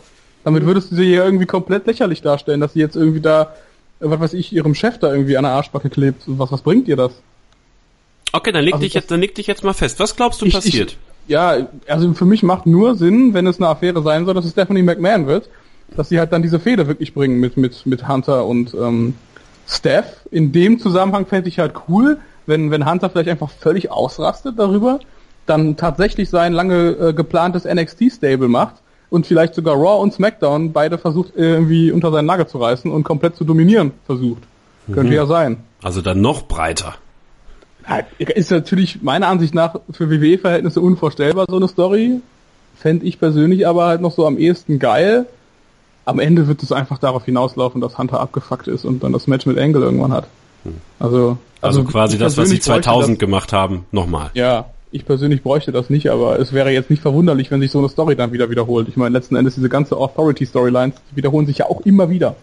Damit 0.46 0.64
würdest 0.64 0.92
du 0.92 0.94
sie 0.94 1.12
ja 1.12 1.24
irgendwie 1.24 1.44
komplett 1.44 1.88
lächerlich 1.88 2.22
darstellen, 2.22 2.60
dass 2.60 2.74
sie 2.74 2.78
jetzt 2.78 2.94
irgendwie 2.94 3.20
da, 3.20 3.56
was 3.98 4.20
weiß 4.20 4.32
ich, 4.34 4.52
ihrem 4.52 4.76
Chef 4.76 4.96
da 4.96 5.12
irgendwie 5.12 5.36
an 5.36 5.42
der 5.42 5.50
Arschbacke 5.50 5.90
klebt. 5.90 6.22
Was, 6.26 6.52
was 6.52 6.62
bringt 6.62 6.86
dir 6.86 6.94
das? 6.94 7.20
Okay, 8.32 8.52
dann 8.52 8.62
leg 8.62 8.74
also 8.74 8.84
dich 8.84 8.94
jetzt, 8.94 9.10
dann 9.10 9.18
leg 9.18 9.34
dich 9.34 9.48
jetzt 9.48 9.64
mal 9.64 9.72
fest. 9.72 9.98
Was 9.98 10.14
glaubst 10.14 10.40
du 10.40 10.46
ich, 10.46 10.54
passiert? 10.54 10.92
Ich, 10.92 10.98
ja, 11.32 11.66
also 11.88 12.14
für 12.14 12.26
mich 12.26 12.44
macht 12.44 12.64
nur 12.64 12.94
Sinn, 12.94 13.34
wenn 13.34 13.48
es 13.48 13.56
eine 13.56 13.66
Affäre 13.66 14.04
sein 14.04 14.24
soll, 14.24 14.34
dass 14.34 14.44
es 14.44 14.52
Stephanie 14.52 14.82
McMahon 14.82 15.26
wird, 15.26 15.48
dass 15.96 16.10
sie 16.10 16.20
halt 16.20 16.30
dann 16.30 16.42
diese 16.42 16.60
Fehde 16.60 16.86
wirklich 16.86 17.12
bringen 17.12 17.40
mit, 17.40 17.56
mit, 17.56 17.84
mit 17.84 18.06
Hunter 18.06 18.46
und 18.46 18.72
ähm, 18.72 19.14
Steph. 19.66 20.20
In 20.30 20.52
dem 20.52 20.78
Zusammenhang 20.78 21.26
fände 21.26 21.48
ich 21.48 21.58
halt 21.58 21.72
cool, 21.88 22.18
wenn, 22.46 22.70
wenn 22.70 22.88
Hunter 22.88 23.10
vielleicht 23.10 23.30
einfach 23.30 23.50
völlig 23.50 23.90
ausrastet 23.90 24.60
darüber, 24.60 25.00
dann 25.44 25.76
tatsächlich 25.76 26.30
sein 26.30 26.52
lange 26.52 26.90
äh, 26.90 27.12
geplantes 27.12 27.64
NXT-Stable 27.64 28.46
macht 28.46 28.76
und 29.10 29.26
vielleicht 29.26 29.54
sogar 29.54 29.76
Raw 29.76 30.02
und 30.02 30.12
SmackDown 30.12 30.72
beide 30.72 30.98
versucht 30.98 31.32
irgendwie 31.36 31.90
unter 31.90 32.10
seinen 32.10 32.26
Nagel 32.26 32.46
zu 32.46 32.58
reißen 32.58 32.90
und 32.90 33.04
komplett 33.04 33.36
zu 33.36 33.44
dominieren 33.44 33.92
versucht. 34.06 34.42
Mhm. 34.86 34.92
Könnte 34.92 35.14
ja 35.14 35.26
sein. 35.26 35.58
Also 35.82 36.02
dann 36.02 36.20
noch 36.20 36.42
breiter. 36.42 36.94
Ist 38.18 38.50
natürlich 38.50 39.02
meiner 39.02 39.28
Ansicht 39.28 39.54
nach 39.54 39.76
für 39.92 40.10
WWE-Verhältnisse 40.10 40.80
unvorstellbar, 40.80 41.46
so 41.48 41.56
eine 41.56 41.68
Story. 41.68 42.20
Fände 42.76 43.06
ich 43.06 43.20
persönlich 43.20 43.66
aber 43.66 43.86
halt 43.86 44.00
noch 44.00 44.12
so 44.12 44.26
am 44.26 44.38
ehesten 44.38 44.78
geil. 44.78 45.26
Am 46.04 46.18
Ende 46.18 46.48
wird 46.48 46.62
es 46.62 46.72
einfach 46.72 46.98
darauf 46.98 47.24
hinauslaufen, 47.24 47.80
dass 47.80 47.96
Hunter 47.96 48.20
abgefuckt 48.20 48.66
ist 48.66 48.84
und 48.84 49.04
dann 49.04 49.12
das 49.12 49.28
Match 49.28 49.46
mit 49.46 49.58
Angle 49.58 49.82
irgendwann 49.82 50.12
hat. 50.12 50.26
Hm. 50.64 50.74
Also, 50.98 51.38
also, 51.60 51.80
also 51.80 51.84
quasi 51.84 52.18
das, 52.18 52.36
was 52.36 52.48
sie 52.48 52.60
2000 52.60 53.18
gemacht 53.18 53.52
haben, 53.52 53.86
nochmal. 53.92 54.30
Ja, 54.34 54.66
ich 54.90 55.04
persönlich 55.04 55.42
bräuchte 55.42 55.72
das 55.72 55.90
nicht, 55.90 56.10
aber 56.10 56.38
es 56.38 56.52
wäre 56.52 56.70
jetzt 56.70 56.90
nicht 56.90 57.02
verwunderlich, 57.02 57.50
wenn 57.50 57.60
sich 57.60 57.70
so 57.70 57.78
eine 57.78 57.88
Story 57.88 58.16
dann 58.16 58.32
wieder 58.32 58.50
wiederholt. 58.50 58.88
Ich 58.88 58.96
meine, 58.96 59.12
letzten 59.12 59.36
Endes 59.36 59.54
diese 59.54 59.68
ganze 59.68 59.96
Authority-Storylines 59.96 60.96
wiederholen 61.14 61.46
sich 61.46 61.58
ja 61.58 61.66
auch 61.66 61.80
immer 61.82 62.08
wieder. 62.10 62.36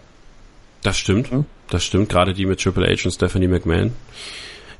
Das 0.82 0.98
stimmt, 0.98 1.32
ja? 1.32 1.46
das 1.70 1.84
stimmt, 1.84 2.10
gerade 2.10 2.34
die 2.34 2.46
mit 2.46 2.62
Triple 2.62 2.86
H 2.86 3.06
und 3.06 3.12
Stephanie 3.12 3.48
McMahon. 3.48 3.94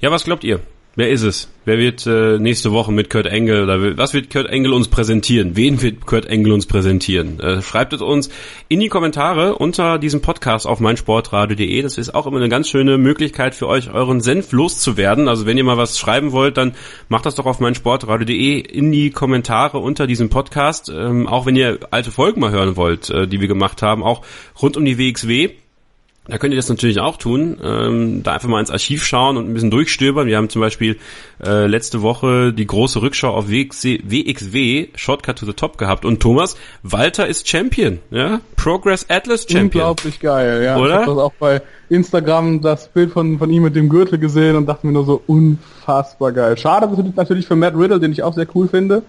Ja, 0.02 0.12
was 0.12 0.26
glaubt 0.26 0.44
ihr? 0.44 0.60
Wer 0.96 1.10
ist 1.10 1.24
es? 1.24 1.50
Wer 1.66 1.80
wird 1.80 2.06
äh, 2.06 2.38
nächste 2.38 2.72
Woche 2.72 2.92
mit 2.92 3.10
Kurt 3.10 3.26
Engel 3.26 3.64
oder 3.64 3.98
was 3.98 4.14
wird 4.14 4.32
Kurt 4.32 4.46
Engel 4.46 4.74
uns 4.74 4.90
präsentieren? 4.90 5.56
Wen 5.56 5.82
wird 5.82 6.06
Kurt 6.06 6.28
Engel 6.28 6.52
uns 6.52 6.68
präsentieren? 6.68 7.40
Äh, 7.40 7.64
schreibt 7.64 7.94
es 7.94 8.02
uns 8.02 8.30
in 8.68 8.80
die 8.80 8.90
Kommentare 8.90 9.56
unter 9.56 9.98
diesem 9.98 10.22
Podcast 10.22 10.68
auf 10.68 10.80
meinsportradio.de. 10.80 11.82
Das 11.82 11.98
ist 11.98 12.14
auch 12.14 12.28
immer 12.28 12.38
eine 12.38 12.48
ganz 12.48 12.70
schöne 12.70 13.00
Möglichkeit 13.00 13.56
für 13.56 13.68
euch, 13.70 13.92
euren 13.92 14.22
Senf 14.22 14.52
loszuwerden. 14.52 15.28
Also 15.30 15.48
wenn 15.48 15.58
ihr 15.58 15.64
mal 15.64 15.78
was 15.78 15.98
schreiben 15.98 16.32
wollt, 16.32 16.58
dann 16.58 16.76
macht 17.10 17.26
das 17.26 17.34
doch 17.34 17.48
auf 17.48 17.60
meinsportradio.de 17.60 18.60
in 18.60 18.92
die 18.92 19.10
Kommentare 19.10 19.80
unter 19.80 20.06
diesem 20.06 20.30
Podcast. 20.30 20.90
Ähm, 20.90 21.26
auch 21.28 21.48
wenn 21.48 21.56
ihr 21.56 21.80
alte 21.90 22.12
Folgen 22.12 22.40
mal 22.40 22.52
hören 22.52 22.76
wollt, 22.76 23.10
äh, 23.10 23.28
die 23.28 23.42
wir 23.42 23.48
gemacht 23.48 23.82
haben, 23.82 24.04
auch 24.04 24.22
rund 24.62 24.78
um 24.78 24.86
die 24.86 25.00
WXW 25.00 25.50
Da 26.26 26.38
könnt 26.38 26.54
ihr 26.54 26.58
das 26.58 26.70
natürlich 26.70 27.02
auch 27.02 27.18
tun. 27.18 27.58
Ähm, 27.62 28.24
da 28.24 28.34
einfach 28.34 28.48
mal 28.48 28.62
ins 28.62 28.72
Archiv 28.72 29.04
schauen 29.04 29.36
und 29.36 29.50
ein 29.50 29.54
bisschen 29.54 29.72
durchstöbern. 29.72 30.26
Wir 30.26 30.38
haben 30.38 30.48
zum 30.48 30.62
Beispiel 30.62 30.98
äh, 31.44 31.68
letzte 31.68 32.02
Woche 32.02 32.54
die 32.54 32.66
große 32.66 33.02
Rückschau 33.02 33.34
auf 33.34 33.50
WXW, 33.50 34.00
WXW, 34.06 34.88
Shortcut 34.96 35.40
to 35.40 35.46
the 35.46 35.52
Top 35.52 35.78
gehabt. 35.78 36.06
Und 36.06 36.22
Thomas, 36.22 36.56
Walter 36.82 37.28
ist 37.28 37.50
Champion, 37.50 38.00
ja? 38.10 38.40
Progress 38.56 39.06
Atlas 39.10 39.42
Champion. 39.50 39.84
Unglaublich 39.84 40.22
geil, 40.22 40.64
ja. 40.64 40.78
Oder? 40.78 41.02
Ich 41.02 41.08
habe 41.08 41.16
das 41.16 41.18
auch 41.18 41.34
bei 41.38 41.62
Instagram 41.90 42.62
das 42.62 42.88
Bild 42.88 43.12
von, 43.12 43.38
von 43.38 43.50
ihm 43.50 43.64
mit 43.64 43.76
dem 43.76 43.90
Gürtel 43.90 44.18
gesehen 44.18 44.56
und 44.56 44.66
dachte 44.66 44.88
mir 44.88 44.94
nur 44.94 45.06
so 45.06 45.22
unfassbar 45.28 46.32
geil. 46.32 46.58
Schade 46.58 46.88
natürlich 47.18 47.48
für 47.48 47.58
Matt 47.58 47.76
Riddle, 47.76 48.00
den 48.00 48.14
ich 48.14 48.24
auch 48.24 48.34
sehr 48.34 48.48
cool 48.56 48.70
finde. 48.70 49.04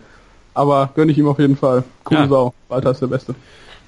Aber 0.52 0.90
gönne 0.96 1.12
ich 1.12 1.18
ihm 1.18 1.28
auf 1.28 1.38
jeden 1.38 1.56
Fall. 1.56 1.84
Coole 2.02 2.22
Ja. 2.22 2.28
Sau. 2.28 2.54
Walter 2.68 2.90
ist 2.90 3.02
der 3.02 3.06
Beste. 3.08 3.34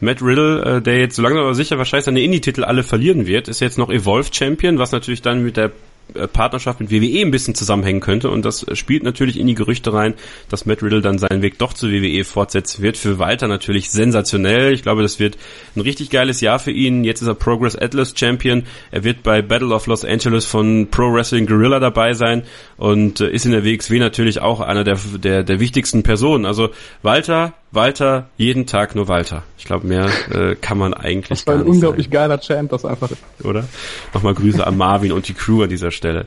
Matt 0.00 0.22
Riddle, 0.22 0.76
äh, 0.76 0.82
der 0.82 0.98
jetzt 0.98 1.16
so 1.16 1.22
langsam 1.22 1.42
aber 1.42 1.54
sicher 1.54 1.78
wahrscheinlich 1.78 2.04
seine 2.04 2.22
Indie-Titel 2.22 2.64
alle 2.64 2.82
verlieren 2.82 3.26
wird, 3.26 3.48
ist 3.48 3.60
jetzt 3.60 3.78
noch 3.78 3.90
Evolve 3.90 4.30
Champion, 4.32 4.78
was 4.78 4.92
natürlich 4.92 5.22
dann 5.22 5.42
mit 5.42 5.56
der 5.56 5.72
äh, 6.14 6.28
Partnerschaft 6.28 6.78
mit 6.78 6.90
WWE 6.92 7.20
ein 7.20 7.32
bisschen 7.32 7.56
zusammenhängen 7.56 8.00
könnte 8.00 8.30
und 8.30 8.44
das 8.44 8.64
spielt 8.74 9.02
natürlich 9.02 9.38
in 9.38 9.46
die 9.48 9.54
Gerüchte 9.54 9.92
rein, 9.92 10.14
dass 10.48 10.64
Matt 10.64 10.82
Riddle 10.82 11.00
dann 11.00 11.18
seinen 11.18 11.42
Weg 11.42 11.58
doch 11.58 11.72
zur 11.72 11.90
WWE 11.90 12.22
fortsetzen 12.22 12.82
wird. 12.82 12.96
Für 12.96 13.18
Walter 13.18 13.48
natürlich 13.48 13.90
sensationell. 13.90 14.72
Ich 14.72 14.82
glaube, 14.82 15.02
das 15.02 15.18
wird 15.18 15.36
ein 15.74 15.80
richtig 15.80 16.10
geiles 16.10 16.40
Jahr 16.40 16.60
für 16.60 16.70
ihn. 16.70 17.02
Jetzt 17.02 17.22
ist 17.22 17.28
er 17.28 17.34
Progress 17.34 17.74
Atlas 17.74 18.14
Champion. 18.16 18.62
Er 18.92 19.02
wird 19.02 19.24
bei 19.24 19.42
Battle 19.42 19.74
of 19.74 19.88
Los 19.88 20.04
Angeles 20.04 20.44
von 20.44 20.88
Pro 20.90 21.12
Wrestling 21.12 21.46
Guerrilla 21.46 21.80
dabei 21.80 22.12
sein 22.12 22.44
und 22.76 23.20
äh, 23.20 23.30
ist 23.30 23.44
in 23.44 23.52
der 23.52 23.64
WXW 23.64 23.98
natürlich 23.98 24.40
auch 24.40 24.60
einer 24.60 24.84
der, 24.84 24.98
der, 25.18 25.42
der 25.42 25.58
wichtigsten 25.58 26.04
Personen. 26.04 26.46
Also 26.46 26.70
Walter, 27.02 27.54
Walter, 27.76 28.26
jeden 28.36 28.66
Tag 28.66 28.96
nur 28.96 29.06
Walter. 29.06 29.44
Ich 29.56 29.64
glaube, 29.64 29.86
mehr 29.86 30.08
äh, 30.30 30.56
kann 30.56 30.78
man 30.78 30.92
eigentlich 30.94 31.28
Das 31.28 31.46
war 31.46 31.54
gar 31.54 31.62
ein 31.64 31.70
unglaublich 31.70 32.10
geiler 32.10 32.40
Champ, 32.40 32.70
das 32.70 32.84
einfach 32.84 33.08
sagen, 33.08 33.20
oder? 33.44 33.64
Nochmal 34.12 34.34
Grüße 34.34 34.66
an 34.66 34.76
Marvin 34.76 35.12
und 35.12 35.28
die 35.28 35.34
Crew 35.34 35.62
an 35.62 35.68
dieser 35.68 35.92
Stelle. 35.92 36.26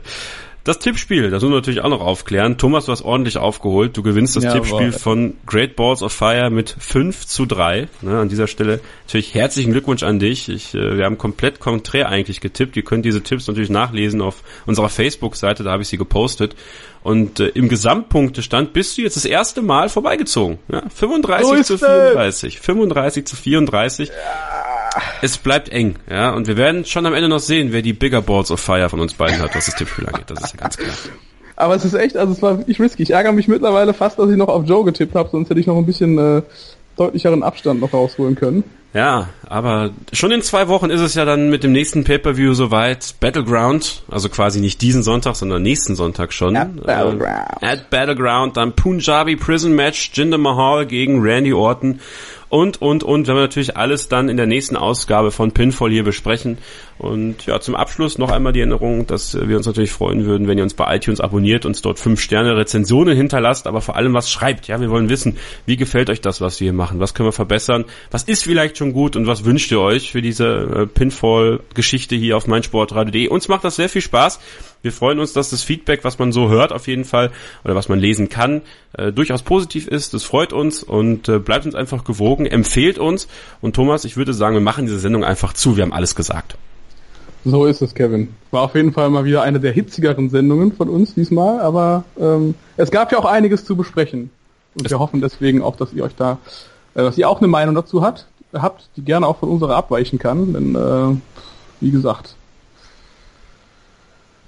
Das 0.64 0.78
Tippspiel, 0.78 1.30
das 1.30 1.42
müssen 1.42 1.52
wir 1.52 1.56
natürlich 1.56 1.80
auch 1.80 1.88
noch 1.88 2.02
aufklären. 2.02 2.58
Thomas, 2.58 2.84
du 2.84 2.92
hast 2.92 3.02
ordentlich 3.02 3.38
aufgeholt. 3.38 3.96
Du 3.96 4.02
gewinnst 4.02 4.36
das 4.36 4.44
Jawohl. 4.44 4.60
Tippspiel 4.60 4.92
von 4.92 5.34
Great 5.46 5.74
Balls 5.74 6.02
of 6.02 6.12
Fire 6.12 6.50
mit 6.50 6.76
5 6.78 7.26
zu 7.26 7.46
3. 7.46 7.88
Ne, 8.02 8.18
an 8.18 8.28
dieser 8.28 8.46
Stelle 8.46 8.80
natürlich 9.06 9.34
herzlichen 9.34 9.72
Glückwunsch 9.72 10.02
an 10.02 10.18
dich. 10.18 10.50
Ich, 10.50 10.74
äh, 10.74 10.98
wir 10.98 11.06
haben 11.06 11.16
komplett 11.16 11.60
konträr 11.60 12.10
eigentlich 12.10 12.42
getippt. 12.42 12.76
Ihr 12.76 12.84
könnt 12.84 13.06
diese 13.06 13.22
Tipps 13.22 13.46
natürlich 13.46 13.70
nachlesen 13.70 14.20
auf 14.20 14.42
unserer 14.66 14.90
Facebook-Seite, 14.90 15.64
da 15.64 15.72
habe 15.72 15.82
ich 15.82 15.88
sie 15.88 15.96
gepostet. 15.96 16.54
Und 17.02 17.40
äh, 17.40 17.46
im 17.48 17.70
Gesamtpunktestand 17.70 18.74
bist 18.74 18.98
du 18.98 19.02
jetzt 19.02 19.16
das 19.16 19.24
erste 19.24 19.62
Mal 19.62 19.88
vorbeigezogen. 19.88 20.58
Ja? 20.70 20.82
35 20.94 21.48
So 21.48 21.62
zu 21.62 21.74
es. 21.74 21.80
34. 21.80 22.60
35 22.60 23.24
zu 23.24 23.36
34. 23.36 24.10
Es 25.22 25.38
bleibt 25.38 25.68
eng, 25.68 25.96
ja, 26.10 26.30
und 26.30 26.46
wir 26.46 26.56
werden 26.56 26.84
schon 26.84 27.06
am 27.06 27.14
Ende 27.14 27.28
noch 27.28 27.38
sehen, 27.38 27.72
wer 27.72 27.82
die 27.82 27.92
Bigger 27.92 28.22
Balls 28.22 28.50
of 28.50 28.60
Fire 28.60 28.88
von 28.88 29.00
uns 29.00 29.14
beiden 29.14 29.38
hat, 29.40 29.54
was 29.54 29.66
das 29.66 29.74
Tippspiel 29.76 30.06
angeht. 30.06 30.24
Das 30.28 30.42
ist 30.42 30.54
ja 30.54 30.60
ganz 30.60 30.76
klar. 30.76 30.94
Aber 31.56 31.74
es 31.74 31.84
ist 31.84 31.94
echt, 31.94 32.16
also 32.16 32.32
es 32.32 32.40
war 32.40 32.58
wirklich 32.58 32.80
risky. 32.80 33.02
Ich 33.02 33.10
ärgere 33.10 33.32
mich 33.32 33.46
mittlerweile 33.46 33.92
fast, 33.92 34.18
dass 34.18 34.30
ich 34.30 34.36
noch 34.36 34.48
auf 34.48 34.64
Joe 34.66 34.84
getippt 34.84 35.14
habe, 35.14 35.28
sonst 35.30 35.50
hätte 35.50 35.60
ich 35.60 35.66
noch 35.66 35.76
ein 35.76 35.84
bisschen 35.84 36.16
äh, 36.18 36.42
deutlicheren 36.96 37.42
Abstand 37.42 37.80
noch 37.80 37.92
rausholen 37.92 38.34
können. 38.34 38.64
Ja, 38.92 39.28
aber 39.46 39.90
schon 40.12 40.32
in 40.32 40.42
zwei 40.42 40.66
Wochen 40.66 40.90
ist 40.90 41.00
es 41.00 41.14
ja 41.14 41.24
dann 41.24 41.48
mit 41.48 41.62
dem 41.62 41.70
nächsten 41.70 42.02
Pay-Per-View 42.02 42.54
soweit. 42.54 43.14
Battleground, 43.20 44.02
also 44.10 44.28
quasi 44.28 44.60
nicht 44.60 44.82
diesen 44.82 45.04
Sonntag, 45.04 45.36
sondern 45.36 45.62
nächsten 45.62 45.94
Sonntag 45.94 46.32
schon. 46.32 46.56
At 46.56 46.74
Battleground. 46.74 47.62
Äh, 47.62 47.66
at 47.66 47.90
Battleground, 47.90 48.56
dann 48.56 48.74
Punjabi 48.74 49.36
Prison 49.36 49.76
Match, 49.76 50.10
Jinder 50.14 50.38
Mahal 50.38 50.86
gegen 50.86 51.22
Randy 51.22 51.52
Orton. 51.52 52.00
Und, 52.50 52.82
und, 52.82 53.04
und, 53.04 53.28
wenn 53.28 53.36
wir 53.36 53.42
natürlich 53.42 53.76
alles 53.76 54.08
dann 54.08 54.28
in 54.28 54.36
der 54.36 54.46
nächsten 54.46 54.76
Ausgabe 54.76 55.30
von 55.30 55.52
Pinfall 55.52 55.90
hier 55.90 56.02
besprechen. 56.02 56.58
Und 56.98 57.46
ja, 57.46 57.60
zum 57.60 57.76
Abschluss 57.76 58.18
noch 58.18 58.32
einmal 58.32 58.52
die 58.52 58.58
Erinnerung, 58.58 59.06
dass 59.06 59.34
wir 59.40 59.56
uns 59.56 59.66
natürlich 59.66 59.92
freuen 59.92 60.26
würden, 60.26 60.48
wenn 60.48 60.58
ihr 60.58 60.64
uns 60.64 60.74
bei 60.74 60.96
iTunes 60.96 61.20
abonniert, 61.20 61.64
uns 61.64 61.80
dort 61.80 62.00
fünf 62.00 62.20
Sterne 62.20 62.56
Rezensionen 62.56 63.16
hinterlasst, 63.16 63.68
aber 63.68 63.80
vor 63.80 63.94
allem 63.94 64.14
was 64.14 64.32
schreibt. 64.32 64.66
Ja, 64.66 64.80
wir 64.80 64.90
wollen 64.90 65.08
wissen, 65.08 65.38
wie 65.64 65.76
gefällt 65.76 66.10
euch 66.10 66.20
das, 66.20 66.40
was 66.40 66.58
wir 66.58 66.66
hier 66.66 66.72
machen? 66.72 66.98
Was 66.98 67.14
können 67.14 67.28
wir 67.28 67.32
verbessern? 67.32 67.84
Was 68.10 68.24
ist 68.24 68.42
vielleicht 68.42 68.76
schon 68.76 68.92
gut 68.92 69.14
und 69.14 69.28
was 69.28 69.44
wünscht 69.44 69.70
ihr 69.70 69.80
euch 69.80 70.10
für 70.10 70.20
diese 70.20 70.46
äh, 70.46 70.86
Pinfall-Geschichte 70.86 72.16
hier 72.16 72.36
auf 72.36 72.48
meinsportradio.de? 72.48 73.28
Uns 73.28 73.46
macht 73.46 73.62
das 73.62 73.76
sehr 73.76 73.88
viel 73.88 74.02
Spaß. 74.02 74.40
Wir 74.82 74.92
freuen 74.92 75.18
uns, 75.18 75.32
dass 75.32 75.50
das 75.50 75.62
Feedback, 75.62 76.04
was 76.04 76.18
man 76.18 76.32
so 76.32 76.48
hört, 76.48 76.72
auf 76.72 76.86
jeden 76.86 77.04
Fall, 77.04 77.30
oder 77.64 77.74
was 77.74 77.88
man 77.88 77.98
lesen 77.98 78.28
kann, 78.28 78.62
äh, 78.94 79.12
durchaus 79.12 79.42
positiv 79.42 79.86
ist. 79.86 80.14
Das 80.14 80.24
freut 80.24 80.52
uns 80.52 80.82
und 80.82 81.28
äh, 81.28 81.38
bleibt 81.38 81.66
uns 81.66 81.74
einfach 81.74 82.04
gewogen, 82.04 82.46
empfehlt 82.46 82.98
uns. 82.98 83.28
Und 83.60 83.76
Thomas, 83.76 84.04
ich 84.04 84.16
würde 84.16 84.32
sagen, 84.32 84.54
wir 84.54 84.62
machen 84.62 84.86
diese 84.86 84.98
Sendung 84.98 85.22
einfach 85.22 85.52
zu. 85.52 85.76
Wir 85.76 85.82
haben 85.82 85.92
alles 85.92 86.14
gesagt. 86.14 86.56
So 87.44 87.66
ist 87.66 87.80
es, 87.80 87.94
Kevin. 87.94 88.34
War 88.50 88.62
auf 88.62 88.74
jeden 88.74 88.92
Fall 88.92 89.08
mal 89.10 89.24
wieder 89.24 89.42
eine 89.42 89.60
der 89.60 89.72
hitzigeren 89.72 90.28
Sendungen 90.28 90.72
von 90.72 90.88
uns 90.88 91.14
diesmal, 91.14 91.60
aber 91.60 92.04
ähm, 92.18 92.54
es 92.76 92.90
gab 92.90 93.12
ja 93.12 93.18
auch 93.18 93.24
einiges 93.24 93.64
zu 93.64 93.76
besprechen. 93.76 94.30
Und 94.74 94.88
wir 94.88 94.98
hoffen 94.98 95.20
deswegen 95.20 95.62
auch, 95.62 95.76
dass 95.76 95.92
ihr 95.92 96.04
euch 96.04 96.14
da, 96.14 96.38
äh, 96.94 97.02
dass 97.02 97.18
ihr 97.18 97.28
auch 97.28 97.38
eine 97.38 97.48
Meinung 97.48 97.74
dazu 97.74 98.02
hat, 98.02 98.26
habt, 98.52 98.88
die 98.96 99.02
gerne 99.02 99.26
auch 99.26 99.38
von 99.38 99.48
unserer 99.48 99.76
abweichen 99.76 100.18
kann. 100.18 100.52
Denn 100.52 100.74
äh, 100.74 101.16
wie 101.80 101.90
gesagt, 101.90 102.36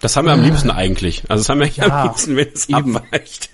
Das 0.02 0.16
haben 0.16 0.26
wir 0.26 0.32
am 0.32 0.42
liebsten 0.42 0.70
eigentlich. 0.70 1.22
Also 1.28 1.40
das 1.42 1.48
haben 1.48 1.60
wir 1.60 1.68
ja. 1.68 1.84
am 1.84 1.90
Ja, 1.90 2.02
liebsten, 2.04 2.36
wenn 2.36 2.48
es 2.52 2.68
eben. 2.68 2.96
abweicht. 2.96 3.50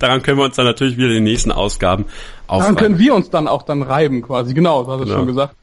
Daran 0.00 0.22
können 0.22 0.36
wir 0.38 0.44
uns 0.44 0.56
dann 0.56 0.66
natürlich 0.66 0.96
wieder 0.98 1.08
in 1.08 1.14
den 1.14 1.24
nächsten 1.24 1.52
Ausgaben 1.52 2.04
daran 2.48 2.60
aufreiben. 2.62 2.76
können 2.76 2.98
wir 2.98 3.14
uns 3.14 3.30
dann 3.30 3.48
auch 3.48 3.62
dann 3.62 3.82
reiben 3.82 4.20
quasi. 4.22 4.52
Genau, 4.52 4.82
das 4.82 4.88
hast 4.92 5.00
du 5.00 5.04
Genau. 5.06 5.16
schon 5.18 5.26
gesagt. 5.28 5.54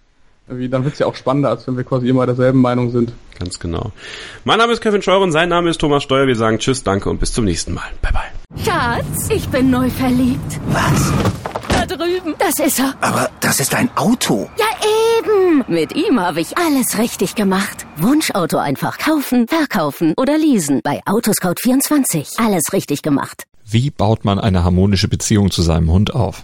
Irgendwie, 0.49 0.67
dann 0.67 0.83
wird's 0.83 0.97
ja 0.97 1.05
auch 1.05 1.15
spannender, 1.15 1.49
als 1.49 1.67
wenn 1.67 1.77
wir 1.77 1.83
quasi 1.83 2.09
immer 2.09 2.25
derselben 2.25 2.59
Meinung 2.59 2.89
sind. 2.89 3.13
Ganz 3.37 3.59
genau. 3.59 3.91
Mein 4.45 4.57
Name 4.57 4.73
ist 4.73 4.81
Kevin 4.81 5.03
Scheuren, 5.03 5.31
sein 5.31 5.47
Name 5.47 5.69
ist 5.69 5.79
Thomas 5.79 6.01
Steuer. 6.01 6.25
Wir 6.25 6.35
sagen 6.35 6.57
Tschüss, 6.57 6.83
danke 6.83 7.09
und 7.11 7.19
bis 7.19 7.33
zum 7.33 7.45
nächsten 7.45 7.73
Mal. 7.75 7.85
Bye 8.01 8.11
bye. 8.11 8.63
Schatz, 8.65 9.29
ich 9.29 9.47
bin 9.49 9.69
neu 9.69 9.91
verliebt. 9.91 10.59
Was? 10.69 11.13
Da 11.69 11.85
drüben. 11.85 12.33
Das 12.39 12.57
ist 12.65 12.79
er. 12.79 12.95
Aber 13.01 13.29
das 13.41 13.59
ist 13.59 13.75
ein 13.75 13.95
Auto. 13.95 14.49
Ja, 14.57 14.65
eben. 15.19 15.63
Mit 15.67 15.95
ihm 15.95 16.19
habe 16.19 16.41
ich 16.41 16.57
alles 16.57 16.97
richtig 16.97 17.35
gemacht. 17.35 17.85
Wunschauto 17.97 18.57
einfach 18.57 18.97
kaufen, 18.97 19.47
verkaufen 19.47 20.15
oder 20.17 20.35
leasen. 20.35 20.81
Bei 20.83 21.01
Autoscout24. 21.05 22.43
Alles 22.43 22.73
richtig 22.73 23.03
gemacht. 23.03 23.43
Wie 23.65 23.91
baut 23.91 24.25
man 24.25 24.39
eine 24.39 24.63
harmonische 24.63 25.07
Beziehung 25.07 25.51
zu 25.51 25.61
seinem 25.61 25.91
Hund 25.91 26.15
auf? 26.15 26.43